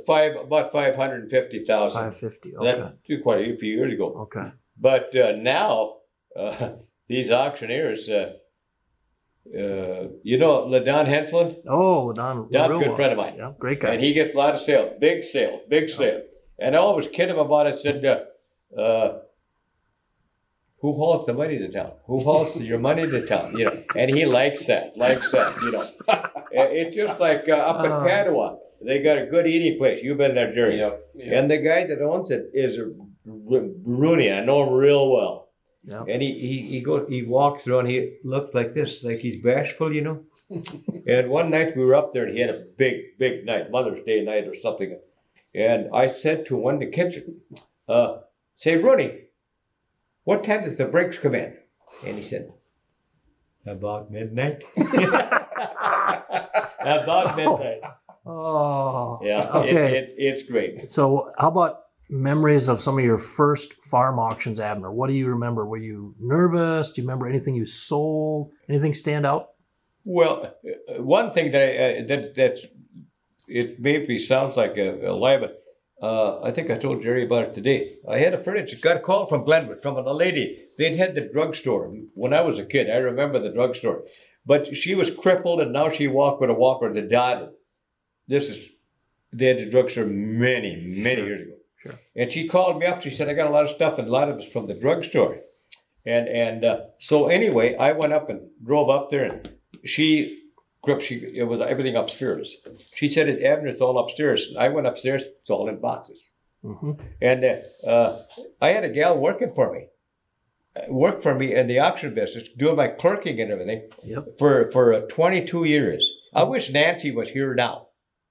five 0.06 0.36
about 0.36 0.70
five 0.70 0.94
hundred 0.94 1.22
and 1.22 1.30
fifty 1.30 1.64
thousand. 1.64 2.02
Five 2.02 2.16
fifty. 2.16 2.54
Okay. 2.56 2.70
That 3.08 3.22
quite 3.24 3.40
a 3.48 3.56
few 3.56 3.74
years 3.74 3.90
ago. 3.90 4.14
Okay. 4.20 4.52
But 4.80 5.10
uh, 5.16 5.32
now 5.38 5.96
uh, 6.38 6.74
these 7.08 7.32
auctioneers, 7.32 8.08
uh, 8.08 8.34
uh, 9.52 10.06
you 10.22 10.38
know, 10.38 10.68
Ladon 10.68 11.06
Henslin, 11.06 11.56
Oh, 11.68 12.12
Don. 12.12 12.48
Don's 12.52 12.76
a 12.76 12.78
good 12.78 12.94
friend 12.94 13.10
of 13.10 13.18
mine. 13.18 13.34
Yeah, 13.38 13.54
great 13.58 13.80
guy. 13.80 13.88
and 13.94 14.00
he 14.00 14.12
gets 14.12 14.34
a 14.34 14.38
lot 14.38 14.54
of 14.54 14.60
sales, 14.60 14.92
big 15.00 15.24
sale, 15.24 15.62
big 15.68 15.90
sale. 15.90 16.22
And 16.60 16.76
I 16.76 16.78
always 16.78 17.08
kid 17.08 17.28
him 17.28 17.38
about 17.38 17.66
it. 17.66 17.76
Said, 17.76 18.04
uh, 18.04 19.18
"Who 20.80 20.92
hauls 20.92 21.26
the 21.26 21.32
money 21.34 21.58
to 21.58 21.68
town? 21.70 21.92
Who 22.06 22.20
hauls 22.20 22.60
your 22.60 22.78
money 22.78 23.06
to 23.06 23.26
town?" 23.26 23.56
You 23.58 23.64
know, 23.66 23.82
and 23.96 24.10
he 24.16 24.24
likes 24.24 24.66
that, 24.66 24.96
likes 24.96 25.30
that. 25.32 25.60
You 25.62 25.72
know, 25.72 25.86
it's 26.50 26.94
just 26.96 27.18
like 27.20 27.48
uh, 27.48 27.52
up 27.54 27.84
in 27.84 27.92
Uh. 27.92 28.04
Padua, 28.04 28.58
they 28.84 29.00
got 29.02 29.18
a 29.18 29.26
good 29.26 29.46
eating 29.46 29.78
place. 29.78 30.02
You've 30.02 30.18
been 30.18 30.34
there, 30.34 30.52
Jerry. 30.52 30.78
Yep. 30.78 31.00
And 31.36 31.50
the 31.50 31.58
guy 31.58 31.86
that 31.86 32.02
owns 32.02 32.30
it 32.30 32.50
is 32.54 32.78
R- 32.78 33.68
Rooney. 33.84 34.30
I 34.32 34.44
know 34.44 34.62
him 34.66 34.74
real 34.74 35.10
well. 35.10 35.48
yeah. 35.84 36.04
And 36.08 36.20
he, 36.22 36.32
he, 36.38 36.62
he 36.72 36.80
goes 36.80 37.06
he 37.08 37.22
walks 37.22 37.64
through 37.64 37.78
and 37.80 37.88
he 37.88 38.16
looked 38.24 38.54
like 38.54 38.74
this, 38.74 39.02
like 39.02 39.20
he's 39.20 39.42
bashful, 39.42 39.94
you 39.94 40.02
know. 40.02 40.18
and 41.06 41.28
one 41.30 41.50
night 41.50 41.76
we 41.76 41.84
were 41.84 41.94
up 41.94 42.12
there 42.12 42.24
and 42.26 42.34
he 42.34 42.40
had 42.40 42.50
a 42.50 42.64
big, 42.76 43.18
big 43.18 43.44
night, 43.46 43.70
Mother's 43.70 44.04
Day 44.04 44.22
night 44.24 44.46
or 44.46 44.54
something. 44.54 44.98
And 45.54 45.88
I 45.94 46.06
said 46.08 46.46
to 46.46 46.56
one 46.56 46.74
in 46.74 46.80
the 46.80 46.86
kitchen, 47.00 47.40
uh, 47.88 48.18
say, 48.56 48.76
Rooney, 48.76 49.10
what 50.26 50.42
time 50.42 50.64
does 50.64 50.76
the 50.76 50.86
breaks 50.86 51.16
come 51.18 51.36
in? 51.36 51.54
And 52.04 52.18
he 52.18 52.24
said, 52.24 52.52
About 53.64 54.10
midnight. 54.10 54.64
About 56.80 57.36
midnight. 57.36 57.80
Oh. 58.26 59.20
Yeah. 59.22 59.48
Okay. 59.54 59.98
It, 59.98 60.04
it, 60.04 60.14
it's 60.18 60.42
great. 60.42 60.90
So, 60.90 61.30
how 61.38 61.46
about 61.46 61.82
memories 62.10 62.68
of 62.68 62.80
some 62.80 62.98
of 62.98 63.04
your 63.04 63.18
first 63.18 63.74
farm 63.74 64.18
auctions, 64.18 64.58
Abner? 64.58 64.90
What 64.90 65.06
do 65.06 65.12
you 65.12 65.28
remember? 65.28 65.64
Were 65.64 65.76
you 65.76 66.16
nervous? 66.18 66.90
Do 66.90 67.02
you 67.02 67.06
remember 67.06 67.28
anything 67.28 67.54
you 67.54 67.64
sold? 67.64 68.50
Anything 68.68 68.94
stand 68.94 69.26
out? 69.26 69.50
Well, 70.04 70.56
uh, 70.88 71.02
one 71.04 71.32
thing 71.34 71.52
that 71.52 71.62
I, 71.62 72.00
uh, 72.00 72.06
that 72.08 72.34
that's 72.34 72.66
it 73.46 73.78
maybe 73.78 74.18
sounds 74.18 74.56
like 74.56 74.76
a, 74.76 75.06
a 75.06 75.14
lie, 75.14 75.36
but 75.36 75.62
uh, 76.02 76.40
I 76.42 76.50
think 76.50 76.70
I 76.70 76.76
told 76.76 77.02
Jerry 77.02 77.24
about 77.24 77.44
it 77.44 77.54
today. 77.54 77.96
I 78.08 78.18
had 78.18 78.34
a 78.34 78.42
furniture 78.42 78.76
got 78.80 78.96
a 78.98 79.00
call 79.00 79.26
from 79.26 79.44
Glenwood 79.44 79.82
from 79.82 79.96
a 79.96 80.12
lady 80.12 80.64
they'd 80.78 80.96
had 80.96 81.14
the 81.14 81.22
drugstore 81.22 81.90
when 82.14 82.34
I 82.34 82.42
was 82.42 82.58
a 82.58 82.64
kid. 82.66 82.90
I 82.90 82.96
remember 82.96 83.38
the 83.40 83.50
drugstore, 83.50 84.04
but 84.44 84.76
she 84.76 84.94
was 84.94 85.10
crippled 85.10 85.60
and 85.60 85.72
now 85.72 85.88
she 85.88 86.06
walked 86.06 86.40
with 86.40 86.50
a 86.50 86.54
walker. 86.54 86.92
The 86.92 87.02
daughter, 87.02 87.50
this 88.28 88.48
is 88.50 88.68
they 89.32 89.46
had 89.46 89.58
the 89.58 89.70
drugstore 89.70 90.04
many 90.06 90.76
many 90.76 91.16
Sure. 91.16 91.26
years 91.26 91.42
ago. 91.46 91.56
Sure. 91.82 91.94
And 92.14 92.30
she 92.32 92.46
called 92.48 92.78
me 92.78 92.86
up. 92.86 93.02
She 93.02 93.10
said, 93.10 93.28
"I 93.28 93.34
got 93.34 93.48
a 93.48 93.50
lot 93.50 93.64
of 93.64 93.70
stuff, 93.70 93.98
and 93.98 94.08
a 94.08 94.10
lot 94.10 94.28
of 94.28 94.38
it's 94.38 94.52
from 94.52 94.66
the 94.66 94.74
drugstore." 94.74 95.38
And 96.04 96.28
and 96.28 96.64
uh, 96.64 96.80
so 96.98 97.28
anyway, 97.28 97.74
I 97.76 97.92
went 97.92 98.12
up 98.12 98.28
and 98.30 98.40
drove 98.64 98.90
up 98.90 99.10
there, 99.10 99.24
and 99.24 99.48
she 99.84 100.42
grip. 100.86 101.00
She 101.02 101.16
it 101.40 101.46
was 101.46 101.60
everything 101.60 101.96
upstairs. 101.96 102.56
She 102.94 103.08
said, 103.08 103.28
"It 103.28 103.42
Abner, 103.44 103.68
it's 103.68 103.80
all 103.82 103.98
upstairs." 103.98 104.54
I 104.58 104.68
went 104.70 104.86
upstairs. 104.86 105.22
It's 105.40 105.50
all 105.50 105.68
in 105.68 105.78
boxes. 105.80 106.30
hmm 106.62 106.92
And 107.20 107.44
uh, 107.44 107.88
uh, 107.94 108.22
I 108.62 108.68
had 108.68 108.84
a 108.84 108.88
gal 109.00 109.18
working 109.18 109.52
for 109.54 109.72
me, 109.74 109.82
uh, 110.76 110.92
work 110.92 111.20
for 111.22 111.34
me 111.34 111.54
in 111.54 111.66
the 111.68 111.78
auction 111.80 112.14
business, 112.14 112.48
doing 112.56 112.76
my 112.76 112.88
clerking 112.88 113.40
and 113.42 113.50
everything 113.52 113.82
Yep. 114.04 114.24
for 114.38 114.70
for 114.72 114.94
uh, 114.94 115.00
22 115.08 115.64
years. 115.64 116.02
I 116.34 116.44
wish 116.44 116.70
Nancy 116.72 117.10
was 117.10 117.28
here 117.30 117.54
now. 117.54 117.88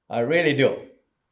I 0.09 0.19
really 0.33 0.53
do. 0.63 0.71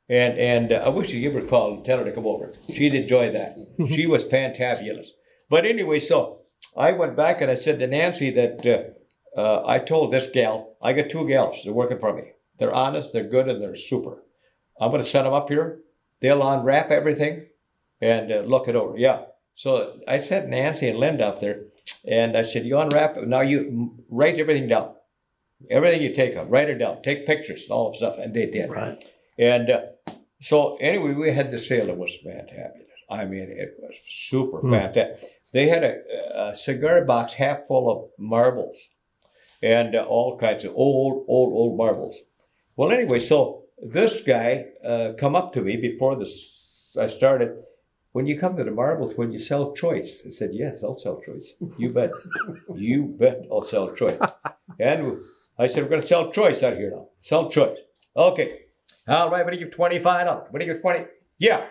And 0.09 0.37
and 0.37 0.71
uh, 0.71 0.83
I 0.87 0.89
wish 0.89 1.09
you'd 1.11 1.21
give 1.25 1.33
her 1.33 1.45
a 1.45 1.47
call 1.47 1.73
and 1.73 1.85
tell 1.85 1.97
her 1.99 2.05
to 2.05 2.11
come 2.11 2.27
over. 2.27 2.53
She'd 2.75 2.93
enjoy 3.03 3.31
that. 3.31 3.51
she 3.95 4.05
was 4.05 4.25
fantabulous. 4.25 5.07
But 5.49 5.65
anyway, 5.65 5.99
so 5.99 6.41
I 6.87 6.91
went 6.91 7.15
back 7.15 7.41
and 7.41 7.49
I 7.51 7.55
said 7.55 7.79
to 7.79 7.87
Nancy 7.87 8.29
that 8.31 8.53
uh, 9.37 9.65
I 9.65 9.79
told 9.79 10.11
this 10.11 10.27
gal, 10.27 10.75
I 10.81 10.93
got 10.93 11.09
two 11.09 11.27
gals, 11.27 11.61
they're 11.63 11.73
working 11.73 11.99
for 11.99 12.13
me. 12.13 12.31
They're 12.59 12.73
honest, 12.73 13.13
they're 13.13 13.27
good, 13.27 13.47
and 13.49 13.61
they're 13.61 13.75
super. 13.75 14.23
I'm 14.79 14.91
going 14.91 15.01
to 15.03 15.07
set 15.09 15.23
them 15.23 15.33
up 15.33 15.49
here. 15.49 15.79
They'll 16.21 16.47
unwrap 16.47 16.91
everything 16.91 17.47
and 18.01 18.31
uh, 18.31 18.39
look 18.41 18.67
it 18.67 18.75
over. 18.75 18.97
Yeah. 18.97 19.23
So 19.55 19.99
I 20.07 20.17
sent 20.17 20.49
Nancy 20.49 20.87
and 20.89 20.99
Linda 20.99 21.25
up 21.27 21.41
there, 21.41 21.63
and 22.07 22.37
I 22.37 22.43
said, 22.43 22.65
You 22.65 22.79
unwrap 22.79 23.17
it. 23.17 23.27
Now 23.27 23.41
you 23.41 23.95
write 24.09 24.39
everything 24.39 24.67
down. 24.67 24.93
Everything 25.69 26.01
you 26.01 26.13
take 26.13 26.35
up, 26.35 26.47
write 26.49 26.69
it 26.69 26.77
down. 26.79 27.01
Take 27.03 27.25
pictures, 27.25 27.67
all 27.69 27.89
of 27.89 27.95
stuff. 27.95 28.17
And 28.17 28.33
they 28.33 28.47
did. 28.47 28.69
Right. 28.69 29.03
And 29.39 29.69
uh, 29.69 29.81
so 30.41 30.75
anyway, 30.77 31.13
we 31.13 31.31
had 31.31 31.51
the 31.51 31.59
sale. 31.59 31.89
It 31.89 31.97
was 31.97 32.15
fantastic. 32.23 32.87
I 33.09 33.25
mean, 33.25 33.47
it 33.49 33.75
was 33.79 33.95
super 34.07 34.59
Hmm. 34.59 34.71
fantastic. 34.71 35.29
They 35.53 35.69
had 35.69 35.83
a, 35.83 36.49
a 36.51 36.55
cigar 36.55 37.05
box 37.05 37.33
half 37.33 37.67
full 37.67 37.89
of 37.91 38.09
marbles 38.17 38.75
and 39.63 39.95
uh, 39.95 40.03
all 40.03 40.37
kinds 40.37 40.65
of 40.65 40.75
old, 40.75 41.25
old, 41.27 41.53
old 41.53 41.77
marbles. 41.77 42.17
Well, 42.75 42.91
anyway, 42.91 43.19
so 43.19 43.63
this 43.81 44.21
guy 44.21 44.65
uh, 44.85 45.13
come 45.17 45.35
up 45.35 45.53
to 45.53 45.61
me 45.61 45.77
before 45.77 46.15
this 46.17 46.95
I 46.99 47.07
started. 47.07 47.55
When 48.11 48.27
you 48.27 48.37
come 48.37 48.55
to 48.57 48.63
the 48.63 48.71
marbles, 48.71 49.17
when 49.17 49.31
you 49.31 49.39
sell 49.39 49.73
choice, 49.73 50.23
I 50.27 50.29
said, 50.29 50.51
"Yes, 50.53 50.83
I'll 50.83 50.99
sell 50.99 51.19
choice. 51.19 51.53
You 51.79 51.89
bet, 51.89 52.11
you 52.75 53.15
bet, 53.19 53.45
I'll 53.51 53.63
sell 53.63 53.95
choice." 53.95 54.19
And 54.79 55.17
I 55.57 55.65
said, 55.67 55.83
"We're 55.83 55.89
going 55.89 56.01
to 56.01 56.07
sell 56.07 56.31
choice 56.31 56.61
out 56.61 56.77
here 56.77 56.91
now. 56.91 57.07
Sell 57.23 57.49
choice." 57.49 57.77
Okay. 58.15 58.59
All 59.07 59.31
right. 59.31 59.43
What 59.43 59.51
do 59.51 59.57
you 59.57 59.65
give 59.65 59.73
twenty 59.73 59.97
five 59.99 60.27
dollars? 60.27 60.47
What 60.51 60.59
do 60.59 60.65
you 60.65 60.73
give 60.73 60.81
twenty? 60.81 61.05
Yeah. 61.39 61.65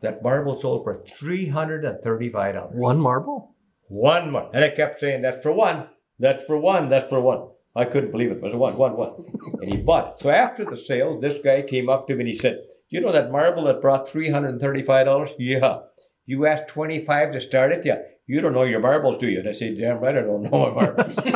That 0.00 0.22
marble 0.22 0.56
sold 0.56 0.82
for 0.84 1.04
three 1.06 1.48
hundred 1.48 1.84
and 1.84 2.02
thirty 2.02 2.28
five 2.28 2.54
dollars. 2.56 2.74
One 2.74 2.98
marble. 2.98 3.54
One 3.88 4.30
more. 4.32 4.50
And 4.54 4.64
I 4.64 4.70
kept 4.70 5.00
saying, 5.00 5.22
that's 5.22 5.42
for 5.42 5.52
one. 5.52 5.88
That's 6.18 6.44
for 6.44 6.58
one. 6.58 6.88
That's 6.88 7.08
for 7.08 7.20
one. 7.20 7.48
I 7.74 7.84
couldn't 7.84 8.10
believe 8.10 8.30
it. 8.30 8.38
It 8.38 8.42
was 8.42 8.54
one, 8.54 8.76
one, 8.76 8.96
one. 8.96 9.12
And 9.62 9.72
he 9.72 9.78
bought 9.80 10.12
it. 10.12 10.18
So 10.18 10.30
after 10.30 10.64
the 10.64 10.76
sale, 10.76 11.20
this 11.20 11.38
guy 11.42 11.62
came 11.62 11.88
up 11.88 12.06
to 12.06 12.14
me 12.14 12.20
and 12.20 12.28
he 12.28 12.34
said, 12.34 12.60
you 12.90 13.00
know 13.00 13.12
that 13.12 13.30
marble 13.30 13.64
that 13.64 13.80
brought 13.82 14.08
$335? 14.08 15.34
Yeah. 15.38 15.80
You 16.26 16.46
asked 16.46 16.68
25 16.68 17.32
to 17.32 17.40
start 17.40 17.72
it? 17.72 17.84
Yeah. 17.84 17.98
You 18.26 18.40
don't 18.40 18.52
know 18.52 18.64
your 18.64 18.80
marbles, 18.80 19.20
do 19.20 19.28
you? 19.28 19.40
And 19.40 19.48
I 19.48 19.52
said, 19.52 19.78
damn 19.78 20.00
right, 20.00 20.16
I 20.16 20.20
don't 20.20 20.42
know 20.42 20.50
my 20.50 20.70
marbles. 20.70 21.18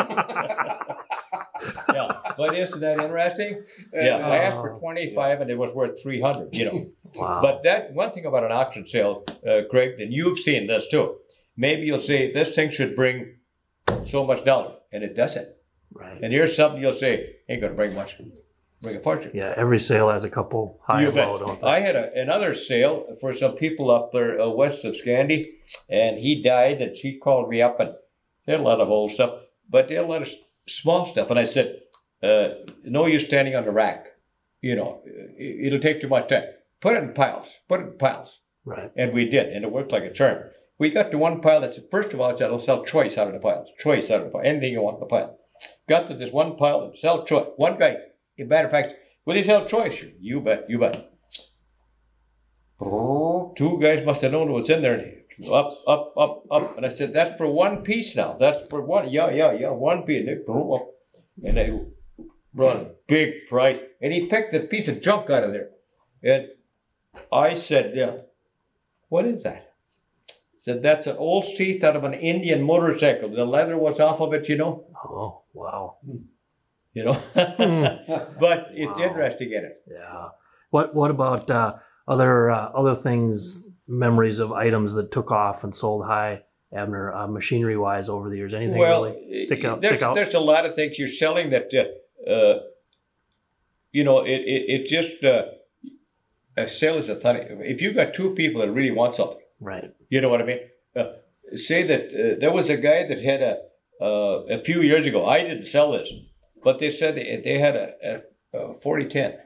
yeah. 1.94 2.12
But 2.36 2.56
isn't 2.56 2.80
that 2.80 2.98
interesting? 3.00 3.62
Yeah. 3.92 4.16
I 4.16 4.36
asked 4.38 4.60
for 4.60 4.78
25 4.78 5.42
and 5.42 5.50
it 5.50 5.56
was 5.56 5.72
worth 5.72 6.02
300, 6.02 6.54
you 6.54 6.64
know. 6.64 6.86
Wow. 7.14 7.40
But 7.42 7.62
that 7.64 7.92
one 7.92 8.12
thing 8.12 8.26
about 8.26 8.44
an 8.44 8.52
auction 8.52 8.86
sale, 8.86 9.24
uh, 9.48 9.62
Craig, 9.70 10.00
and 10.00 10.12
you've 10.12 10.38
seen 10.38 10.66
this 10.66 10.88
too. 10.88 11.16
Maybe 11.62 11.82
you'll 11.86 12.00
say 12.00 12.32
this 12.32 12.56
thing 12.56 12.72
should 12.72 12.96
bring 12.96 13.36
so 14.04 14.26
much 14.26 14.44
dollar, 14.44 14.72
and 14.92 15.04
it 15.04 15.14
doesn't. 15.14 15.48
right. 15.94 16.20
And 16.20 16.32
here's 16.32 16.56
something 16.56 16.82
you'll 16.82 16.92
say 16.92 17.36
ain't 17.48 17.60
going 17.60 17.72
to 17.72 17.76
bring 17.76 17.94
much, 17.94 18.18
bring 18.82 18.96
a 18.96 18.98
fortune. 18.98 19.30
Yeah. 19.32 19.54
Every 19.56 19.78
sale 19.78 20.10
has 20.10 20.24
a 20.24 20.30
couple 20.38 20.80
high 20.84 21.02
You 21.02 21.08
and 21.08 21.16
low, 21.16 21.38
don't 21.38 21.60
they? 21.60 21.66
I 21.68 21.78
had 21.78 21.94
a, 21.94 22.10
another 22.20 22.52
sale 22.54 22.94
for 23.20 23.32
some 23.32 23.52
people 23.52 23.92
up 23.92 24.10
there 24.10 24.40
uh, 24.40 24.48
west 24.48 24.84
of 24.84 24.96
Scandy, 24.96 25.40
and 25.88 26.18
he 26.18 26.42
died, 26.42 26.82
and 26.82 26.96
she 26.96 27.18
called 27.18 27.48
me 27.48 27.62
up, 27.62 27.78
and 27.78 27.90
they 28.44 28.52
had 28.54 28.60
a 28.60 28.64
lot 28.64 28.80
of 28.80 28.88
old 28.90 29.12
stuff, 29.12 29.32
but 29.70 29.86
they 29.86 29.94
had 29.94 30.06
a 30.06 30.08
lot 30.08 30.22
of 30.22 30.30
small 30.66 31.06
stuff. 31.12 31.30
And 31.30 31.38
I 31.38 31.44
said, 31.44 31.80
uh, 32.24 32.48
no 32.82 33.06
use 33.06 33.24
standing 33.24 33.54
on 33.54 33.64
the 33.66 33.70
rack. 33.70 34.06
You 34.62 34.74
know, 34.74 35.00
it, 35.06 35.66
it'll 35.66 35.78
take 35.78 36.00
too 36.00 36.08
much 36.08 36.28
time. 36.28 36.46
Put 36.80 36.96
it 36.96 37.04
in 37.04 37.12
piles. 37.12 37.60
Put 37.68 37.78
it 37.82 37.86
in 37.92 37.98
piles. 37.98 38.40
right. 38.64 38.90
And 38.96 39.12
we 39.12 39.26
did, 39.28 39.52
and 39.52 39.64
it 39.64 39.70
worked 39.70 39.92
like 39.92 40.02
a 40.02 40.12
charm. 40.12 40.42
We 40.82 40.90
got 40.90 41.12
to 41.12 41.18
one 41.18 41.40
pile 41.40 41.60
that 41.60 41.76
said, 41.76 41.84
first 41.92 42.12
of 42.12 42.20
all, 42.20 42.30
it 42.30 42.38
said, 42.38 42.50
I'll 42.50 42.58
sell 42.58 42.84
choice 42.84 43.16
out 43.16 43.28
of 43.28 43.34
the 43.34 43.38
piles. 43.38 43.68
Choice 43.78 44.10
out 44.10 44.18
of 44.18 44.24
the 44.24 44.30
pile. 44.32 44.42
Anything 44.44 44.72
you 44.72 44.82
want 44.82 44.96
in 44.96 45.00
the 45.02 45.06
pile. 45.06 45.38
Got 45.88 46.08
to 46.08 46.16
this 46.16 46.32
one 46.32 46.56
pile 46.56 46.82
and 46.82 46.98
sell 46.98 47.24
choice. 47.24 47.46
One 47.54 47.78
guy, 47.78 47.98
a 48.36 48.42
matter 48.42 48.64
of 48.66 48.72
fact, 48.72 48.94
will 49.24 49.36
he 49.36 49.44
sell 49.44 49.64
choice? 49.64 50.04
You 50.20 50.40
bet, 50.40 50.68
you 50.68 50.80
bet. 50.80 51.12
Two 52.80 53.78
guys 53.80 54.04
must 54.04 54.22
have 54.22 54.32
known 54.32 54.50
what's 54.50 54.70
in 54.70 54.82
there. 54.82 55.18
Up, 55.52 55.78
up, 55.86 56.14
up, 56.16 56.42
up. 56.50 56.76
And 56.76 56.84
I 56.84 56.88
said, 56.88 57.12
that's 57.12 57.36
for 57.36 57.46
one 57.46 57.84
piece 57.84 58.16
now. 58.16 58.32
That's 58.32 58.66
for 58.66 58.82
one. 58.82 59.08
Yeah, 59.08 59.30
yeah, 59.30 59.52
yeah, 59.52 59.70
one 59.70 60.02
piece. 60.02 60.26
And 60.26 61.56
they 61.56 61.78
brought 62.52 62.76
a 62.76 62.90
big 63.06 63.46
price. 63.48 63.78
And 64.00 64.12
he 64.12 64.26
picked 64.26 64.52
a 64.52 64.66
piece 64.66 64.88
of 64.88 65.00
junk 65.00 65.30
out 65.30 65.44
of 65.44 65.52
there. 65.52 65.68
And 66.24 66.48
I 67.30 67.54
said, 67.54 67.92
yeah, 67.94 68.16
what 69.10 69.26
is 69.26 69.44
that? 69.44 69.68
Said 70.62 70.82
that's 70.82 71.06
an 71.08 71.16
old 71.16 71.44
seat 71.44 71.82
out 71.84 71.96
of 71.96 72.04
an 72.04 72.14
Indian 72.14 72.62
motorcycle. 72.62 73.28
The 73.28 73.44
leather 73.44 73.76
was 73.76 73.98
off 74.00 74.20
of 74.20 74.32
it, 74.32 74.48
you 74.48 74.56
know. 74.56 74.84
Oh, 75.04 75.42
wow. 75.52 75.96
You 76.94 77.04
know. 77.04 77.22
but 77.34 78.68
it's 78.70 78.98
Wow. 78.98 79.04
interesting 79.04 79.52
in 79.52 79.64
it. 79.64 79.82
Yeah. 79.90 80.28
What 80.70 80.94
What 80.94 81.10
about 81.10 81.50
uh, 81.50 81.74
other 82.08 82.50
uh, 82.50 82.70
other 82.74 82.94
things? 82.94 83.68
Memories 83.88 84.38
of 84.38 84.52
items 84.52 84.94
that 84.94 85.10
took 85.10 85.32
off 85.32 85.64
and 85.64 85.74
sold 85.74 86.06
high, 86.06 86.42
Abner, 86.72 87.12
uh, 87.12 87.26
machinery 87.26 87.76
wise 87.76 88.08
over 88.08 88.30
the 88.30 88.36
years. 88.36 88.54
Anything 88.54 88.78
well, 88.78 89.02
really 89.04 89.44
stick 89.44 89.64
out? 89.64 89.80
there's, 89.80 89.94
Stick 89.94 90.02
out? 90.02 90.14
there's 90.14 90.34
a 90.34 90.40
lot 90.40 90.64
of 90.64 90.76
things 90.76 90.98
you're 90.98 91.08
selling 91.08 91.50
that, 91.50 91.74
uh, 91.74 92.30
uh, 92.30 92.60
you 93.90 94.04
know, 94.04 94.20
it 94.24 94.40
it, 94.40 94.62
it 94.74 94.86
just 94.86 95.22
uh, 95.24 95.46
a 96.56 96.68
sale 96.68 96.96
is 96.96 97.08
a 97.08 97.18
ton. 97.18 97.36
If 97.74 97.82
you've 97.82 97.96
got 97.96 98.14
two 98.14 98.34
people 98.34 98.60
that 98.62 98.70
really 98.70 98.92
want 98.92 99.14
something. 99.14 99.41
Right. 99.62 99.90
You 100.10 100.20
know 100.20 100.28
what 100.28 100.42
I 100.42 100.44
mean? 100.44 100.58
Uh, 100.96 101.12
say 101.54 101.82
that 101.84 102.00
uh, 102.08 102.40
there 102.40 102.52
was 102.52 102.68
a 102.68 102.76
guy 102.76 103.06
that 103.08 103.22
had 103.22 103.40
a 103.42 103.58
uh, 104.00 104.44
a 104.50 104.58
few 104.64 104.82
years 104.82 105.06
ago. 105.06 105.26
I 105.26 105.42
didn't 105.42 105.66
sell 105.66 105.92
this, 105.92 106.12
but 106.64 106.80
they 106.80 106.90
said 106.90 107.14
they, 107.14 107.58
had 107.58 107.76
a, 107.76 107.92
a, 108.52 108.58
a 108.58 108.80
4010 108.80 109.38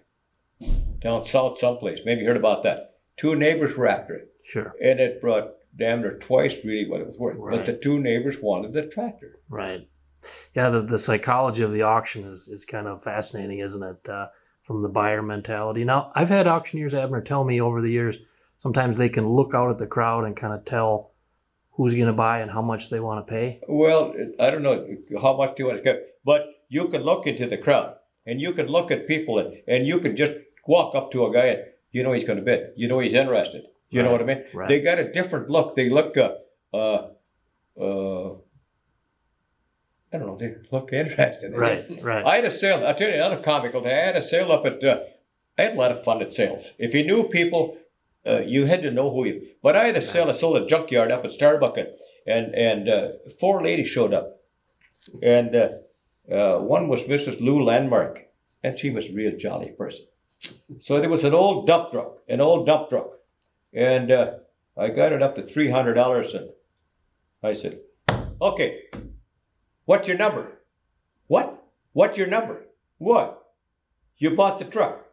down 1.02 1.22
south 1.22 1.59
someplace. 1.59 2.00
Maybe 2.07 2.22
you 2.22 2.26
heard 2.26 2.38
about 2.38 2.62
that. 2.62 2.94
Two 3.18 3.35
neighbors 3.35 3.76
were 3.76 3.87
after 3.87 4.14
it, 4.14 4.29
Sure. 4.46 4.74
and 4.83 4.98
it 4.98 5.20
brought 5.20 5.52
damn 5.76 6.00
near 6.00 6.18
twice 6.18 6.57
really 6.64 6.88
what 6.88 7.02
it 7.02 7.07
was 7.07 7.18
worth. 7.18 7.37
Right. 7.38 7.57
But 7.59 7.66
the 7.66 7.74
two 7.74 7.98
neighbors 8.00 8.38
wanted 8.40 8.72
the 8.72 8.87
tractor. 8.87 9.40
Right. 9.50 9.87
Yeah. 10.55 10.70
The, 10.70 10.81
the 10.83 10.98
psychology 10.98 11.62
of 11.62 11.72
the 11.72 11.83
auction 11.83 12.24
is, 12.33 12.48
is 12.48 12.64
kind 12.64 12.87
of 12.87 13.02
fascinating, 13.02 13.59
isn't 13.59 13.83
it? 13.83 14.09
Uh, 14.09 14.29
from 14.62 14.83
the 14.83 14.88
buyer 14.88 15.22
mentality. 15.22 15.85
Now, 15.85 16.11
I've 16.14 16.29
had 16.29 16.48
auctioneers, 16.48 16.94
Abner, 16.94 17.20
tell 17.20 17.44
me 17.44 17.61
over 17.61 17.81
the 17.81 17.90
years, 17.90 18.16
sometimes 18.66 18.98
they 18.98 19.08
can 19.08 19.28
look 19.28 19.54
out 19.54 19.70
at 19.70 19.78
the 19.78 19.86
crowd 19.86 20.24
and 20.24 20.36
kind 20.36 20.52
of 20.52 20.64
tell 20.64 21.12
who's 21.74 21.94
going 21.94 22.08
to 22.08 22.12
buy 22.12 22.40
and 22.40 22.50
how 22.50 22.62
much 22.62 22.90
they 22.90 22.98
want 22.98 23.24
to 23.24 23.32
pay. 23.32 23.60
Well, 23.68 24.12
I 24.40 24.50
don't 24.50 24.64
know 24.64 24.84
how 25.22 25.36
much 25.36 25.56
do 25.56 25.62
you 25.62 25.68
want 25.68 25.78
to 25.78 25.84
get, 25.84 26.18
but 26.24 26.42
you 26.68 26.88
can 26.88 27.02
look 27.04 27.28
into 27.28 27.46
the 27.46 27.58
crowd 27.58 27.94
and 28.26 28.40
you 28.40 28.50
can 28.52 28.66
look 28.66 28.90
at 28.90 29.06
people 29.06 29.38
and, 29.38 29.56
and 29.68 29.86
you 29.86 30.00
can 30.00 30.16
just 30.16 30.32
walk 30.66 30.96
up 30.96 31.12
to 31.12 31.26
a 31.26 31.32
guy 31.32 31.46
and 31.54 31.62
you 31.92 32.02
know 32.02 32.12
he's 32.12 32.24
going 32.24 32.40
to 32.40 32.44
bid. 32.44 32.70
You 32.74 32.88
know 32.88 32.98
he's 32.98 33.14
interested. 33.14 33.66
You 33.90 34.02
know 34.02 34.10
what 34.10 34.20
I 34.20 34.24
mean? 34.24 34.42
right. 34.52 34.68
They 34.68 34.80
got 34.80 34.98
a 34.98 35.12
different 35.12 35.48
look. 35.48 35.76
They 35.76 35.88
look, 35.88 36.16
uh, 36.16 36.32
uh, 36.74 37.10
uh, 37.80 38.32
I 40.12 40.18
don't 40.18 40.26
know, 40.26 40.36
they 40.36 40.56
look 40.72 40.92
interested. 40.92 41.54
Right. 41.54 41.86
Right. 42.02 42.26
I 42.26 42.34
had 42.34 42.44
a 42.44 42.50
sale. 42.50 42.84
I'll 42.84 42.96
tell 42.96 43.08
you 43.08 43.14
another 43.14 43.40
comical 43.40 43.80
thing. 43.82 43.92
I 43.92 44.06
had 44.06 44.16
a 44.16 44.22
sale 44.24 44.50
up 44.50 44.66
at. 44.66 44.82
Uh, 44.82 44.98
I 45.56 45.62
had 45.62 45.74
a 45.74 45.76
lot 45.76 45.92
of 45.92 46.04
fun 46.04 46.20
at 46.20 46.34
sales. 46.34 46.72
If 46.78 46.94
you 46.94 47.06
knew 47.06 47.22
people, 47.28 47.78
uh, 48.27 48.41
you 48.41 48.64
had 48.64 48.83
to 48.83 48.91
know 48.91 49.11
who 49.11 49.27
you. 49.27 49.47
But 49.62 49.77
I 49.77 49.85
had 49.85 49.97
a 49.97 50.03
sale. 50.03 50.29
I 50.29 50.33
sold 50.33 50.57
a 50.57 50.66
junkyard 50.66 51.11
up 51.11 51.24
at 51.24 51.33
Starbuck, 51.33 51.77
and 51.79 52.55
and, 52.55 52.89
uh, 52.89 53.09
four 53.39 53.62
ladies 53.62 53.89
showed 53.89 54.12
up, 54.12 54.41
and 55.22 55.55
uh, 55.55 55.68
uh, 56.33 56.59
one 56.59 56.89
was 56.89 57.05
Mrs. 57.05 57.41
Lou 57.41 57.62
Landmark, 57.62 58.18
and 58.64 58.79
she 58.79 58.91
was 58.91 59.09
a 59.09 59.12
real 59.12 59.37
jolly 59.37 59.70
person. 59.70 60.07
So 60.81 61.01
there 61.01 61.09
was 61.09 61.24
an 61.24 61.35
old 61.35 61.66
dump 61.66 61.93
truck, 61.93 62.18
an 62.29 62.41
old 62.41 62.66
dump 62.66 62.91
truck, 62.91 63.11
and 63.72 64.11
uh, 64.11 64.33
I 64.77 64.89
got 64.89 65.12
it 65.12 65.22
up 65.22 65.37
to 65.37 65.43
three 65.43 65.70
hundred 65.70 65.95
dollars, 65.95 66.35
and 66.35 66.51
I 67.43 67.55
said, 67.55 67.79
"Okay, 68.41 68.83
what's 69.85 70.09
your 70.09 70.18
number? 70.18 70.59
What? 71.29 71.62
What's 71.93 72.18
your 72.18 72.27
number? 72.27 72.66
What? 72.99 73.43
You 74.18 74.35
bought 74.35 74.59
the 74.59 74.64
truck." 74.64 75.05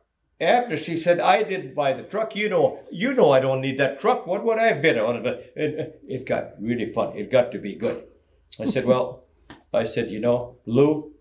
After 0.43 0.77
she 0.77 0.97
said, 0.97 1.19
"I 1.19 1.43
didn't 1.43 1.75
buy 1.75 1.93
the 1.93 2.03
truck," 2.03 2.35
you 2.35 2.49
know, 2.49 2.79
you 2.91 3.13
know, 3.13 3.31
I 3.31 3.39
don't 3.39 3.61
need 3.61 3.79
that 3.79 3.99
truck. 3.99 4.27
What 4.27 4.43
would 4.43 4.59
I 4.59 4.73
bid 4.73 4.97
on 4.97 5.25
it? 5.25 5.53
It, 5.55 6.01
it 6.07 6.25
got 6.25 6.61
really 6.61 6.91
fun. 6.91 7.17
It 7.17 7.31
got 7.31 7.51
to 7.53 7.59
be 7.59 7.75
good. 7.75 8.03
I 8.59 8.65
said, 8.65 8.85
"Well," 8.85 9.23
I 9.73 9.85
said, 9.85 10.11
"You 10.11 10.19
know, 10.19 10.57
Lou." 10.65 11.13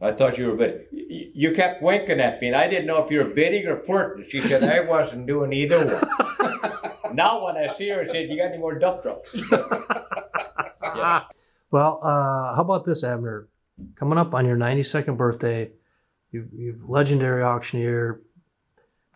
I 0.00 0.12
thought 0.12 0.38
you 0.38 0.46
were 0.46 0.54
bidding. 0.54 0.86
You 0.92 1.52
kept 1.52 1.82
winking 1.82 2.20
at 2.20 2.40
me, 2.40 2.46
and 2.48 2.56
I 2.56 2.68
didn't 2.68 2.86
know 2.86 3.02
if 3.02 3.10
you 3.10 3.18
were 3.18 3.34
bidding 3.34 3.66
or 3.66 3.82
flirting. 3.82 4.26
She 4.28 4.40
said, 4.40 4.62
I 4.62 4.80
wasn't 4.80 5.26
doing 5.26 5.52
either 5.52 5.84
one. 5.84 7.14
now, 7.14 7.44
when 7.44 7.56
I 7.56 7.66
see 7.66 7.88
her, 7.88 8.02
I 8.02 8.06
said, 8.06 8.30
You 8.30 8.36
got 8.36 8.52
any 8.52 8.58
more 8.58 8.78
dump 8.78 9.02
trucks? 9.02 9.36
Well, 11.70 12.00
uh, 12.02 12.54
how 12.54 12.60
about 12.60 12.84
this, 12.86 13.04
Abner? 13.04 13.48
Coming 13.96 14.18
up 14.18 14.34
on 14.34 14.46
your 14.46 14.56
92nd 14.56 15.16
birthday, 15.16 15.70
you, 16.30 16.48
you've 16.54 16.88
legendary 16.88 17.42
auctioneer, 17.42 18.22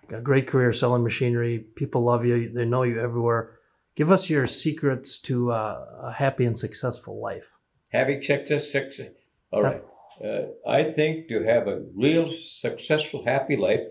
got 0.09 0.19
a 0.19 0.23
great 0.23 0.47
career 0.47 0.73
selling 0.73 1.03
machinery. 1.03 1.59
People 1.75 2.03
love 2.03 2.25
you. 2.25 2.51
They 2.53 2.65
know 2.65 2.83
you 2.83 3.01
everywhere. 3.01 3.59
Give 3.95 4.11
us 4.11 4.31
your 4.31 4.47
secrets 4.47 5.21
to 5.23 5.53
uh, 5.53 5.87
a 6.05 6.13
happy 6.13 6.47
and 6.47 6.59
successful 6.59 7.21
life. 7.21 7.53
Having 7.91 8.23
success, 8.23 8.73
success. 8.73 9.11
All 9.53 9.63
right. 9.63 9.83
Uh, 10.25 10.47
I 10.67 10.85
think 10.85 11.29
to 11.29 11.43
have 11.43 11.69
a 11.69 11.83
real 11.95 12.31
successful, 12.31 13.25
happy 13.25 13.57
life, 13.57 13.83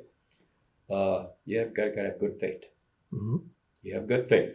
uh, 0.89 1.27
you 1.45 1.59
have 1.59 1.75
got 1.75 1.93
to 1.93 2.03
have 2.03 2.19
good 2.19 2.39
faith. 2.39 2.63
hmm 3.11 3.37
You 3.83 3.95
have 3.95 4.07
good 4.07 4.27
faith, 4.29 4.53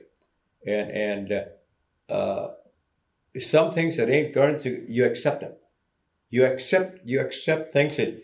and 0.67 0.91
and 0.91 1.33
uh, 1.33 2.13
uh, 2.13 2.55
some 3.41 3.73
things 3.73 3.97
that 3.97 4.09
ain't 4.09 4.35
going 4.35 4.59
to 4.61 4.87
you 4.89 5.05
accept 5.05 5.41
them. 5.41 5.53
You 6.31 6.45
accept 6.45 7.01
you 7.05 7.21
accept 7.21 7.73
things 7.73 7.97
that 7.97 8.23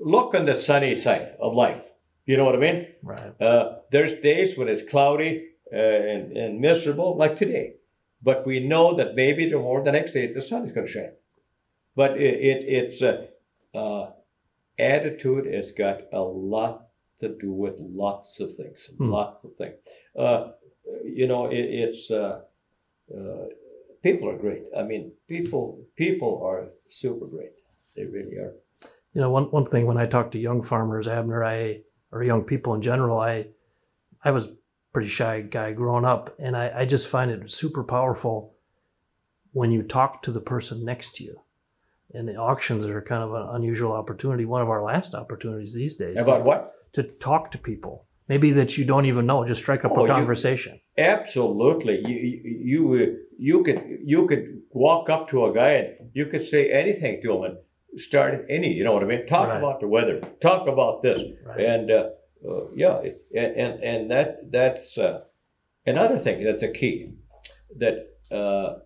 look 0.00 0.34
on 0.34 0.46
the 0.46 0.56
sunny 0.56 0.94
side 0.94 1.34
of 1.40 1.54
life. 1.54 1.84
You 2.26 2.36
know 2.36 2.44
what 2.44 2.54
I 2.56 2.58
mean? 2.58 2.86
Right. 3.02 3.40
Uh, 3.40 3.78
there's 3.90 4.12
days 4.14 4.56
when 4.56 4.68
it's 4.68 4.82
cloudy 4.88 5.48
uh, 5.72 5.76
and, 5.76 6.36
and 6.36 6.60
miserable, 6.60 7.16
like 7.16 7.36
today. 7.36 7.74
But 8.22 8.46
we 8.46 8.60
know 8.60 8.96
that 8.96 9.14
maybe 9.14 9.48
tomorrow, 9.48 9.82
the 9.84 9.92
next 9.92 10.12
day, 10.12 10.32
the 10.32 10.42
sun 10.42 10.66
is 10.66 10.72
going 10.72 10.86
to 10.86 10.92
shine. 10.92 11.12
But 11.96 12.12
it, 12.20 12.34
it 12.40 12.64
it's 12.68 13.02
uh, 13.02 13.26
uh, 13.74 14.10
attitude 14.78 15.46
has 15.52 15.72
got 15.72 16.02
a 16.12 16.20
lot 16.20 16.88
to 17.20 17.28
do 17.28 17.52
with 17.52 17.76
lots 17.78 18.40
of 18.40 18.54
things, 18.54 18.90
Hmm. 18.98 19.10
lots 19.10 19.44
of 19.44 19.54
things. 19.56 19.76
Uh, 20.16 20.52
you 21.04 21.26
know, 21.26 21.46
it, 21.46 21.56
it's 21.58 22.10
uh, 22.10 22.42
uh, 23.16 23.46
people 24.02 24.28
are 24.28 24.36
great. 24.36 24.64
I 24.76 24.82
mean, 24.82 25.12
people 25.28 25.84
people 25.96 26.42
are 26.44 26.68
super 26.88 27.26
great. 27.26 27.52
They 27.96 28.04
really 28.04 28.36
are. 28.36 28.54
You 29.14 29.20
know, 29.20 29.30
one, 29.30 29.44
one 29.44 29.66
thing 29.66 29.86
when 29.86 29.96
I 29.96 30.06
talk 30.06 30.32
to 30.32 30.38
young 30.38 30.62
farmers, 30.62 31.08
Abner, 31.08 31.44
I 31.44 31.80
or 32.12 32.22
young 32.22 32.42
people 32.44 32.74
in 32.74 32.82
general, 32.82 33.18
I 33.18 33.46
I 34.24 34.30
was 34.30 34.46
a 34.46 34.56
pretty 34.92 35.08
shy 35.08 35.40
guy 35.42 35.72
growing 35.72 36.04
up, 36.04 36.34
and 36.38 36.56
I, 36.56 36.80
I 36.80 36.84
just 36.84 37.08
find 37.08 37.30
it 37.30 37.50
super 37.50 37.84
powerful 37.84 38.54
when 39.52 39.70
you 39.70 39.82
talk 39.82 40.22
to 40.22 40.32
the 40.32 40.40
person 40.40 40.84
next 40.84 41.16
to 41.16 41.24
you. 41.24 41.40
And 42.14 42.26
the 42.28 42.36
auctions 42.36 42.84
are 42.86 43.02
kind 43.02 43.22
of 43.22 43.34
an 43.34 43.48
unusual 43.56 43.92
opportunity, 43.92 44.44
one 44.46 44.62
of 44.62 44.70
our 44.70 44.82
last 44.82 45.14
opportunities 45.14 45.74
these 45.74 45.96
days. 45.96 46.16
About 46.16 46.44
what? 46.44 46.72
To 46.94 47.02
talk 47.02 47.50
to 47.52 47.58
people. 47.58 48.06
Maybe 48.28 48.50
that 48.52 48.76
you 48.78 48.84
don't 48.84 49.06
even 49.06 49.26
know, 49.26 49.46
just 49.46 49.60
strike 49.60 49.84
up 49.84 49.92
Oh, 49.94 50.00
a 50.00 50.02
you- 50.02 50.08
conversation. 50.08 50.80
Absolutely. 50.96 52.00
You 52.06 52.16
you 52.16 52.94
you 52.96 53.18
you 53.38 53.62
could 53.62 53.98
you 54.04 54.26
could 54.26 54.62
walk 54.70 55.08
up 55.10 55.28
to 55.30 55.46
a 55.46 55.54
guy 55.54 55.70
and 55.70 56.10
you 56.14 56.26
could 56.26 56.46
say 56.46 56.70
anything 56.70 57.20
to 57.22 57.32
him 57.36 57.44
and 57.44 57.58
start 57.96 58.46
any. 58.50 58.72
You 58.72 58.84
know 58.84 58.92
what 58.92 59.02
I 59.02 59.06
mean? 59.06 59.26
Talk 59.26 59.48
Right. 59.48 59.58
about 59.58 59.80
the 59.80 59.88
weather. 59.88 60.20
Talk 60.40 60.66
about 60.68 61.02
this. 61.02 61.20
Right. 61.44 61.60
And 61.60 61.90
uh, 61.90 62.08
uh, 62.48 62.70
yeah, 62.74 63.00
and 63.34 63.56
and 63.56 63.82
and 63.82 64.10
that 64.10 64.50
that's 64.52 64.96
uh, 64.98 65.20
another 65.86 66.18
thing 66.18 66.44
that's 66.44 66.62
a 66.62 66.72
key. 66.72 67.12
That 67.78 68.08
uh, 68.30 68.78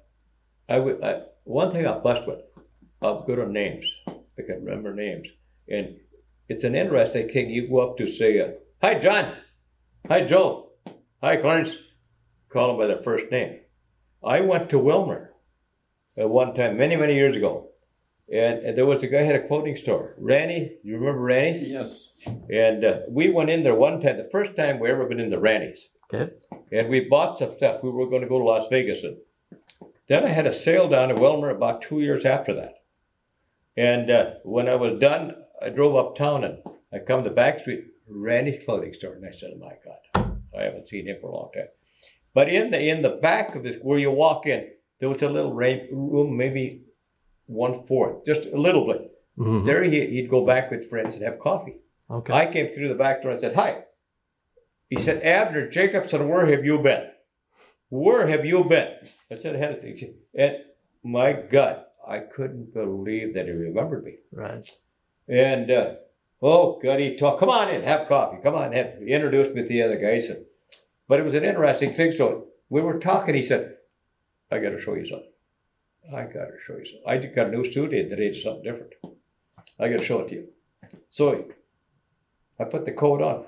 I 0.68 0.78
would 0.78 1.03
I, 1.03 1.22
one 1.44 1.72
thing 1.72 1.86
I'm 1.86 2.03
blessed 2.03 2.26
with. 2.26 2.40
I'm 3.03 3.24
good 3.26 3.38
on 3.40 3.53
names. 3.53 3.92
I 4.09 4.42
can 4.46 4.64
remember 4.64 4.94
names, 4.94 5.28
and 5.68 5.96
it's 6.48 6.64
an 6.64 6.74
interesting 6.74 7.28
thing. 7.28 7.50
You 7.50 7.68
go 7.68 7.80
up 7.90 7.98
to 7.98 8.07
say, 8.07 8.40
uh, 8.40 8.48
"Hi, 8.80 8.98
John. 8.98 9.34
Hi, 10.09 10.24
Joe. 10.24 10.70
Hi, 11.22 11.36
Clarence." 11.36 11.76
Call 12.48 12.68
them 12.68 12.76
by 12.78 12.86
their 12.86 13.03
first 13.03 13.30
name. 13.30 13.61
I 14.22 14.40
went 14.40 14.68
to 14.70 14.78
Willmar 14.78 15.28
at 16.16 16.28
one 16.28 16.55
time, 16.55 16.76
many 16.76 16.96
many 16.96 17.14
years 17.14 17.34
ago, 17.36 17.70
and, 18.32 18.60
and 18.64 18.78
there 18.78 18.86
was 18.86 19.02
a 19.02 19.06
guy 19.06 19.22
had 19.22 19.34
a 19.34 19.46
clothing 19.46 19.76
store. 19.76 20.14
Ranny, 20.18 20.72
you 20.82 20.96
remember 20.96 21.20
Ranny's? 21.20 21.62
Yes. 21.62 22.12
And 22.50 22.84
uh, 22.84 23.00
we 23.08 23.30
went 23.30 23.50
in 23.50 23.62
there 23.62 23.74
one 23.74 24.00
time, 24.00 24.16
the 24.16 24.28
first 24.32 24.56
time 24.56 24.78
we 24.78 24.90
ever 24.90 25.04
been 25.04 25.20
in 25.20 25.28
the 25.28 25.38
Ranny's. 25.38 25.90
Okay. 26.12 26.32
And 26.72 26.88
we 26.88 27.00
bought 27.00 27.38
some 27.38 27.54
stuff. 27.56 27.82
We 27.82 27.90
were 27.90 28.08
going 28.08 28.22
to 28.22 28.28
go 28.28 28.38
to 28.38 28.44
Las 28.44 28.66
Vegas. 28.70 29.04
And 29.04 29.18
then 30.08 30.24
I 30.24 30.30
had 30.30 30.46
a 30.46 30.54
sale 30.54 30.88
down 30.88 31.10
in 31.10 31.16
Willmar 31.16 31.54
about 31.54 31.82
two 31.82 32.00
years 32.00 32.24
after 32.24 32.54
that. 32.54 32.76
And 33.76 34.10
uh, 34.10 34.30
when 34.44 34.68
I 34.68 34.76
was 34.76 34.98
done, 34.98 35.34
I 35.60 35.68
drove 35.68 35.96
uptown 35.96 36.44
and 36.44 36.58
I 36.92 37.00
come 37.00 37.24
to 37.24 37.30
back 37.30 37.60
street, 37.60 37.84
Ranny's 38.08 38.64
clothing 38.64 38.94
store. 38.94 39.14
And 39.14 39.26
I 39.26 39.32
said, 39.32 39.50
oh 39.54 39.58
my 39.58 39.74
God, 39.84 40.38
I 40.58 40.62
haven't 40.62 40.88
seen 40.88 41.06
him 41.06 41.18
for 41.20 41.30
a 41.30 41.34
long 41.34 41.50
time. 41.54 41.68
But 42.34 42.48
in 42.48 42.70
the 42.70 42.80
in 42.80 43.02
the 43.02 43.10
back 43.10 43.54
of 43.54 43.62
this, 43.62 43.76
where 43.82 43.98
you 43.98 44.10
walk 44.10 44.46
in, 44.46 44.70
there 45.00 45.08
was 45.10 45.20
a 45.20 45.28
little 45.28 45.52
rain, 45.52 45.88
room, 45.92 46.34
maybe 46.34 46.82
one 47.47 47.86
fourth, 47.86 48.24
just 48.24 48.47
a 48.47 48.57
little 48.57 48.86
bit. 48.86 49.11
Mhm. 49.38 49.64
There 49.66 49.82
he, 49.82 50.07
he'd 50.07 50.30
go 50.30 50.45
back 50.47 50.70
with 50.70 50.88
friends 50.90 51.16
and 51.16 51.24
have 51.24 51.38
coffee. 51.38 51.76
Okay. 52.11 52.32
I 52.32 52.53
came 52.53 52.74
through 52.74 52.88
the 52.88 52.95
back 52.95 53.22
door 53.22 53.30
and 53.32 53.40
said, 53.40 53.55
Hi. 53.55 53.84
He 54.90 55.01
said, 55.01 55.22
Abner 55.22 55.68
Jacobson, 55.70 56.28
where 56.28 56.45
have 56.47 56.64
you 56.66 56.78
been? 56.78 57.07
Where 57.88 58.26
have 58.26 58.45
you 58.45 58.64
been? 58.64 58.88
I 59.30 59.38
said, 59.38 59.55
I 59.57 59.59
had 59.59 59.70
a 59.72 59.76
thing. 59.76 60.14
And 60.34 60.57
my 61.03 61.32
God, 61.32 61.84
I 62.07 62.18
couldn't 62.18 62.74
believe 62.74 63.32
that 63.34 63.47
he 63.47 63.53
remembered 63.53 64.05
me. 64.05 64.16
right. 64.32 64.70
And, 65.28 65.70
uh, 65.70 65.95
oh, 66.43 66.78
God, 66.82 67.01
he 67.01 67.16
talked, 67.16 67.40
come 67.40 67.49
on 67.49 67.70
in, 67.70 67.82
have 67.84 68.07
coffee. 68.09 68.38
Come 68.43 68.55
on, 68.55 68.72
have, 68.72 68.99
he 68.99 69.12
introduced 69.12 69.53
me 69.53 69.62
to 69.62 69.68
the 69.68 69.82
other 69.82 69.99
guys. 69.99 70.26
And, 70.28 70.45
but 71.09 71.20
it 71.20 71.24
was 71.24 71.34
an 71.34 71.45
interesting 71.45 71.95
thing. 71.95 72.12
So 72.12 72.49
we 72.68 72.82
were 72.82 72.99
talking. 72.99 73.34
He 73.34 73.43
said, 73.43 73.76
I 74.51 74.59
got 74.59 74.70
to 74.70 74.80
show 74.80 74.95
you 74.95 75.07
something. 75.07 75.31
I 76.11 76.22
got 76.22 76.46
to 76.46 76.59
show 76.64 76.76
you 76.76 76.86
something. 76.86 77.03
I 77.07 77.16
got 77.18 77.48
a 77.48 77.50
new 77.50 77.64
suit 77.64 77.92
in 77.92 78.11
today 78.11 78.32
to 78.32 78.40
something 78.40 78.62
different. 78.62 78.94
I 79.78 79.88
got 79.88 80.00
to 80.00 80.05
show 80.05 80.20
it 80.20 80.28
to 80.28 80.34
you. 80.34 80.48
So 81.11 81.46
I 82.59 82.64
put 82.64 82.84
the 82.84 82.92
coat 82.92 83.22
on 83.22 83.44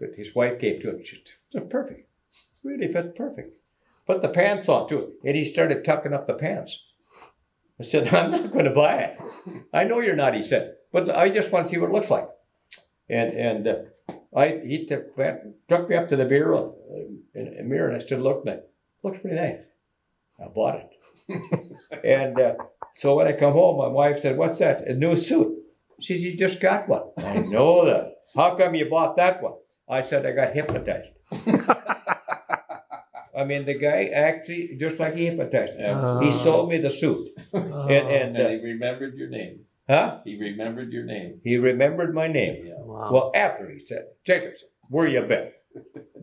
that 0.00 0.14
his 0.16 0.34
wife 0.34 0.58
gave 0.58 0.82
to 0.82 0.90
him. 0.90 1.04
She 1.04 1.22
said, 1.52 1.70
perfect. 1.70 2.08
Really 2.62 2.92
fits 2.92 3.08
perfect. 3.16 3.56
Put 4.06 4.22
the 4.22 4.28
pants 4.28 4.68
on 4.68 4.88
too. 4.88 5.12
And 5.24 5.36
he 5.36 5.44
started 5.44 5.84
tucking 5.84 6.12
up 6.12 6.26
the 6.26 6.34
pants. 6.34 6.78
I 7.78 7.84
said, 7.84 8.12
I'm 8.14 8.30
not 8.30 8.52
going 8.52 8.64
to 8.64 8.70
buy 8.70 8.94
it. 8.94 9.18
I 9.72 9.84
know 9.84 10.00
you're 10.00 10.16
not, 10.16 10.34
he 10.34 10.42
said, 10.42 10.76
but 10.92 11.10
I 11.10 11.28
just 11.28 11.52
want 11.52 11.66
to 11.66 11.70
see 11.70 11.78
what 11.78 11.90
it 11.90 11.94
looks 11.94 12.10
like. 12.10 12.28
And 13.08 13.32
and 13.34 13.68
uh, 13.68 13.74
I 14.34 14.60
he 14.64 14.86
took, 14.86 15.16
me 15.18 15.96
up 15.96 16.08
to 16.08 16.16
the 16.16 16.24
mirror, 16.24 16.54
uh, 16.54 17.62
mirror, 17.64 17.88
and 17.88 17.96
I 17.96 17.98
stood 17.98 18.20
looking 18.20 18.50
at 18.50 18.58
it. 18.58 18.70
Looks 19.02 19.18
pretty 19.20 19.36
nice. 19.36 19.60
I 20.42 20.48
bought 20.48 20.76
it. 20.76 20.90
And 22.04 22.38
uh, 22.40 22.54
so 22.94 23.16
when 23.16 23.26
I 23.26 23.32
come 23.32 23.52
home, 23.52 23.78
my 23.78 23.88
wife 23.88 24.20
said, 24.20 24.36
What's 24.36 24.58
that? 24.58 24.82
A 24.86 24.94
new 24.94 25.16
suit. 25.16 25.56
She 26.00 26.14
said, 26.18 26.24
You 26.32 26.36
just 26.38 26.60
got 26.60 26.88
one. 26.88 27.02
I 27.18 27.38
know 27.38 27.84
that. 27.86 28.14
How 28.34 28.56
come 28.56 28.74
you 28.74 28.88
bought 28.88 29.16
that 29.16 29.42
one? 29.42 29.54
I 29.88 30.02
said, 30.02 30.24
I 30.26 30.32
got 30.32 30.52
hypnotized. 30.54 31.08
I 33.34 33.44
mean, 33.44 33.64
the 33.64 33.74
guy 33.78 34.10
actually, 34.14 34.76
just 34.78 34.98
like 34.98 35.14
he 35.14 35.26
hypnotized 35.26 35.76
me. 35.76 35.84
Absolutely. 35.84 36.26
He 36.26 36.32
sold 36.32 36.68
me 36.68 36.78
the 36.78 36.90
suit. 36.90 37.28
And, 37.54 37.72
and 37.74 38.08
and 38.08 38.36
uh, 38.36 38.48
he 38.50 38.56
remembered 38.56 39.14
your 39.16 39.28
name. 39.30 39.60
huh? 39.88 40.18
He 40.24 40.38
remembered 40.38 40.92
your 40.92 41.04
name. 41.04 41.40
He 41.42 41.56
remembered 41.56 42.14
my 42.14 42.26
name. 42.28 42.66
Yeah. 42.66 42.74
Wow. 42.78 43.10
Well, 43.10 43.32
after 43.34 43.70
he 43.70 43.78
said, 43.78 44.04
Jacobson, 44.26 44.68
where 44.90 45.08
you 45.08 45.22
been? 45.22 45.50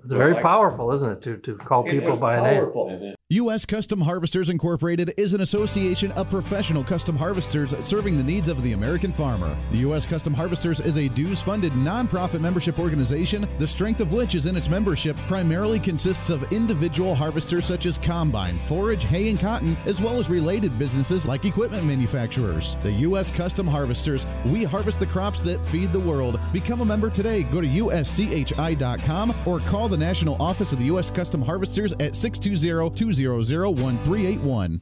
it's 0.03 0.13
very 0.13 0.33
like- 0.35 0.43
powerful, 0.43 0.91
isn't 0.91 1.11
it, 1.11 1.21
to, 1.23 1.37
to 1.37 1.55
call 1.57 1.83
people 1.83 2.15
by 2.17 2.35
name? 2.35 2.61
powerful. 2.61 2.89
And 2.89 3.01
then 3.01 3.15
U.S. 3.34 3.63
Custom 3.63 4.01
Harvesters 4.01 4.49
Incorporated 4.49 5.13
is 5.15 5.36
an 5.36 5.41
association 5.41 6.11
of 6.13 6.32
professional 6.32 6.84
custom 6.84 7.15
harvesters 7.15 7.77
serving 7.86 8.17
the 8.17 8.23
needs 8.23 8.47
of 8.47 8.63
the 8.63 8.71
American 8.71 9.13
farmer. 9.13 9.55
The 9.69 9.77
U.S. 9.89 10.07
Custom 10.07 10.34
Harvesters 10.34 10.80
is 10.80 10.97
a 10.97 11.09
dues 11.09 11.39
funded 11.39 11.71
nonprofit 11.73 12.41
membership 12.41 12.80
organization, 12.80 13.47
the 13.59 13.67
strength 13.67 13.99
of 13.99 14.13
which 14.13 14.34
is 14.34 14.47
in 14.47 14.55
its 14.57 14.67
membership 14.67 15.15
primarily 15.27 15.80
consists 15.80 16.32
of 16.32 16.51
individual 16.51 17.13
harvesters 17.13 17.65
such 17.65 17.86
as 17.86 17.99
combine, 17.99 18.57
forage, 18.67 19.03
hay, 19.03 19.30
and 19.30 19.39
cotton, 19.39 19.77
as 19.86 20.01
well 20.01 20.17
as 20.17 20.27
related 20.27 20.80
businesses 20.80 21.27
like 21.27 21.45
equipment 21.45 21.84
manufacturers. 21.84 22.77
The 22.82 22.93
U.S. 22.93 23.30
Custom 23.30 23.67
Harvesters, 23.67 24.25
we 24.45 24.63
harvest 24.63 24.99
the 24.99 25.05
crops 25.05 25.43
that 25.43 25.63
feed 25.65 25.93
the 25.93 25.99
world. 25.99 26.39
Become 26.51 26.82
a 26.82 26.86
member 26.86 27.11
today. 27.11 27.43
Go 27.43 27.61
to 27.61 27.67
uschi.com 27.67 29.36
or 29.45 29.59
call 29.59 29.88
the 29.88 29.97
national 29.97 30.41
office 30.41 30.71
of 30.71 30.80
the 30.80 30.86
U.S. 30.86 31.11
Custom 31.11 31.43
Harvesters 31.43 31.93
at 31.99 32.15
620 32.15 33.18
20 33.18 33.18
1381. 33.28 34.82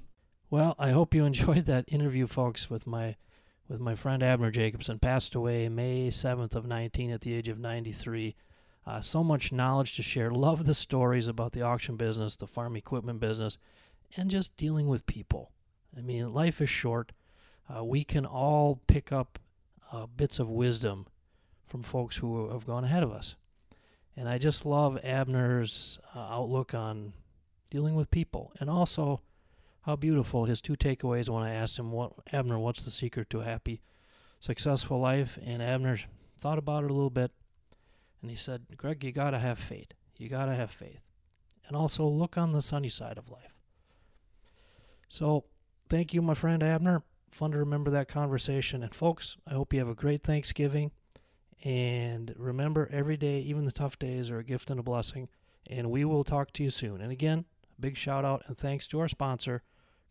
Well, 0.49 0.75
I 0.77 0.91
hope 0.91 1.15
you 1.15 1.25
enjoyed 1.25 1.65
that 1.65 1.85
interview, 1.87 2.27
folks, 2.27 2.69
with 2.69 2.85
my 2.85 3.15
with 3.67 3.79
my 3.79 3.95
friend 3.95 4.21
Abner 4.21 4.51
Jacobson. 4.51 4.99
Passed 4.99 5.35
away 5.35 5.67
May 5.69 6.11
seventh 6.11 6.55
of 6.55 6.65
nineteen 6.65 7.11
at 7.11 7.21
the 7.21 7.33
age 7.33 7.47
of 7.49 7.59
ninety 7.59 7.91
three. 7.91 8.35
Uh, 8.85 9.01
so 9.01 9.23
much 9.23 9.51
knowledge 9.51 9.95
to 9.95 10.03
share. 10.03 10.31
Love 10.31 10.65
the 10.65 10.73
stories 10.73 11.27
about 11.27 11.51
the 11.51 11.61
auction 11.61 11.97
business, 11.97 12.35
the 12.35 12.47
farm 12.47 12.75
equipment 12.75 13.19
business, 13.19 13.57
and 14.15 14.29
just 14.29 14.55
dealing 14.55 14.87
with 14.87 15.05
people. 15.05 15.51
I 15.97 16.01
mean, 16.01 16.31
life 16.31 16.61
is 16.61 16.69
short. 16.69 17.11
Uh, 17.67 17.83
we 17.83 18.03
can 18.03 18.25
all 18.25 18.79
pick 18.87 19.11
up 19.11 19.39
uh, 19.91 20.05
bits 20.05 20.39
of 20.39 20.49
wisdom 20.49 21.07
from 21.65 21.81
folks 21.81 22.17
who 22.17 22.49
have 22.49 22.65
gone 22.65 22.83
ahead 22.85 23.03
of 23.03 23.11
us. 23.11 23.35
And 24.15 24.29
I 24.29 24.37
just 24.37 24.65
love 24.65 24.97
Abner's 25.03 25.99
uh, 26.15 26.19
outlook 26.19 26.73
on 26.73 27.13
dealing 27.69 27.95
with 27.95 28.11
people, 28.11 28.51
and 28.59 28.69
also 28.69 29.21
how 29.81 29.95
beautiful 29.95 30.45
his 30.45 30.61
two 30.61 30.75
takeaways 30.75 31.29
when 31.29 31.43
I 31.43 31.53
asked 31.53 31.79
him, 31.79 31.91
"What 31.91 32.13
Abner? 32.31 32.59
What's 32.59 32.83
the 32.83 32.91
secret 32.91 33.29
to 33.29 33.41
a 33.41 33.45
happy, 33.45 33.81
successful 34.39 34.99
life?" 34.99 35.37
And 35.41 35.61
Abner 35.61 35.97
thought 36.37 36.57
about 36.57 36.83
it 36.83 36.91
a 36.91 36.93
little 36.93 37.09
bit, 37.09 37.31
and 38.21 38.29
he 38.29 38.35
said, 38.35 38.77
"Greg, 38.77 39.03
you 39.03 39.11
gotta 39.11 39.39
have 39.39 39.59
faith. 39.59 39.93
You 40.17 40.29
gotta 40.29 40.55
have 40.55 40.71
faith, 40.71 41.01
and 41.67 41.75
also 41.75 42.05
look 42.05 42.37
on 42.37 42.51
the 42.51 42.61
sunny 42.61 42.89
side 42.89 43.17
of 43.17 43.29
life." 43.29 43.57
So, 45.09 45.45
thank 45.87 46.13
you, 46.13 46.21
my 46.21 46.33
friend 46.33 46.61
Abner. 46.61 47.03
Fun 47.31 47.51
to 47.51 47.57
remember 47.57 47.91
that 47.91 48.07
conversation. 48.07 48.83
And 48.83 48.95
folks, 48.95 49.37
I 49.45 49.53
hope 49.53 49.73
you 49.73 49.79
have 49.79 49.89
a 49.89 49.95
great 49.95 50.23
Thanksgiving. 50.23 50.91
And 51.63 52.33
remember, 52.37 52.87
every 52.91 53.17
day, 53.17 53.39
even 53.41 53.65
the 53.65 53.71
tough 53.71 53.97
days, 53.99 54.29
are 54.29 54.39
a 54.39 54.43
gift 54.43 54.69
and 54.69 54.79
a 54.79 54.83
blessing. 54.83 55.29
And 55.65 55.91
we 55.91 56.05
will 56.05 56.23
talk 56.23 56.53
to 56.53 56.63
you 56.63 56.69
soon. 56.69 57.01
And 57.01 57.11
again, 57.11 57.45
Big 57.79 57.95
shout 57.95 58.25
out 58.25 58.43
and 58.47 58.57
thanks 58.57 58.87
to 58.87 58.99
our 58.99 59.07
sponsor, 59.07 59.61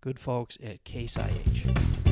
good 0.01 0.19
folks 0.19 0.57
at 0.63 0.85
Case 0.85 1.17
IH. 1.17 2.06